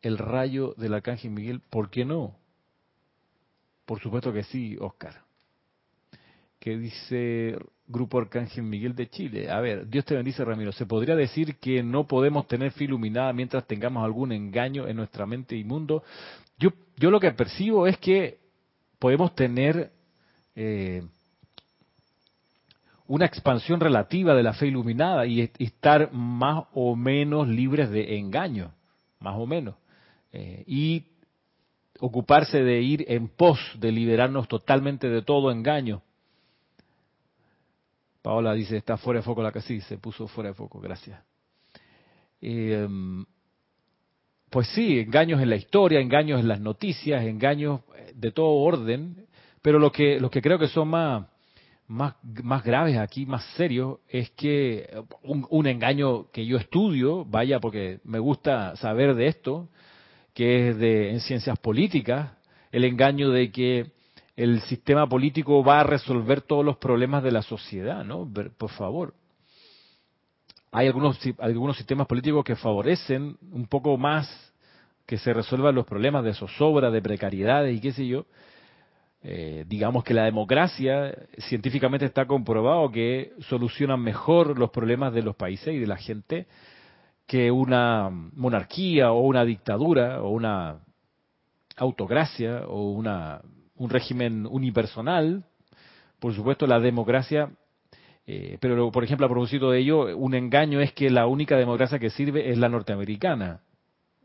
el 0.00 0.18
rayo 0.18 0.74
del 0.76 0.94
arcángel 0.94 1.32
Miguel, 1.32 1.60
¿por 1.60 1.90
qué 1.90 2.04
no? 2.04 2.36
Por 3.84 4.00
supuesto 4.00 4.32
que 4.32 4.44
sí, 4.44 4.76
Oscar. 4.80 5.22
¿Qué 6.58 6.78
dice 6.78 7.58
Grupo 7.88 8.18
Arcángel 8.18 8.64
Miguel 8.64 8.94
de 8.94 9.08
Chile? 9.08 9.50
A 9.50 9.60
ver, 9.60 9.88
Dios 9.88 10.04
te 10.04 10.14
bendice, 10.14 10.44
Ramiro. 10.44 10.72
¿Se 10.72 10.86
podría 10.86 11.14
decir 11.14 11.56
que 11.56 11.82
no 11.82 12.06
podemos 12.06 12.46
tener 12.48 12.72
fe 12.72 12.84
iluminada 12.84 13.32
mientras 13.32 13.66
tengamos 13.66 14.04
algún 14.04 14.32
engaño 14.32 14.88
en 14.88 14.96
nuestra 14.96 15.26
mente 15.26 15.56
y 15.56 15.64
mundo? 15.64 16.02
Yo, 16.58 16.70
yo 16.96 17.10
lo 17.10 17.20
que 17.20 17.30
percibo 17.32 17.86
es 17.86 17.98
que 17.98 18.38
podemos 18.98 19.34
tener 19.34 19.92
eh, 20.54 21.02
una 23.06 23.26
expansión 23.26 23.80
relativa 23.80 24.34
de 24.34 24.42
la 24.42 24.54
fe 24.54 24.66
iluminada 24.66 25.26
y, 25.26 25.40
estar 25.58 26.12
más 26.12 26.64
o 26.74 26.96
menos 26.96 27.46
libres 27.46 27.90
de 27.90 28.18
engaño, 28.18 28.72
más 29.20 29.36
o 29.36 29.46
menos. 29.46 29.76
Eh, 30.32 30.64
y 30.66 31.04
ocuparse 32.00 32.62
de 32.62 32.82
ir 32.82 33.04
en 33.08 33.28
pos 33.28 33.58
de 33.78 33.92
liberarnos 33.92 34.48
totalmente 34.48 35.08
de 35.08 35.22
todo 35.22 35.50
engaño. 35.50 36.02
Paola 38.26 38.54
dice, 38.54 38.76
está 38.76 38.96
fuera 38.96 39.20
de 39.20 39.24
foco 39.24 39.40
la 39.40 39.52
que 39.52 39.60
sí, 39.60 39.80
se 39.82 39.98
puso 39.98 40.26
fuera 40.26 40.50
de 40.50 40.54
foco, 40.56 40.80
gracias. 40.80 41.22
Em, 42.40 43.24
pues 44.50 44.66
sí, 44.70 44.98
engaños 44.98 45.40
en 45.40 45.48
la 45.48 45.54
historia, 45.54 46.00
engaños 46.00 46.40
en 46.40 46.48
las 46.48 46.58
noticias, 46.60 47.24
engaños 47.24 47.82
de 48.16 48.32
todo 48.32 48.48
orden, 48.48 49.28
pero 49.62 49.78
lo 49.78 49.92
que, 49.92 50.18
lo 50.18 50.28
que 50.28 50.42
creo 50.42 50.58
que 50.58 50.66
son 50.66 50.88
más, 50.88 51.28
más, 51.86 52.16
más 52.42 52.64
graves 52.64 52.98
aquí, 52.98 53.26
más 53.26 53.44
serios, 53.54 54.00
es 54.08 54.28
que 54.30 54.90
un, 55.22 55.46
un 55.48 55.68
engaño 55.68 56.28
que 56.32 56.44
yo 56.44 56.56
estudio, 56.56 57.24
vaya 57.24 57.60
porque 57.60 58.00
me 58.02 58.18
gusta 58.18 58.74
saber 58.74 59.14
de 59.14 59.28
esto, 59.28 59.68
que 60.34 60.70
es 60.70 60.78
de 60.78 61.10
en 61.10 61.20
ciencias 61.20 61.60
políticas, 61.60 62.32
el 62.72 62.82
engaño 62.82 63.30
de 63.30 63.52
que 63.52 63.92
el 64.36 64.60
sistema 64.62 65.08
político 65.08 65.64
va 65.64 65.80
a 65.80 65.84
resolver 65.84 66.42
todos 66.42 66.64
los 66.64 66.76
problemas 66.76 67.22
de 67.22 67.32
la 67.32 67.42
sociedad, 67.42 68.04
¿no? 68.04 68.30
Por 68.58 68.70
favor. 68.70 69.14
Hay 70.70 70.86
algunos, 70.86 71.18
algunos 71.38 71.76
sistemas 71.78 72.06
políticos 72.06 72.44
que 72.44 72.54
favorecen 72.54 73.38
un 73.50 73.66
poco 73.66 73.96
más 73.96 74.28
que 75.06 75.16
se 75.16 75.32
resuelvan 75.32 75.74
los 75.74 75.86
problemas 75.86 76.22
de 76.24 76.34
zozobra, 76.34 76.90
de 76.90 77.00
precariedades 77.00 77.76
y 77.76 77.80
qué 77.80 77.92
sé 77.92 78.06
yo. 78.06 78.26
Eh, 79.22 79.64
digamos 79.66 80.04
que 80.04 80.12
la 80.12 80.24
democracia 80.24 81.16
científicamente 81.38 82.04
está 82.04 82.26
comprobado 82.26 82.90
que 82.90 83.32
soluciona 83.48 83.96
mejor 83.96 84.58
los 84.58 84.70
problemas 84.70 85.14
de 85.14 85.22
los 85.22 85.34
países 85.34 85.74
y 85.74 85.78
de 85.78 85.86
la 85.86 85.96
gente 85.96 86.46
que 87.26 87.50
una 87.50 88.10
monarquía 88.10 89.12
o 89.12 89.20
una 89.20 89.44
dictadura 89.44 90.22
o 90.22 90.28
una 90.30 90.80
autocracia 91.76 92.66
o 92.68 92.90
una, 92.90 93.40
un 93.76 93.90
régimen 93.90 94.46
unipersonal. 94.46 95.44
Por 96.18 96.34
supuesto, 96.34 96.66
la 96.66 96.80
democracia, 96.80 97.50
eh, 98.26 98.58
pero 98.60 98.90
por 98.90 99.04
ejemplo, 99.04 99.26
a 99.26 99.30
propósito 99.30 99.70
de 99.70 99.80
ello, 99.80 100.16
un 100.16 100.34
engaño 100.34 100.80
es 100.80 100.92
que 100.92 101.10
la 101.10 101.26
única 101.26 101.56
democracia 101.56 101.98
que 101.98 102.10
sirve 102.10 102.50
es 102.50 102.58
la 102.58 102.68
norteamericana 102.68 103.60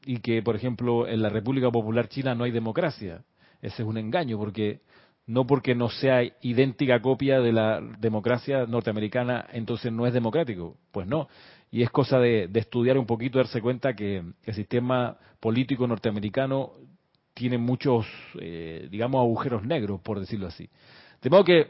y 0.06 0.18
que, 0.18 0.42
por 0.42 0.56
ejemplo, 0.56 1.08
en 1.08 1.22
la 1.22 1.30
República 1.30 1.70
Popular 1.70 2.08
China 2.08 2.36
no 2.36 2.44
hay 2.44 2.52
democracia. 2.52 3.24
Ese 3.62 3.84
es 3.84 3.88
un 3.88 3.98
engaño, 3.98 4.38
porque 4.38 4.82
no 5.28 5.46
porque 5.46 5.76
no 5.76 5.90
sea 5.90 6.24
idéntica 6.42 7.00
copia 7.02 7.40
de 7.40 7.52
la 7.52 7.80
democracia 8.00 8.66
norteamericana, 8.66 9.46
entonces 9.54 9.92
no 9.92 10.08
es 10.08 10.14
democrático. 10.14 10.78
Pues 10.92 11.08
no. 11.08 11.28
Y 11.70 11.84
es 11.84 11.90
cosa 11.90 12.20
de, 12.20 12.50
estudiar 12.54 12.98
un 12.98 13.06
poquito, 13.06 13.38
darse 13.38 13.62
cuenta 13.62 13.94
que 13.94 14.24
el 14.44 14.54
sistema 14.54 15.18
político 15.40 15.88
norteamericano 15.88 16.74
tiene 17.34 17.58
muchos, 17.58 18.06
eh, 18.40 18.88
digamos, 18.90 19.22
agujeros 19.22 19.64
negros, 19.64 20.02
por 20.02 20.20
decirlo 20.20 20.48
así. 20.48 20.70
De 21.22 21.30
modo 21.30 21.44
que, 21.44 21.68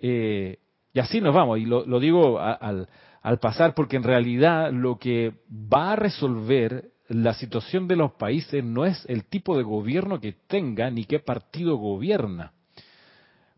eh, 0.00 0.58
y 0.92 0.98
así 1.00 1.20
nos 1.20 1.34
vamos, 1.34 1.58
y 1.58 1.64
lo, 1.64 2.00
digo 2.00 2.38
al, 2.38 2.88
al 3.22 3.38
pasar, 3.38 3.74
porque 3.74 3.96
en 3.96 4.02
realidad 4.02 4.72
lo 4.72 4.98
que 4.98 5.32
va 5.50 5.92
a 5.92 5.96
resolver 5.96 6.92
la 7.08 7.34
situación 7.34 7.88
de 7.88 7.96
los 7.96 8.12
países 8.12 8.64
no 8.64 8.86
es 8.86 9.04
el 9.06 9.24
tipo 9.24 9.56
de 9.56 9.62
gobierno 9.62 10.20
que 10.20 10.32
tenga 10.32 10.90
ni 10.90 11.04
qué 11.04 11.18
partido 11.18 11.76
gobierna. 11.76 12.52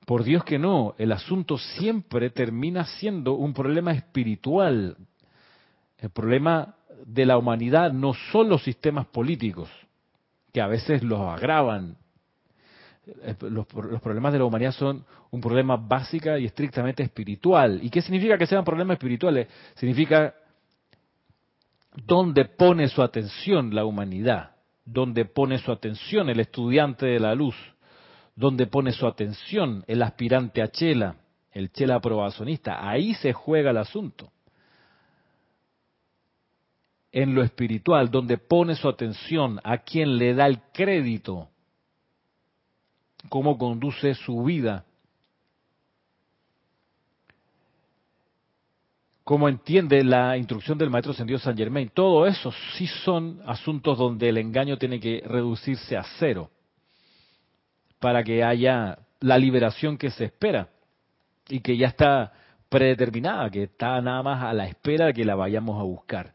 Por 0.06 0.22
Dios 0.22 0.44
que 0.44 0.58
no, 0.58 0.94
el 0.98 1.12
asunto 1.12 1.56
siempre 1.56 2.30
termina 2.30 2.84
siendo 2.84 3.34
un 3.34 3.54
problema 3.54 3.92
espiritual. 3.92 4.96
El 5.98 6.10
problema 6.10 6.76
de 7.06 7.24
la 7.24 7.38
humanidad 7.38 7.92
no 7.92 8.12
son 8.32 8.48
los 8.48 8.62
sistemas 8.62 9.06
políticos, 9.06 9.70
que 10.54 10.60
a 10.60 10.68
veces 10.68 11.02
los 11.02 11.20
agravan. 11.20 11.96
Eh, 13.22 13.34
los, 13.40 13.66
problemas 13.66 14.32
de 14.32 14.38
la 14.38 14.44
humanidad 14.44 14.70
son 14.70 15.04
un 15.32 15.40
problema 15.40 15.76
básica 15.76 16.38
y 16.38 16.46
estrictamente 16.46 17.02
espiritual. 17.02 17.80
¿Y 17.82 17.90
qué 17.90 18.00
significa 18.00 18.38
que 18.38 18.46
sean 18.46 18.64
problemas 18.64 18.94
espirituales? 18.94 19.48
Significa 19.74 20.32
dónde 22.06 22.44
pone 22.44 22.86
su 22.86 23.02
atención 23.02 23.74
la 23.74 23.84
humanidad, 23.84 24.52
dónde 24.84 25.24
pone 25.24 25.58
su 25.58 25.72
atención 25.72 26.30
el 26.30 26.38
estudiante 26.38 27.06
de 27.06 27.18
la 27.18 27.34
luz, 27.34 27.56
donde 28.36 28.68
pone 28.68 28.92
su 28.92 29.08
atención 29.08 29.82
el 29.88 30.02
aspirante 30.02 30.62
a 30.62 30.68
Chela, 30.68 31.16
el 31.50 31.72
Chela 31.72 31.96
aprobacionista. 31.96 32.88
Ahí 32.88 33.14
se 33.14 33.32
juega 33.32 33.72
el 33.72 33.78
asunto. 33.78 34.30
En 37.16 37.32
lo 37.32 37.44
espiritual, 37.44 38.10
donde 38.10 38.38
pone 38.38 38.74
su 38.74 38.88
atención 38.88 39.60
a 39.62 39.78
quien 39.78 40.18
le 40.18 40.34
da 40.34 40.48
el 40.48 40.60
crédito, 40.72 41.48
cómo 43.28 43.56
conduce 43.56 44.14
su 44.14 44.42
vida, 44.42 44.84
cómo 49.22 49.48
entiende 49.48 50.02
la 50.02 50.36
instrucción 50.36 50.76
del 50.76 50.90
maestro 50.90 51.12
Sendido 51.12 51.38
San 51.38 51.56
Germain. 51.56 51.88
Todo 51.94 52.26
eso 52.26 52.52
sí 52.76 52.88
son 52.88 53.40
asuntos 53.46 53.96
donde 53.96 54.30
el 54.30 54.38
engaño 54.38 54.76
tiene 54.76 54.98
que 54.98 55.22
reducirse 55.24 55.96
a 55.96 56.02
cero 56.18 56.50
para 58.00 58.24
que 58.24 58.42
haya 58.42 58.98
la 59.20 59.38
liberación 59.38 59.96
que 59.96 60.10
se 60.10 60.24
espera 60.24 60.68
y 61.48 61.60
que 61.60 61.76
ya 61.76 61.86
está 61.86 62.32
predeterminada, 62.68 63.48
que 63.50 63.62
está 63.62 64.00
nada 64.00 64.20
más 64.24 64.42
a 64.42 64.52
la 64.52 64.66
espera 64.66 65.06
de 65.06 65.14
que 65.14 65.24
la 65.24 65.36
vayamos 65.36 65.80
a 65.80 65.84
buscar. 65.84 66.33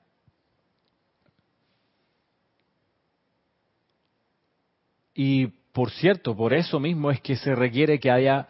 Y 5.21 5.47
por 5.73 5.91
cierto, 5.91 6.33
por 6.33 6.53
eso 6.53 6.79
mismo 6.79 7.11
es 7.11 7.19
que 7.19 7.35
se 7.35 7.53
requiere 7.53 7.99
que 7.99 8.09
haya 8.09 8.47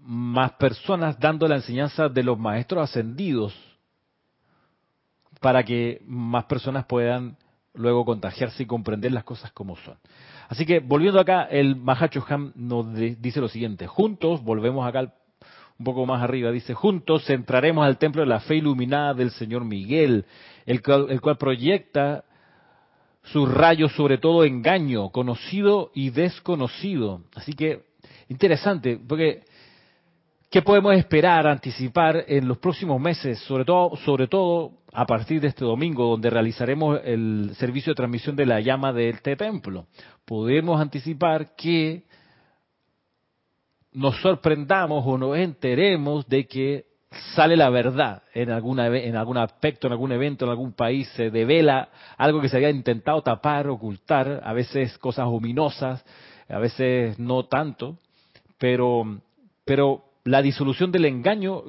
más 0.00 0.52
personas 0.52 1.18
dando 1.18 1.48
la 1.48 1.56
enseñanza 1.56 2.08
de 2.08 2.22
los 2.22 2.38
maestros 2.38 2.88
ascendidos 2.88 3.52
para 5.40 5.64
que 5.64 6.00
más 6.06 6.44
personas 6.44 6.86
puedan 6.86 7.36
luego 7.74 8.04
contagiarse 8.04 8.62
y 8.62 8.66
comprender 8.66 9.10
las 9.10 9.24
cosas 9.24 9.50
como 9.50 9.74
son. 9.74 9.96
Así 10.48 10.64
que 10.64 10.78
volviendo 10.78 11.18
acá, 11.18 11.48
el 11.50 11.74
Mahacho 11.74 12.24
Ham 12.28 12.52
nos 12.54 12.94
dice 12.94 13.40
lo 13.40 13.48
siguiente, 13.48 13.88
juntos, 13.88 14.40
volvemos 14.44 14.86
acá 14.86 15.12
un 15.80 15.84
poco 15.84 16.06
más 16.06 16.22
arriba, 16.22 16.52
dice, 16.52 16.74
juntos 16.74 17.28
entraremos 17.28 17.84
al 17.84 17.98
templo 17.98 18.22
de 18.22 18.28
la 18.28 18.38
fe 18.38 18.54
iluminada 18.54 19.14
del 19.14 19.32
Señor 19.32 19.64
Miguel, 19.64 20.26
el 20.64 20.80
el 21.08 21.20
cual 21.20 21.38
proyecta 21.38 22.24
sus 23.32 23.52
rayos 23.52 23.92
sobre 23.92 24.18
todo 24.18 24.44
engaño, 24.44 25.10
conocido 25.10 25.90
y 25.94 26.10
desconocido. 26.10 27.22
Así 27.34 27.52
que, 27.52 27.82
interesante, 28.28 28.98
porque 29.06 29.42
¿Qué 30.50 30.62
podemos 30.62 30.96
esperar, 30.96 31.46
anticipar 31.46 32.24
en 32.26 32.48
los 32.48 32.56
próximos 32.56 32.98
meses, 32.98 33.38
sobre 33.40 33.66
todo, 33.66 33.94
sobre 33.96 34.28
todo 34.28 34.78
a 34.94 35.04
partir 35.04 35.42
de 35.42 35.48
este 35.48 35.62
domingo, 35.62 36.06
donde 36.06 36.30
realizaremos 36.30 37.00
el 37.04 37.50
servicio 37.58 37.90
de 37.90 37.96
transmisión 37.96 38.34
de 38.34 38.46
la 38.46 38.58
llama 38.60 38.94
de 38.94 39.10
este 39.10 39.36
templo? 39.36 39.88
Podemos 40.24 40.80
anticipar 40.80 41.54
que 41.54 42.04
nos 43.92 44.18
sorprendamos 44.22 45.04
o 45.06 45.18
nos 45.18 45.36
enteremos 45.36 46.26
de 46.28 46.46
que 46.46 46.86
sale 47.34 47.56
la 47.56 47.70
verdad 47.70 48.22
en, 48.34 48.50
alguna, 48.50 48.86
en 48.88 49.16
algún 49.16 49.38
aspecto, 49.38 49.86
en 49.86 49.92
algún 49.92 50.12
evento, 50.12 50.44
en 50.44 50.50
algún 50.50 50.72
país, 50.72 51.08
se 51.16 51.30
devela 51.30 51.88
algo 52.16 52.40
que 52.40 52.48
se 52.48 52.56
había 52.56 52.70
intentado 52.70 53.22
tapar, 53.22 53.68
ocultar, 53.68 54.42
a 54.44 54.52
veces 54.52 54.98
cosas 54.98 55.26
ominosas, 55.26 56.04
a 56.48 56.58
veces 56.58 57.18
no 57.18 57.46
tanto, 57.46 57.98
pero, 58.58 59.20
pero 59.64 60.04
la 60.24 60.42
disolución 60.42 60.92
del 60.92 61.06
engaño, 61.06 61.64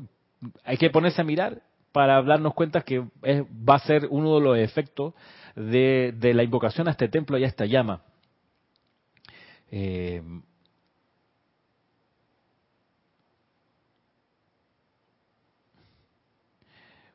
hay 0.63 0.77
que 0.77 0.89
ponerse 0.89 1.21
a 1.21 1.25
mirar 1.25 1.61
para 1.91 2.21
darnos 2.21 2.53
cuenta 2.53 2.81
que 2.81 2.99
va 2.99 3.75
a 3.75 3.79
ser 3.79 4.07
uno 4.09 4.35
de 4.35 4.41
los 4.41 4.57
efectos 4.57 5.13
de, 5.55 6.13
la 6.33 6.43
invocación 6.43 6.87
a 6.87 6.91
este 6.91 7.07
templo 7.07 7.37
y 7.37 7.43
a 7.43 7.47
esta 7.47 7.65
llama. 7.65 8.01
Eh, 9.71 10.21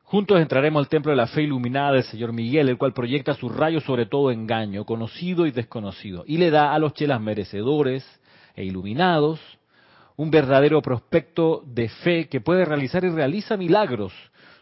Juntos 0.05 0.39
entraremos 0.39 0.79
al 0.81 0.87
templo 0.87 1.09
de 1.11 1.15
la 1.15 1.25
fe 1.25 1.41
iluminada 1.41 1.93
del 1.93 2.03
Señor 2.03 2.31
Miguel, 2.31 2.69
el 2.69 2.77
cual 2.77 2.93
proyecta 2.93 3.33
sus 3.33 3.53
rayos 3.53 3.83
sobre 3.85 4.05
todo 4.05 4.29
engaño, 4.29 4.85
conocido 4.85 5.47
y 5.47 5.51
desconocido, 5.51 6.23
y 6.27 6.37
le 6.37 6.51
da 6.51 6.75
a 6.75 6.79
los 6.79 6.93
chelas 6.93 7.19
merecedores 7.19 8.05
e 8.55 8.63
iluminados 8.63 9.39
un 10.15 10.29
verdadero 10.29 10.79
prospecto 10.83 11.63
de 11.65 11.89
fe 11.89 12.29
que 12.29 12.39
puede 12.39 12.65
realizar 12.65 13.03
y 13.03 13.09
realiza 13.09 13.57
milagros, 13.57 14.13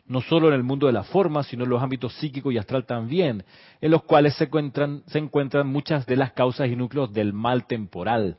no 0.08 0.22
solo 0.22 0.48
en 0.48 0.54
el 0.54 0.64
mundo 0.64 0.88
de 0.88 0.94
la 0.94 1.04
forma, 1.04 1.44
sino 1.44 1.66
en 1.66 1.72
los 1.72 1.84
ámbitos 1.84 2.14
psíquico 2.14 2.50
y 2.50 2.58
astral 2.58 2.86
también, 2.86 3.44
en 3.82 3.92
los 3.92 4.04
cuales 4.04 4.36
se 4.36 4.46
encuentran, 4.46 5.04
se 5.08 5.20
encuentran 5.20 5.68
muchas 5.68 6.06
de 6.06 6.16
las 6.16 6.32
causas 6.32 6.70
y 6.70 6.78
núcleos 6.78 7.12
del 7.12 7.34
mal 7.34 7.68
temporal, 7.68 8.38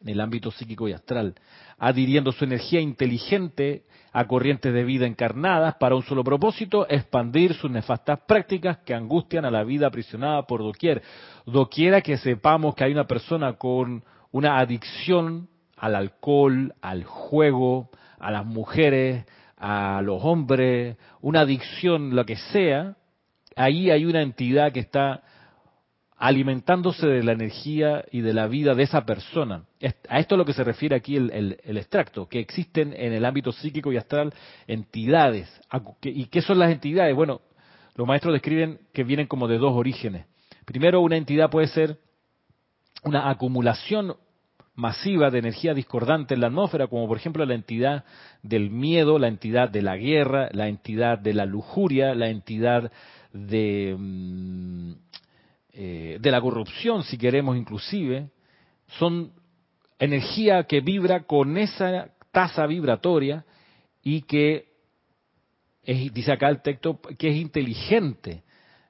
en 0.00 0.08
el 0.08 0.20
ámbito 0.20 0.50
psíquico 0.50 0.88
y 0.88 0.94
astral, 0.94 1.36
adhiriendo 1.78 2.32
su 2.32 2.44
energía 2.44 2.80
inteligente 2.80 3.84
a 4.12 4.26
corrientes 4.26 4.72
de 4.72 4.84
vida 4.84 5.06
encarnadas 5.06 5.74
para 5.76 5.94
un 5.94 6.02
solo 6.02 6.24
propósito, 6.24 6.86
expandir 6.88 7.54
sus 7.54 7.70
nefastas 7.70 8.20
prácticas 8.26 8.78
que 8.78 8.94
angustian 8.94 9.44
a 9.44 9.50
la 9.50 9.64
vida 9.64 9.86
aprisionada 9.86 10.42
por 10.46 10.60
doquier. 10.60 11.02
Doquiera 11.46 12.00
que 12.00 12.16
sepamos 12.16 12.74
que 12.74 12.84
hay 12.84 12.92
una 12.92 13.06
persona 13.06 13.54
con 13.54 14.04
una 14.32 14.58
adicción 14.58 15.48
al 15.76 15.94
alcohol, 15.94 16.74
al 16.82 17.04
juego, 17.04 17.90
a 18.18 18.30
las 18.30 18.44
mujeres, 18.44 19.24
a 19.56 20.00
los 20.02 20.22
hombres, 20.24 20.96
una 21.20 21.40
adicción, 21.40 22.14
lo 22.14 22.24
que 22.24 22.36
sea, 22.36 22.96
ahí 23.56 23.90
hay 23.90 24.04
una 24.04 24.22
entidad 24.22 24.72
que 24.72 24.80
está 24.80 25.22
alimentándose 26.20 27.06
de 27.06 27.22
la 27.22 27.32
energía 27.32 28.04
y 28.12 28.20
de 28.20 28.34
la 28.34 28.46
vida 28.46 28.74
de 28.74 28.82
esa 28.82 29.06
persona. 29.06 29.64
A 30.06 30.20
esto 30.20 30.34
es 30.34 30.38
lo 30.38 30.44
que 30.44 30.52
se 30.52 30.62
refiere 30.62 30.94
aquí 30.94 31.16
el, 31.16 31.58
extracto, 31.64 32.28
que 32.28 32.40
existen 32.40 32.92
en 32.92 33.14
el 33.14 33.24
ámbito 33.24 33.52
psíquico 33.52 33.90
y 33.90 33.96
astral 33.96 34.34
entidades. 34.66 35.48
¿Y 36.02 36.26
qué 36.26 36.42
son 36.42 36.58
las 36.58 36.70
entidades? 36.70 37.16
Bueno, 37.16 37.40
los 37.94 38.06
maestros 38.06 38.34
describen 38.34 38.80
que 38.92 39.02
vienen 39.02 39.26
como 39.26 39.48
de 39.48 39.56
dos 39.56 39.72
orígenes. 39.72 40.26
Primero, 40.66 41.00
una 41.00 41.16
entidad 41.16 41.48
puede 41.48 41.68
ser 41.68 41.96
una 43.02 43.30
acumulación 43.30 44.14
masiva 44.74 45.30
de 45.30 45.38
energía 45.38 45.72
discordante 45.72 46.34
en 46.34 46.42
la 46.42 46.48
atmósfera, 46.48 46.86
como 46.86 47.08
por 47.08 47.16
ejemplo 47.16 47.46
la 47.46 47.54
entidad 47.54 48.04
del 48.42 48.68
miedo, 48.68 49.18
la 49.18 49.28
entidad 49.28 49.70
de 49.70 49.80
la 49.80 49.96
guerra, 49.96 50.50
la 50.52 50.68
entidad 50.68 51.18
de 51.18 51.32
la 51.32 51.46
lujuria, 51.46 52.14
la 52.14 52.28
entidad 52.28 52.92
de, 53.32 53.96
mm, 53.98 54.92
eh, 55.72 56.18
de 56.20 56.30
la 56.30 56.40
corrupción, 56.40 57.04
si 57.04 57.16
queremos 57.16 57.56
inclusive, 57.56 58.30
son 58.98 59.32
energía 59.98 60.64
que 60.64 60.80
vibra 60.80 61.24
con 61.24 61.56
esa 61.58 62.10
tasa 62.32 62.66
vibratoria 62.66 63.44
y 64.02 64.22
que, 64.22 64.68
dice 65.84 66.32
acá 66.32 66.48
el 66.48 66.62
texto, 66.62 67.00
que 67.18 67.28
es 67.28 67.36
inteligente. 67.36 68.42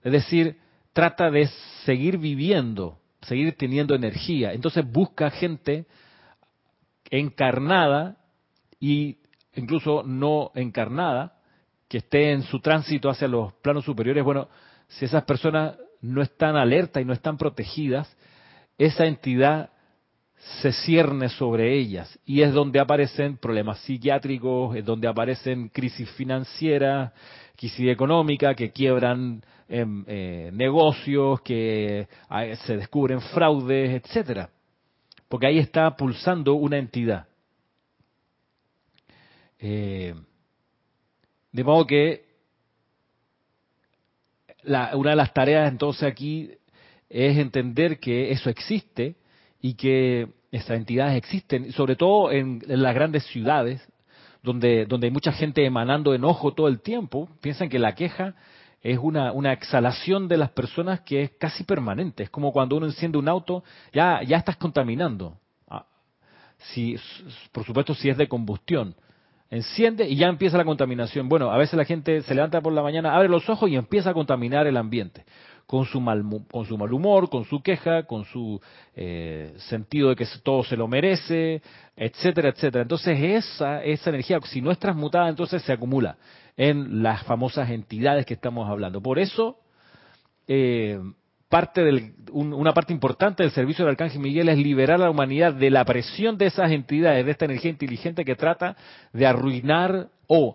Es 0.02 0.12
decir, 0.12 0.56
trata 0.92 1.30
de 1.30 1.48
seguir 1.84 2.18
viviendo, 2.18 2.98
seguir 3.22 3.56
teniendo 3.56 3.94
energía. 3.94 4.52
Entonces 4.52 4.90
busca 4.90 5.30
gente 5.30 5.86
encarnada 7.10 8.16
y 8.78 9.18
incluso 9.54 10.02
no 10.04 10.52
encarnada 10.54 11.36
que 11.88 11.98
esté 11.98 12.32
en 12.32 12.42
su 12.44 12.60
tránsito 12.60 13.10
hacia 13.10 13.28
los 13.28 13.52
planos 13.54 13.84
superiores. 13.84 14.24
Bueno, 14.24 14.48
si 14.88 15.04
esas 15.04 15.24
personas 15.24 15.76
no 16.00 16.22
están 16.22 16.56
alertas 16.56 17.02
y 17.02 17.06
no 17.06 17.12
están 17.12 17.36
protegidas, 17.36 18.16
esa 18.78 19.06
entidad 19.06 19.70
se 20.62 20.72
cierne 20.72 21.28
sobre 21.28 21.76
ellas 21.76 22.18
y 22.24 22.40
es 22.40 22.52
donde 22.52 22.80
aparecen 22.80 23.36
problemas 23.36 23.78
psiquiátricos, 23.80 24.74
es 24.74 24.84
donde 24.84 25.06
aparecen 25.06 25.68
crisis 25.68 26.08
financieras, 26.12 27.12
crisis 27.56 27.88
económica, 27.88 28.54
que 28.54 28.70
quiebran 28.70 29.42
em, 29.68 30.04
eh, 30.06 30.50
negocios, 30.52 31.42
que 31.42 32.08
se 32.64 32.76
descubren 32.78 33.20
fraudes, 33.20 34.02
etcétera, 34.02 34.48
porque 35.28 35.46
ahí 35.46 35.58
está 35.58 35.94
pulsando 35.94 36.54
una 36.54 36.78
entidad. 36.78 37.26
Eh, 39.58 40.14
de 41.52 41.64
modo 41.64 41.86
que 41.86 42.29
una 44.64 45.10
de 45.10 45.16
las 45.16 45.32
tareas 45.32 45.70
entonces 45.70 46.04
aquí 46.04 46.50
es 47.08 47.38
entender 47.38 47.98
que 47.98 48.30
eso 48.30 48.50
existe 48.50 49.16
y 49.60 49.74
que 49.74 50.28
estas 50.52 50.76
entidades 50.76 51.16
existen, 51.16 51.72
sobre 51.72 51.96
todo 51.96 52.30
en, 52.32 52.62
las 52.66 52.94
grandes 52.94 53.24
ciudades, 53.26 53.86
donde, 54.42 54.86
donde 54.86 55.08
hay 55.08 55.12
mucha 55.12 55.32
gente 55.32 55.64
emanando 55.64 56.14
enojo 56.14 56.54
todo 56.54 56.68
el 56.68 56.80
tiempo, 56.80 57.28
piensan 57.40 57.68
que 57.68 57.78
la 57.78 57.94
queja 57.94 58.34
es 58.82 58.98
una, 58.98 59.32
una 59.32 59.52
exhalación 59.52 60.26
de 60.28 60.38
las 60.38 60.50
personas 60.50 61.00
que 61.02 61.22
es 61.22 61.30
casi 61.32 61.64
permanente. 61.64 62.22
Es 62.22 62.30
como 62.30 62.52
cuando 62.52 62.76
uno 62.76 62.86
enciende 62.86 63.18
un 63.18 63.28
auto, 63.28 63.62
ya, 63.92 64.22
ya 64.22 64.38
estás 64.38 64.56
contaminando. 64.56 65.36
Ah, 65.68 65.84
si, 66.56 66.96
por 67.52 67.64
supuesto, 67.64 67.94
si 67.94 68.08
es 68.08 68.16
de 68.16 68.28
combustión. 68.28 68.94
Enciende 69.50 70.08
y 70.08 70.14
ya 70.14 70.28
empieza 70.28 70.56
la 70.56 70.64
contaminación. 70.64 71.28
Bueno, 71.28 71.50
a 71.50 71.58
veces 71.58 71.76
la 71.76 71.84
gente 71.84 72.22
se 72.22 72.34
levanta 72.36 72.60
por 72.60 72.72
la 72.72 72.82
mañana, 72.82 73.16
abre 73.16 73.28
los 73.28 73.48
ojos 73.48 73.68
y 73.68 73.74
empieza 73.74 74.10
a 74.10 74.14
contaminar 74.14 74.68
el 74.68 74.76
ambiente 74.76 75.24
con 75.66 75.84
su 75.86 76.00
mal, 76.00 76.24
con 76.50 76.66
su 76.66 76.78
mal 76.78 76.92
humor, 76.92 77.28
con 77.28 77.44
su 77.44 77.60
queja, 77.60 78.04
con 78.04 78.24
su 78.24 78.60
eh, 78.94 79.54
sentido 79.68 80.08
de 80.10 80.16
que 80.16 80.26
todo 80.42 80.62
se 80.62 80.76
lo 80.76 80.86
merece, 80.86 81.62
etcétera, 81.96 82.48
etcétera. 82.50 82.82
Entonces 82.82 83.18
esa, 83.20 83.82
esa 83.82 84.10
energía, 84.10 84.38
si 84.44 84.60
no 84.60 84.70
es 84.70 84.78
transmutada, 84.78 85.28
entonces 85.28 85.62
se 85.62 85.72
acumula 85.72 86.16
en 86.56 87.02
las 87.02 87.24
famosas 87.24 87.70
entidades 87.70 88.26
que 88.26 88.34
estamos 88.34 88.68
hablando. 88.68 89.00
Por 89.00 89.18
eso, 89.18 89.58
eh, 90.46 91.00
parte 91.50 91.82
del, 91.82 92.14
una 92.32 92.72
parte 92.72 92.92
importante 92.92 93.42
del 93.42 93.52
servicio 93.52 93.84
del 93.84 93.92
Arcángel 93.92 94.20
Miguel 94.20 94.48
es 94.48 94.56
liberar 94.56 95.00
a 95.00 95.04
la 95.04 95.10
humanidad 95.10 95.52
de 95.52 95.68
la 95.68 95.84
presión 95.84 96.38
de 96.38 96.46
esas 96.46 96.70
entidades, 96.70 97.26
de 97.26 97.32
esta 97.32 97.44
energía 97.44 97.72
inteligente 97.72 98.24
que 98.24 98.36
trata 98.36 98.76
de 99.12 99.26
arruinar 99.26 100.08
o 100.28 100.54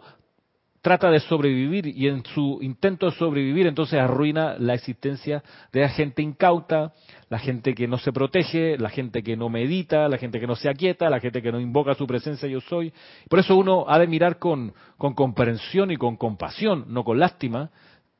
trata 0.81 1.09
de 1.09 1.19
sobrevivir 1.19 1.87
y 1.87 2.07
en 2.07 2.23
su 2.23 2.59
intento 2.61 3.07
de 3.07 3.17
sobrevivir 3.17 3.67
entonces 3.67 3.99
arruina 3.99 4.55
la 4.57 4.75
existencia 4.75 5.43
de 5.73 5.81
la 5.81 5.89
gente 5.89 6.21
incauta, 6.21 6.93
la 7.27 7.39
gente 7.39 7.73
que 7.73 7.87
no 7.87 7.97
se 7.97 8.13
protege, 8.13 8.77
la 8.77 8.89
gente 8.89 9.21
que 9.21 9.35
no 9.35 9.49
medita, 9.49 10.07
la 10.07 10.17
gente 10.17 10.39
que 10.39 10.47
no 10.47 10.55
se 10.55 10.69
aquieta, 10.69 11.09
la 11.09 11.19
gente 11.19 11.41
que 11.41 11.51
no 11.51 11.59
invoca 11.59 11.95
su 11.95 12.07
presencia 12.07 12.47
yo 12.47 12.61
soy. 12.61 12.93
Por 13.27 13.39
eso 13.39 13.57
uno 13.57 13.85
ha 13.89 13.99
de 13.99 14.07
mirar 14.07 14.37
con, 14.37 14.73
con 14.97 15.13
comprensión 15.13 15.91
y 15.91 15.97
con 15.97 16.15
compasión, 16.15 16.85
no 16.87 17.03
con 17.03 17.19
lástima, 17.19 17.71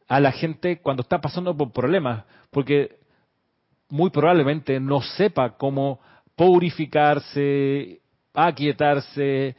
a 0.07 0.19
la 0.19 0.31
gente 0.31 0.79
cuando 0.79 1.01
está 1.01 1.19
pasando 1.19 1.55
por 1.55 1.71
problemas, 1.71 2.25
porque 2.51 2.97
muy 3.89 4.09
probablemente 4.09 4.79
no 4.79 5.01
sepa 5.01 5.57
cómo 5.57 5.99
purificarse, 6.35 8.01
aquietarse, 8.33 9.55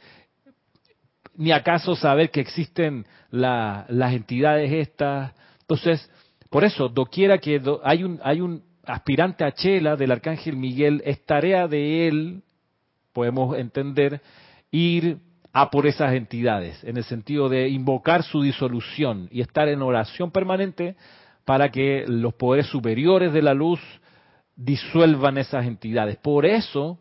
ni 1.35 1.51
acaso 1.51 1.95
saber 1.95 2.31
que 2.31 2.41
existen 2.41 3.05
las 3.29 4.13
entidades 4.13 4.71
estas. 4.71 5.33
Entonces, 5.61 6.09
por 6.49 6.63
eso, 6.63 6.87
doquiera 6.89 7.37
que 7.39 7.61
hay, 7.83 8.03
un, 8.03 8.19
hay 8.23 8.41
un 8.41 8.63
aspirante 8.83 9.43
a 9.43 9.51
Chela 9.51 9.95
del 9.95 10.11
Arcángel 10.11 10.55
Miguel, 10.55 11.01
es 11.05 11.23
tarea 11.25 11.67
de 11.67 12.07
él, 12.07 12.41
podemos 13.11 13.57
entender, 13.57 14.21
ir 14.71 15.17
a 15.59 15.71
por 15.71 15.87
esas 15.87 16.13
entidades, 16.13 16.83
en 16.83 16.97
el 16.97 17.03
sentido 17.03 17.49
de 17.49 17.67
invocar 17.67 18.21
su 18.21 18.43
disolución 18.43 19.27
y 19.31 19.41
estar 19.41 19.67
en 19.67 19.81
oración 19.81 20.29
permanente 20.29 20.95
para 21.45 21.71
que 21.71 22.05
los 22.07 22.35
poderes 22.35 22.67
superiores 22.67 23.33
de 23.33 23.41
la 23.41 23.55
luz 23.55 23.79
disuelvan 24.55 25.39
esas 25.39 25.65
entidades. 25.65 26.17
Por 26.17 26.45
eso, 26.45 26.99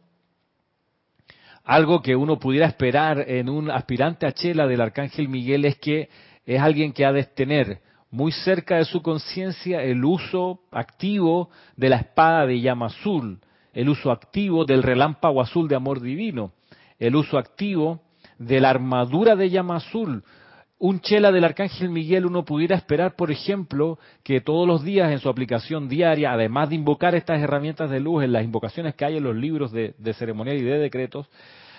algo 1.64 2.00
que 2.00 2.16
uno 2.16 2.38
pudiera 2.38 2.64
esperar 2.64 3.26
en 3.28 3.50
un 3.50 3.70
aspirante 3.70 4.26
a 4.26 4.32
Chela 4.32 4.66
del 4.66 4.80
Arcángel 4.80 5.28
Miguel 5.28 5.66
es 5.66 5.76
que 5.76 6.08
es 6.46 6.58
alguien 6.58 6.94
que 6.94 7.04
ha 7.04 7.12
de 7.12 7.24
tener 7.24 7.82
muy 8.10 8.32
cerca 8.32 8.76
de 8.76 8.86
su 8.86 9.02
conciencia 9.02 9.82
el 9.82 10.02
uso 10.02 10.60
activo 10.70 11.50
de 11.76 11.90
la 11.90 11.96
espada 11.96 12.46
de 12.46 12.62
llama 12.62 12.86
azul, 12.86 13.38
el 13.74 13.90
uso 13.90 14.10
activo 14.10 14.64
del 14.64 14.82
relámpago 14.82 15.42
azul 15.42 15.68
de 15.68 15.76
amor 15.76 16.00
divino, 16.00 16.52
el 16.98 17.16
uso 17.16 17.36
activo 17.36 18.05
de 18.38 18.60
la 18.60 18.70
armadura 18.70 19.36
de 19.36 19.50
llama 19.50 19.76
azul. 19.76 20.22
Un 20.78 21.00
chela 21.00 21.32
del 21.32 21.44
Arcángel 21.44 21.88
Miguel 21.88 22.26
uno 22.26 22.44
pudiera 22.44 22.76
esperar, 22.76 23.16
por 23.16 23.30
ejemplo, 23.30 23.98
que 24.22 24.40
todos 24.40 24.66
los 24.68 24.84
días 24.84 25.10
en 25.10 25.20
su 25.20 25.28
aplicación 25.28 25.88
diaria, 25.88 26.32
además 26.32 26.68
de 26.68 26.74
invocar 26.74 27.14
estas 27.14 27.40
herramientas 27.40 27.88
de 27.88 28.00
luz 28.00 28.24
en 28.24 28.32
las 28.32 28.44
invocaciones 28.44 28.94
que 28.94 29.06
hay 29.06 29.16
en 29.16 29.24
los 29.24 29.34
libros 29.34 29.72
de, 29.72 29.94
de 29.98 30.12
ceremonial 30.12 30.56
y 30.58 30.62
de 30.62 30.78
decretos, 30.78 31.28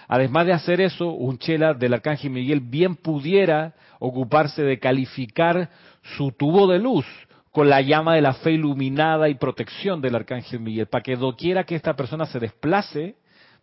Además 0.07 0.45
de 0.45 0.53
hacer 0.53 0.79
eso, 0.79 1.09
un 1.09 1.37
chela 1.37 1.73
del 1.73 1.93
Arcángel 1.93 2.31
Miguel 2.31 2.61
bien 2.61 2.95
pudiera 2.95 3.73
ocuparse 3.99 4.63
de 4.63 4.79
calificar 4.79 5.69
su 6.15 6.31
tubo 6.31 6.67
de 6.67 6.79
luz 6.79 7.05
con 7.51 7.69
la 7.69 7.81
llama 7.81 8.15
de 8.15 8.21
la 8.21 8.33
fe 8.33 8.51
iluminada 8.51 9.27
y 9.29 9.35
protección 9.35 9.99
del 9.99 10.15
Arcángel 10.15 10.59
Miguel, 10.59 10.87
para 10.87 11.03
que 11.03 11.15
doquiera 11.15 11.65
que 11.65 11.75
esta 11.75 11.95
persona 11.95 12.25
se 12.27 12.39
desplace, 12.39 13.15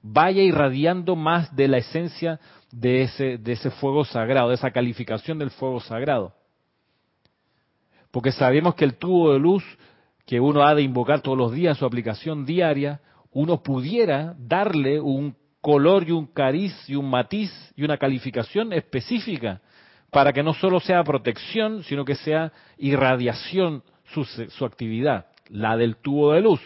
vaya 0.02 0.42
irradiando 0.42 1.16
más 1.16 1.54
de 1.56 1.68
la 1.68 1.78
esencia 1.78 2.40
de 2.80 3.02
ese, 3.02 3.38
de 3.38 3.52
ese 3.52 3.70
fuego 3.70 4.04
sagrado, 4.04 4.48
de 4.48 4.56
esa 4.56 4.72
calificación 4.72 5.38
del 5.38 5.50
fuego 5.50 5.80
sagrado. 5.80 6.34
Porque 8.10 8.32
sabemos 8.32 8.74
que 8.74 8.84
el 8.84 8.96
tubo 8.96 9.32
de 9.32 9.38
luz 9.38 9.64
que 10.26 10.40
uno 10.40 10.66
ha 10.66 10.74
de 10.74 10.82
invocar 10.82 11.20
todos 11.20 11.38
los 11.38 11.52
días 11.52 11.78
su 11.78 11.84
aplicación 11.84 12.44
diaria, 12.44 13.00
uno 13.30 13.62
pudiera 13.62 14.34
darle 14.38 15.00
un 15.00 15.36
color 15.60 16.08
y 16.08 16.12
un 16.12 16.26
cariz 16.26 16.74
y 16.88 16.96
un 16.96 17.08
matiz 17.08 17.50
y 17.76 17.84
una 17.84 17.96
calificación 17.96 18.72
específica 18.72 19.60
para 20.10 20.32
que 20.32 20.42
no 20.42 20.54
solo 20.54 20.80
sea 20.80 21.04
protección, 21.04 21.82
sino 21.84 22.04
que 22.04 22.14
sea 22.14 22.52
irradiación 22.78 23.82
su, 24.06 24.24
su 24.24 24.64
actividad, 24.64 25.26
la 25.48 25.76
del 25.76 25.96
tubo 25.96 26.32
de 26.32 26.40
luz. 26.40 26.60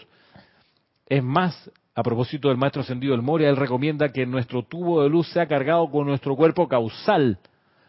Es 1.07 1.23
más, 1.23 1.71
a 1.99 2.03
propósito 2.03 2.47
del 2.47 2.57
maestro 2.57 2.81
ascendido 2.81 3.11
del 3.11 3.21
Moria, 3.21 3.49
él 3.49 3.57
recomienda 3.57 4.13
que 4.13 4.25
nuestro 4.25 4.63
tubo 4.63 5.03
de 5.03 5.09
luz 5.09 5.27
sea 5.33 5.47
cargado 5.47 5.91
con 5.91 6.07
nuestro 6.07 6.33
cuerpo 6.33 6.69
causal, 6.69 7.39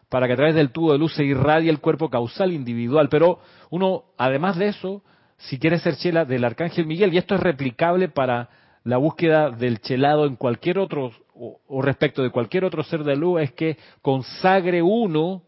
para 0.09 0.27
que 0.27 0.33
a 0.33 0.37
través 0.37 0.57
del 0.57 0.73
tubo 0.73 0.91
de 0.91 0.99
luz 0.99 1.15
se 1.15 1.23
irradie 1.23 1.71
el 1.71 1.79
cuerpo 1.79 2.11
causal 2.11 2.53
individual. 2.53 3.09
Pero 3.09 3.39
uno, 3.71 4.07
además 4.19 4.57
de 4.57 4.67
eso, 4.67 5.05
si 5.37 5.61
quiere 5.61 5.79
ser 5.79 5.95
chela 5.95 6.25
del 6.25 6.45
Arcángel 6.45 6.87
Miguel, 6.87 7.15
y 7.15 7.19
esto 7.19 7.37
es 7.37 7.41
replicable 7.41 8.09
para 8.09 8.49
la 8.83 8.97
búsqueda 8.97 9.51
del 9.51 9.81
chelado 9.81 10.27
en 10.27 10.35
cualquier 10.35 10.81
otro, 10.81 11.13
o, 11.33 11.81
respecto 11.81 12.25
de 12.25 12.31
cualquier 12.31 12.65
otro 12.65 12.83
ser 12.83 13.05
de 13.05 13.15
luz, 13.15 13.43
es 13.43 13.53
que 13.53 13.77
consagre 14.03 14.83
uno 14.83 15.43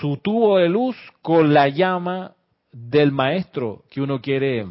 su 0.00 0.16
tubo 0.16 0.56
de 0.56 0.70
luz 0.70 0.96
con 1.20 1.52
la 1.52 1.68
llama 1.68 2.32
del 2.72 3.12
maestro 3.12 3.82
que 3.90 4.00
uno 4.00 4.22
quiere, 4.22 4.68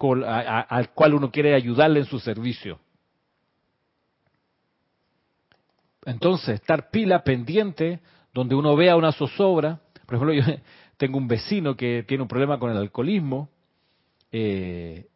al 0.00 0.90
cual 0.90 1.14
uno 1.14 1.30
quiere 1.30 1.54
ayudarle 1.54 2.00
en 2.00 2.06
su 2.06 2.20
servicio. 2.20 2.78
Entonces, 6.04 6.54
estar 6.54 6.90
pila 6.90 7.22
pendiente, 7.22 8.00
donde 8.32 8.54
uno 8.54 8.76
vea 8.76 8.96
una 8.96 9.12
zozobra. 9.12 9.80
Por 10.06 10.14
ejemplo, 10.14 10.32
yo 10.32 10.42
tengo 10.96 11.18
un 11.18 11.28
vecino 11.28 11.76
que 11.76 12.04
tiene 12.06 12.22
un 12.22 12.28
problema 12.28 12.58
con 12.58 12.70
el 12.70 12.78
alcoholismo. 12.78 13.50
Eh, 14.30 15.06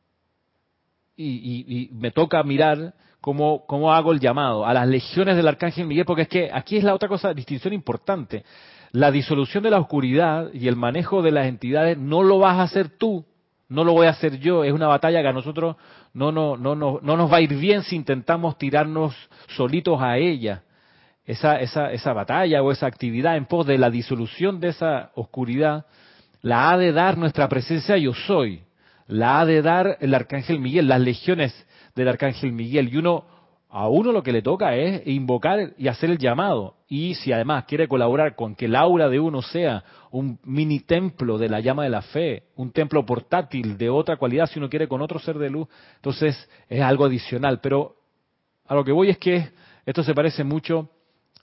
y, 1.17 1.89
me 1.93 2.11
toca 2.11 2.43
mirar 2.43 2.95
cómo, 3.21 3.65
cómo 3.67 3.93
hago 3.93 4.13
el 4.13 4.21
llamado 4.21 4.67
a 4.67 4.75
las 4.75 4.89
legiones 4.89 5.37
del 5.37 5.47
Arcángel 5.47 5.87
Miguel, 5.87 6.05
porque 6.05 6.23
es 6.23 6.29
que 6.29 6.51
aquí 6.53 6.77
es 6.77 6.85
la 6.85 6.95
otra 6.95 7.09
cosa, 7.09 7.33
distinción 7.33 7.73
importante. 7.73 8.45
La 8.91 9.11
disolución 9.11 9.63
de 9.63 9.71
la 9.71 9.79
oscuridad 9.79 10.53
y 10.53 10.69
el 10.69 10.77
manejo 10.77 11.23
de 11.23 11.31
las 11.31 11.47
entidades 11.47 11.97
no 11.97 12.23
lo 12.23 12.39
vas 12.39 12.59
a 12.59 12.65
hacer 12.65 12.91
tú, 12.91 13.25
no 13.73 13.85
lo 13.85 13.93
voy 13.93 14.07
a 14.07 14.11
hacer 14.11 14.39
yo, 14.39 14.65
es 14.65 14.73
una 14.73 14.87
batalla 14.87 15.23
que 15.23 15.29
a 15.29 15.33
nosotros 15.33 15.77
no, 16.13 16.31
no, 16.31 16.57
no, 16.57 16.75
no, 16.75 17.01
no 17.03 17.17
nos 17.17 17.33
va 17.33 17.39
a 17.39 17.41
ir 17.41 17.55
bien 17.55 17.83
si 17.83 17.97
intentamos 17.97 18.59
tirarnos 18.59 19.15
solitos 19.49 20.01
a 20.01 20.19
ella. 20.19 20.63
Esa, 21.25 21.61
esa, 21.61 21.93
esa 21.93 22.13
batalla 22.13 22.63
o 22.63 22.73
esa 22.73 22.87
actividad 22.87 23.37
en 23.37 23.47
pos 23.47 23.67
de 23.67 23.79
la 23.79 23.91
disolución 23.91 24.59
de 24.59 24.69
esa 24.69 25.13
oscuridad 25.15 25.87
la 26.43 26.71
ha 26.71 26.77
de 26.77 26.93
dar 26.93 27.17
nuestra 27.17 27.49
presencia 27.49 27.97
yo 27.97 28.13
soy, 28.13 28.63
la 29.07 29.41
ha 29.41 29.47
de 29.47 29.63
dar 29.63 29.97
el 30.01 30.13
arcángel 30.13 30.59
Miguel, 30.59 30.89
las 30.89 31.01
legiones 31.01 31.55
del 31.95 32.09
arcángel 32.09 32.53
Miguel. 32.53 32.93
Y 32.93 32.97
uno, 32.97 33.25
a 33.71 33.89
uno 33.89 34.13
lo 34.13 34.23
que 34.23 34.33
le 34.33 34.43
toca 34.43 34.75
es 34.75 35.07
invocar 35.07 35.73
y 35.79 35.89
hacer 35.89 36.11
el 36.11 36.19
llamado. 36.19 36.75
Y 36.89 37.15
si 37.15 37.33
además 37.33 37.65
quiere 37.65 37.89
colaborar 37.89 38.35
con 38.35 38.55
que 38.57 38.67
el 38.67 38.77
aura 38.77 39.09
de 39.09 39.21
uno 39.21 39.41
sea 39.41 39.85
un 40.13 40.39
mini 40.45 40.81
templo 40.81 41.39
de 41.39 41.49
la 41.49 41.61
llama 41.61 41.85
de 41.85 41.91
la 41.91 42.03
fe, 42.03 42.45
un 42.57 42.71
templo 42.71 43.05
portátil 43.05 43.77
de 43.77 43.91
otra 43.91 44.17
cualidad, 44.17 44.47
si 44.47 44.59
uno 44.59 44.69
quiere 44.69 44.87
con 44.87 45.01
otro 45.01 45.19
ser 45.19 45.39
de 45.39 45.51
luz, 45.51 45.69
entonces 45.97 46.49
es 46.69 46.83
algo 46.83 47.07
adicional. 47.07 47.61
Pero 47.61 47.97
a 48.67 48.75
lo 48.75 48.85
que 48.85 48.93
voy 48.93 49.09
es 49.09 49.19
que 49.19 49.51
esto 49.87 50.03
se 50.03 50.15
parece 50.15 50.45
mucho 50.45 50.91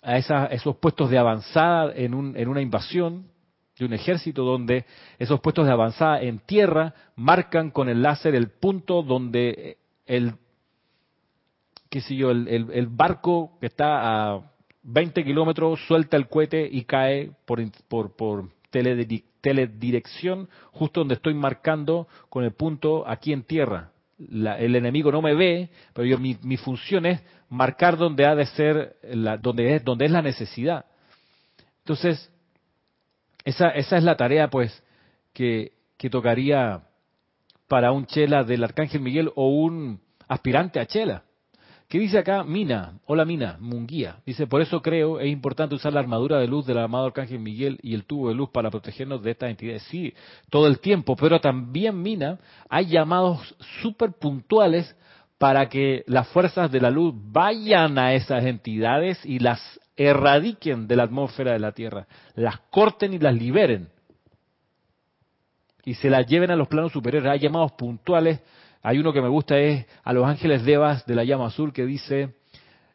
a 0.01 0.17
esos 0.17 0.77
puestos 0.77 1.09
de 1.09 1.17
avanzada 1.17 1.91
en, 1.95 2.13
un, 2.13 2.37
en 2.37 2.47
una 2.47 2.61
invasión 2.61 3.25
de 3.77 3.85
un 3.85 3.93
ejército 3.93 4.43
donde 4.43 4.85
esos 5.17 5.39
puestos 5.39 5.65
de 5.65 5.71
avanzada 5.71 6.21
en 6.21 6.39
tierra 6.39 6.93
marcan 7.15 7.71
con 7.71 7.89
el 7.89 8.01
láser 8.01 8.35
el 8.35 8.49
punto 8.49 9.01
donde 9.01 9.77
el 10.05 10.33
qué 11.89 12.01
sé 12.01 12.15
yo, 12.15 12.29
el, 12.29 12.47
el, 12.47 12.87
barco 12.87 13.57
que 13.59 13.65
está 13.65 14.35
a 14.35 14.51
20 14.83 15.23
kilómetros 15.23 15.79
suelta 15.87 16.17
el 16.17 16.27
cohete 16.27 16.69
y 16.71 16.83
cae 16.83 17.31
por, 17.45 17.59
por, 17.87 18.15
por 18.15 18.58
teledirección 18.69 20.49
justo 20.71 21.01
donde 21.01 21.15
estoy 21.15 21.33
marcando 21.33 22.07
con 22.29 22.43
el 22.43 22.51
punto 22.53 23.07
aquí 23.07 23.33
en 23.33 23.43
tierra. 23.43 23.91
el 24.19 24.75
enemigo 24.75 25.11
no 25.11 25.21
me 25.21 25.33
ve, 25.33 25.69
pero 25.93 26.05
yo, 26.05 26.17
mi, 26.17 26.37
mi, 26.41 26.57
función 26.57 27.05
es 27.05 27.21
marcar 27.49 27.97
donde 27.97 28.25
ha 28.25 28.35
de 28.35 28.45
ser, 28.47 28.97
la, 29.03 29.37
donde, 29.37 29.75
es, 29.75 29.83
donde 29.83 30.05
es 30.05 30.11
la 30.11 30.21
necesidad. 30.21 30.85
Entonces, 31.79 32.31
esa, 33.45 33.69
esa 33.69 33.97
es 33.97 34.03
la 34.03 34.17
tarea, 34.17 34.49
pues, 34.49 34.83
que, 35.33 35.71
que 35.97 36.09
tocaría 36.09 36.83
para 37.67 37.91
un 37.91 38.05
chela 38.05 38.43
del 38.43 38.63
Arcángel 38.63 39.01
Miguel 39.01 39.31
o 39.35 39.47
un 39.47 40.01
aspirante 40.27 40.79
a 40.79 40.85
chela. 40.85 41.23
¿Qué 41.89 41.97
dice 41.97 42.19
acá 42.19 42.43
Mina? 42.43 42.99
Hola 43.07 43.25
Mina, 43.25 43.57
Munguía. 43.59 44.17
Dice, 44.23 44.45
por 44.45 44.61
eso 44.61 44.79
creo 44.79 45.19
es 45.19 45.27
importante 45.27 45.73
usar 45.73 45.91
la 45.91 45.99
armadura 45.99 46.37
de 46.37 46.45
luz 46.45 46.67
del 46.67 46.77
amado 46.77 47.07
Arcángel 47.07 47.39
Miguel 47.39 47.79
y 47.81 47.95
el 47.95 48.05
tubo 48.05 48.29
de 48.29 48.35
luz 48.35 48.51
para 48.51 48.69
protegernos 48.69 49.23
de 49.23 49.31
estas 49.31 49.49
entidades. 49.49 49.81
Sí, 49.89 50.13
todo 50.51 50.67
el 50.67 50.79
tiempo, 50.79 51.15
pero 51.15 51.41
también 51.41 51.99
Mina, 51.99 52.37
hay 52.69 52.85
llamados 52.85 53.55
súper 53.81 54.11
puntuales 54.11 54.95
para 55.39 55.67
que 55.67 56.03
las 56.05 56.27
fuerzas 56.27 56.71
de 56.71 56.79
la 56.79 56.91
luz 56.91 57.15
vayan 57.17 57.97
a 57.97 58.13
esas 58.13 58.45
entidades 58.45 59.25
y 59.25 59.39
las 59.39 59.59
erradiquen 59.97 60.87
de 60.87 60.95
la 60.95 61.05
atmósfera 61.05 61.53
de 61.53 61.59
la 61.59 61.71
Tierra, 61.71 62.05
las 62.35 62.59
corten 62.69 63.15
y 63.15 63.17
las 63.17 63.33
liberen 63.33 63.89
y 65.85 65.95
se 65.95 66.11
las 66.11 66.27
lleven 66.27 66.51
a 66.51 66.55
los 66.55 66.67
planos 66.67 66.91
superiores. 66.91 67.31
Hay 67.31 67.39
llamados 67.39 67.71
puntuales 67.71 68.41
hay 68.81 68.97
uno 68.97 69.11
que 69.13 69.21
me 69.21 69.27
gusta, 69.27 69.59
es 69.59 69.85
a 70.03 70.13
los 70.13 70.25
ángeles 70.25 70.63
devas 70.63 71.05
de 71.05 71.15
la 71.15 71.23
llama 71.23 71.47
azul, 71.47 71.73
que 71.73 71.85
dice, 71.85 72.35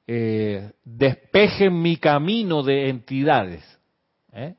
eh, 0.07 0.73
despejen 0.85 1.81
mi 1.81 1.97
camino 1.97 2.63
de 2.63 2.89
entidades. 2.89 3.63
¿eh? 4.33 4.55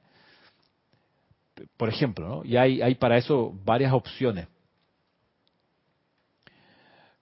Por 1.78 1.90
ejemplo, 1.90 2.42
y 2.44 2.58
hay, 2.58 2.82
hay 2.82 2.96
para 2.96 3.18
eso 3.18 3.54
varias 3.64 3.94
opciones. 3.94 4.48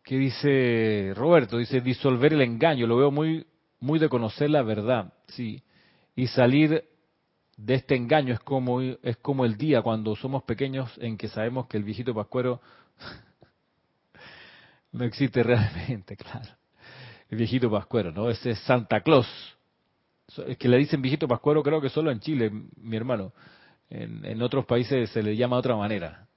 ¿Qué 0.04 0.18
dice 0.18 1.14
Roberto? 1.16 1.58
Dice 1.58 1.80
disolver 1.80 2.34
el 2.34 2.42
engaño. 2.42 2.88
Lo 2.88 2.98
veo 2.98 3.10
muy, 3.10 3.48
muy 3.80 4.00
de 4.00 4.10
conocer 4.10 4.50
la 4.50 4.62
verdad, 4.62 5.14
sí. 5.28 5.64
Y 6.14 6.28
salir 6.28 6.84
de 7.56 7.74
este 7.76 7.96
engaño 7.96 8.34
es 8.34 8.42
como, 8.42 8.82
es 8.82 9.18
como 9.22 9.46
el 9.46 9.58
día 9.58 9.82
cuando 9.82 10.16
somos 10.16 10.44
pequeños 10.44 10.92
en 10.98 11.18
que 11.18 11.30
sabemos 11.30 11.68
que 11.68 11.78
el 11.78 11.84
viejito 11.84 12.14
pascuero 12.14 12.60
no 14.94 15.04
existe 15.04 15.44
realmente, 15.44 16.16
claro. 16.18 16.48
El 17.30 17.38
viejito 17.38 17.70
pascuero, 17.70 18.12
¿no? 18.12 18.30
Ese 18.30 18.52
es 18.52 18.60
Santa 18.60 19.02
Claus. 19.02 19.28
Es 20.48 20.58
que 20.58 20.70
le 20.70 20.78
dicen 20.78 21.02
viejito 21.02 21.28
pascuero 21.28 21.62
creo 21.64 21.82
que 21.82 21.90
solo 21.90 22.12
en 22.12 22.20
Chile, 22.20 22.52
mi 22.78 22.96
hermano. 22.96 23.34
En, 23.90 24.26
en 24.26 24.42
otros 24.42 24.66
países 24.66 25.10
se 25.10 25.22
le 25.22 25.36
llama 25.36 25.58
de 25.58 25.60
otra 25.60 25.76
manera. 25.76 26.28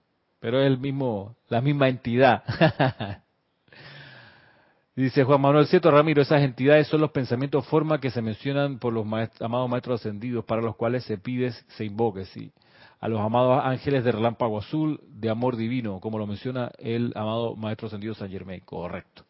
Pero 0.41 0.61
es 0.61 0.67
el 0.67 0.79
mismo, 0.79 1.37
la 1.49 1.61
misma 1.61 1.89
entidad. 1.89 2.43
Dice 4.97 5.25
Juan 5.25 5.41
Manuel 5.43 5.67
Cieto 5.67 5.91
Ramiro, 5.91 6.23
esas 6.23 6.43
entidades 6.43 6.89
son 6.89 7.03
los 7.03 7.11
pensamientos 7.11 7.67
forma 7.67 8.01
que 8.01 8.11
se 8.11 8.23
mencionan 8.23 8.79
por 8.79 8.95
los 8.95 9.07
amados 9.41 9.69
maestros 9.69 10.01
ascendidos, 10.01 10.45
para 10.47 10.63
los 10.63 10.77
cuales 10.77 11.05
se 11.05 11.19
pide, 11.19 11.53
se 11.53 11.85
invoque, 11.85 12.25
sí 12.27 12.51
a 13.07 13.09
los 13.09 13.21
amados 13.21 13.63
ángeles 13.65 14.03
de 14.03 14.11
relámpago 14.11 14.59
azul, 14.59 15.01
de 15.07 15.31
amor 15.31 15.57
divino, 15.57 16.01
como 16.01 16.19
lo 16.19 16.27
menciona 16.27 16.73
el 16.77 17.13
amado 17.15 17.55
Maestro 17.55 17.87
Ascendido 17.87 18.15
San 18.15 18.29
Germain. 18.29 18.63
Correcto. 18.65 19.25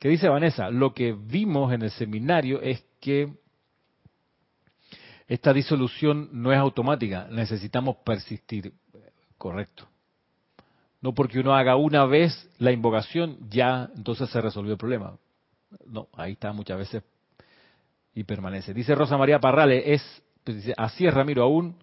¿Qué 0.00 0.08
dice 0.08 0.28
Vanessa? 0.28 0.70
Lo 0.70 0.92
que 0.92 1.12
vimos 1.12 1.72
en 1.72 1.82
el 1.82 1.92
seminario 1.92 2.60
es 2.60 2.84
que 3.00 3.32
esta 5.28 5.52
disolución 5.52 6.30
no 6.32 6.52
es 6.52 6.58
automática, 6.58 7.28
necesitamos 7.30 7.94
persistir. 8.04 8.72
Correcto. 9.38 9.86
No 11.00 11.14
porque 11.14 11.38
uno 11.38 11.54
haga 11.54 11.76
una 11.76 12.04
vez 12.06 12.50
la 12.58 12.72
invocación, 12.72 13.38
ya 13.48 13.88
entonces 13.96 14.30
se 14.30 14.40
resolvió 14.40 14.72
el 14.72 14.78
problema. 14.78 15.16
No, 15.86 16.08
ahí 16.14 16.32
está 16.32 16.52
muchas 16.52 16.76
veces 16.76 17.04
y 18.16 18.24
permanece. 18.24 18.74
Dice 18.74 18.96
Rosa 18.96 19.16
María 19.16 19.38
Parrales, 19.38 19.84
es, 19.86 20.22
así 20.76 21.06
es 21.06 21.14
Ramiro, 21.14 21.44
aún 21.44 21.76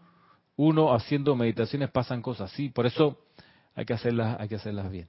uno 0.60 0.94
haciendo 0.94 1.38
meditaciones 1.38 1.90
pasan 1.90 2.22
cosas, 2.22 2.52
sí, 2.52 2.68
por 2.68 2.86
eso 2.86 3.18
hay 3.76 3.86
que 3.86 3.94
hacerlas, 3.94 4.38
hay 4.42 4.50
que 4.50 4.56
hacerlas 4.56 4.92
bien. 4.92 5.08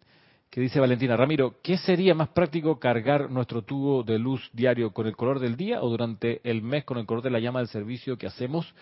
¿Qué 0.48 0.61
dice 0.61 0.78
Valentina? 0.78 1.16
Ramiro, 1.16 1.57
¿qué 1.61 1.76
sería 1.76 2.14
más 2.14 2.28
práctico 2.28 2.78
cargar 2.78 3.30
nuestro 3.32 3.62
tubo 3.62 4.05
de 4.05 4.16
luz 4.18 4.48
diario 4.53 4.92
con 4.92 5.09
el 5.09 5.16
color 5.16 5.40
del 5.40 5.57
día 5.57 5.82
o 5.82 5.88
durante 5.88 6.40
el 6.48 6.62
mes 6.62 6.84
con 6.84 6.98
el 6.98 7.07
color 7.07 7.24
de 7.24 7.30
la 7.30 7.40
llama 7.40 7.59
del 7.59 7.66
servicio 7.66 8.16
que 8.16 8.28
hacemos? 8.28 8.72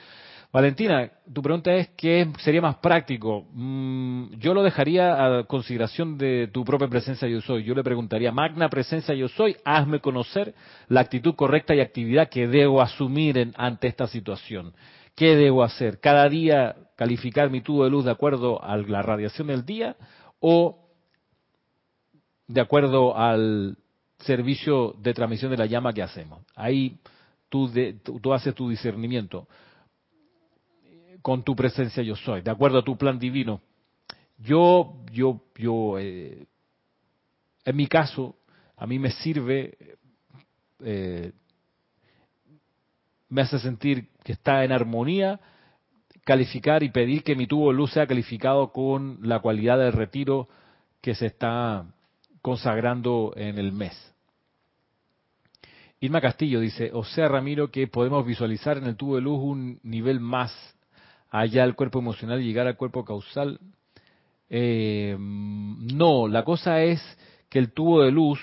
Valentina, 0.53 1.11
tu 1.33 1.41
pregunta 1.41 1.75
es 1.75 1.89
¿qué 1.97 2.27
sería 2.41 2.61
más 2.61 2.77
práctico? 2.77 3.47
Mm, 3.53 4.35
yo 4.39 4.53
lo 4.53 4.63
dejaría 4.63 5.39
a 5.39 5.45
consideración 5.45 6.19
de 6.19 6.51
tu 6.53 6.67
propia 6.67 6.89
presencia 6.89 7.27
yo 7.29 7.41
soy. 7.41 7.65
Yo 7.65 7.75
le 7.75 7.83
preguntaría, 7.83 8.31
magna 8.31 8.69
presencia 8.69 9.15
yo 9.15 9.29
soy, 9.29 9.57
hazme 9.65 10.01
conocer 10.01 10.55
la 10.89 11.01
actitud 11.01 11.35
correcta 11.35 11.75
y 11.75 11.81
actividad 11.81 12.29
que 12.29 12.47
debo 12.47 12.83
asumir 12.83 13.53
ante 13.57 13.89
esta 13.89 14.07
situación. 14.07 14.75
¿Qué 15.19 15.35
debo 15.35 15.65
hacer? 15.65 15.99
¿Cada 15.99 16.29
día 16.29 16.77
calificar 16.95 17.51
mi 17.51 17.61
tubo 17.61 17.83
de 17.83 17.91
luz 17.91 18.05
de 18.05 18.13
acuerdo 18.13 18.63
a 18.63 18.77
la 18.77 19.03
radiación 19.03 19.49
del 19.49 19.67
día 19.67 19.97
o 20.39 20.89
de 22.47 22.61
acuerdo 22.61 23.19
al 23.19 23.77
servicio 24.21 24.95
de 24.97 25.15
transmisión 25.15 25.51
de 25.51 25.57
la 25.57 25.67
llama 25.67 25.93
que 25.93 26.05
hacemos? 26.05 26.45
Ahí 26.55 27.01
tú, 27.49 27.69
tú, 28.23 28.33
haces 28.33 28.55
tu 28.55 28.69
discernimiento 28.69 29.49
con 31.21 31.43
tu 31.43 31.57
presencia 31.57 32.01
yo 32.05 32.15
soy, 32.15 32.43
de 32.43 32.53
acuerdo 32.53 32.79
a 32.79 32.85
tu 32.85 32.97
plan 32.97 33.19
divino. 33.19 33.61
Yo, 34.39 35.03
yo, 35.11 35.43
yo, 35.57 35.99
eh, 35.99 36.47
en 37.65 37.77
mi 37.77 37.89
caso, 37.89 38.37
a 38.77 38.87
mí 38.87 39.01
me 39.01 39.11
sirve 39.11 39.77
eh, 40.79 41.33
me 43.29 43.43
hace 43.43 43.59
sentir 43.59 44.09
que 44.29 44.35
está 44.35 44.63
en 44.63 44.73
armonía, 44.73 45.41
calificar 46.27 46.83
y 46.83 46.91
pedir 46.91 47.23
que 47.23 47.35
mi 47.35 47.47
tubo 47.47 47.71
de 47.71 47.77
luz 47.79 47.93
sea 47.93 48.07
calificado 48.07 48.73
con 48.73 49.21
la 49.23 49.39
cualidad 49.39 49.79
del 49.79 49.95
retiro 49.95 50.51
que 51.01 51.15
se 51.15 51.25
está 51.25 51.87
consagrando 52.43 53.33
en 53.37 53.57
el 53.57 53.73
mes. 53.73 53.95
Irma 56.01 56.21
Castillo 56.21 56.61
dice, 56.61 56.91
o 56.93 57.05
sea 57.05 57.27
Ramiro, 57.29 57.71
que 57.71 57.87
podemos 57.87 58.27
visualizar 58.27 58.77
en 58.77 58.85
el 58.85 58.97
tubo 58.97 59.15
de 59.15 59.23
luz 59.23 59.41
un 59.43 59.81
nivel 59.83 60.21
más 60.21 60.53
allá 61.31 61.63
del 61.63 61.75
cuerpo 61.75 62.01
emocional 62.01 62.43
y 62.43 62.45
llegar 62.45 62.67
al 62.67 62.77
cuerpo 62.77 63.07
causal. 63.07 63.59
Eh, 64.51 65.17
no, 65.19 66.29
la 66.29 66.45
cosa 66.45 66.83
es 66.83 67.01
que 67.49 67.61
el 67.61 67.73
tubo 67.73 68.03
de 68.03 68.11
luz 68.11 68.39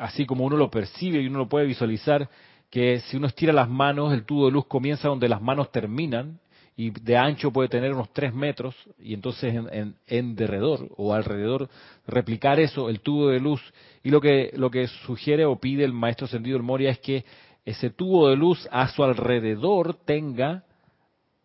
así 0.00 0.26
como 0.26 0.44
uno 0.44 0.56
lo 0.56 0.72
percibe 0.72 1.20
y 1.20 1.28
uno 1.28 1.38
lo 1.38 1.48
puede 1.48 1.66
visualizar, 1.66 2.28
que 2.74 2.98
si 3.02 3.16
uno 3.16 3.28
estira 3.28 3.52
las 3.52 3.70
manos, 3.70 4.12
el 4.12 4.24
tubo 4.24 4.46
de 4.46 4.50
luz 4.50 4.66
comienza 4.66 5.06
donde 5.06 5.28
las 5.28 5.40
manos 5.40 5.70
terminan 5.70 6.40
y 6.76 6.90
de 6.90 7.16
ancho 7.16 7.52
puede 7.52 7.68
tener 7.68 7.92
unos 7.92 8.12
tres 8.12 8.34
metros 8.34 8.74
y 8.98 9.14
entonces 9.14 9.54
en, 9.54 9.94
en, 10.08 10.34
derredor 10.34 10.88
o 10.96 11.14
alrededor 11.14 11.68
replicar 12.08 12.58
eso, 12.58 12.88
el 12.88 12.98
tubo 12.98 13.28
de 13.28 13.38
luz. 13.38 13.62
Y 14.02 14.10
lo 14.10 14.20
que, 14.20 14.50
lo 14.56 14.72
que 14.72 14.88
sugiere 15.06 15.44
o 15.44 15.54
pide 15.54 15.84
el 15.84 15.92
maestro 15.92 16.26
Sendido 16.26 16.56
del 16.56 16.64
Moria 16.64 16.90
es 16.90 16.98
que 16.98 17.24
ese 17.64 17.90
tubo 17.90 18.28
de 18.28 18.34
luz 18.34 18.68
a 18.72 18.88
su 18.88 19.04
alrededor 19.04 19.94
tenga 20.04 20.64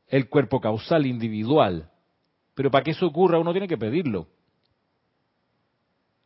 el 0.08 0.30
cuerpo 0.30 0.60
causal 0.60 1.06
individual. 1.06 1.92
Pero 2.56 2.72
para 2.72 2.84
que 2.84 2.92
eso 2.92 3.06
ocurra 3.06 3.38
uno 3.38 3.52
tiene 3.52 3.68
que 3.68 3.78
pedirlo. 3.78 4.26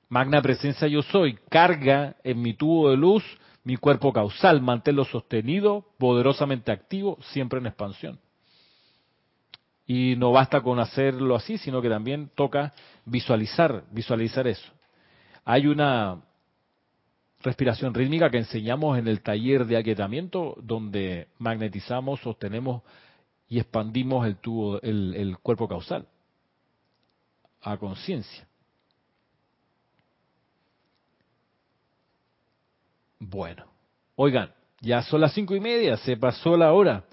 Magna 0.07 0.41
presencia 0.41 0.87
yo 0.87 1.01
soy, 1.01 1.37
carga 1.49 2.15
en 2.23 2.41
mi 2.41 2.53
tubo 2.53 2.89
de 2.89 2.95
luz 2.95 3.25
mi 3.63 3.77
cuerpo 3.77 4.11
causal, 4.11 4.61
manténlo 4.61 5.05
sostenido, 5.05 5.85
poderosamente 5.97 6.71
activo, 6.71 7.17
siempre 7.31 7.59
en 7.59 7.67
expansión. 7.67 8.19
Y 9.85 10.15
no 10.17 10.31
basta 10.31 10.61
con 10.61 10.79
hacerlo 10.79 11.35
así, 11.35 11.57
sino 11.57 11.81
que 11.81 11.89
también 11.89 12.29
toca 12.35 12.73
visualizar, 13.05 13.83
visualizar 13.91 14.47
eso. 14.47 14.71
Hay 15.45 15.67
una 15.67 16.21
respiración 17.41 17.93
rítmica 17.93 18.29
que 18.29 18.37
enseñamos 18.37 18.97
en 18.97 19.07
el 19.07 19.21
taller 19.21 19.65
de 19.65 19.77
aquietamiento, 19.77 20.57
donde 20.61 21.27
magnetizamos, 21.39 22.21
sostenemos 22.21 22.81
y 23.49 23.59
expandimos 23.59 24.25
el 24.25 24.37
tubo, 24.37 24.81
el, 24.81 25.13
el 25.15 25.37
cuerpo 25.37 25.67
causal 25.67 26.07
a 27.61 27.77
conciencia. 27.77 28.47
Bueno, 33.29 33.65
oigan, 34.15 34.51
ya 34.81 35.01
son 35.03 35.21
las 35.21 35.33
cinco 35.33 35.55
y 35.55 35.61
media, 35.61 35.95
se 35.97 36.17
pasó 36.17 36.57
la 36.57 36.73
hora. 36.73 37.05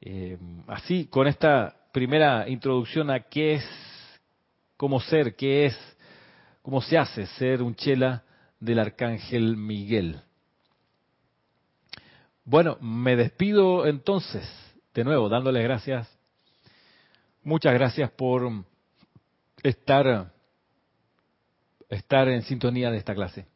Eh, 0.00 0.36
así, 0.66 1.06
con 1.06 1.26
esta 1.26 1.74
primera 1.92 2.46
introducción 2.46 3.10
a 3.10 3.20
qué 3.20 3.54
es, 3.54 3.64
cómo 4.76 5.00
ser, 5.00 5.34
qué 5.34 5.66
es, 5.66 5.96
cómo 6.60 6.82
se 6.82 6.98
hace 6.98 7.26
ser 7.26 7.62
un 7.62 7.74
chela 7.74 8.22
del 8.60 8.78
arcángel 8.78 9.56
Miguel. 9.56 10.20
Bueno, 12.44 12.76
me 12.82 13.16
despido 13.16 13.86
entonces, 13.86 14.46
de 14.92 15.04
nuevo, 15.04 15.30
dándoles 15.30 15.62
gracias. 15.62 16.18
Muchas 17.42 17.72
gracias 17.72 18.10
por 18.10 18.46
estar, 19.62 20.34
estar 21.88 22.28
en 22.28 22.42
sintonía 22.42 22.90
de 22.90 22.98
esta 22.98 23.14
clase. 23.14 23.53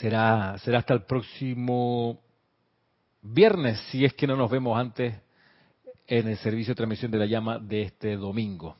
Será, 0.00 0.56
será 0.58 0.78
hasta 0.78 0.94
el 0.94 1.02
próximo 1.02 2.20
viernes, 3.20 3.80
si 3.90 4.04
es 4.04 4.14
que 4.14 4.26
no 4.26 4.36
nos 4.36 4.50
vemos 4.50 4.78
antes 4.78 5.14
en 6.06 6.28
el 6.28 6.36
servicio 6.38 6.72
de 6.72 6.76
transmisión 6.76 7.10
de 7.10 7.18
la 7.18 7.26
llama 7.26 7.58
de 7.58 7.82
este 7.82 8.16
domingo. 8.16 8.76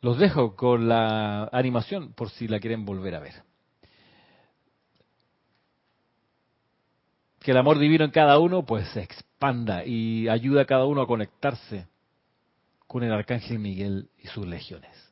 Los 0.00 0.18
dejo 0.18 0.54
con 0.54 0.88
la 0.88 1.48
animación 1.52 2.12
por 2.12 2.30
si 2.30 2.46
la 2.46 2.60
quieren 2.60 2.84
volver 2.84 3.14
a 3.14 3.20
ver. 3.20 3.42
Que 7.40 7.50
el 7.50 7.56
amor 7.56 7.78
divino 7.78 8.04
en 8.04 8.10
cada 8.10 8.38
uno 8.38 8.64
pues 8.64 8.88
se 8.88 9.02
expanda 9.02 9.84
y 9.84 10.28
ayuda 10.28 10.62
a 10.62 10.66
cada 10.66 10.86
uno 10.86 11.02
a 11.02 11.06
conectarse 11.06 11.86
con 12.86 13.02
el 13.02 13.12
Arcángel 13.12 13.58
Miguel 13.58 14.08
y 14.18 14.28
sus 14.28 14.46
legiones. 14.46 15.07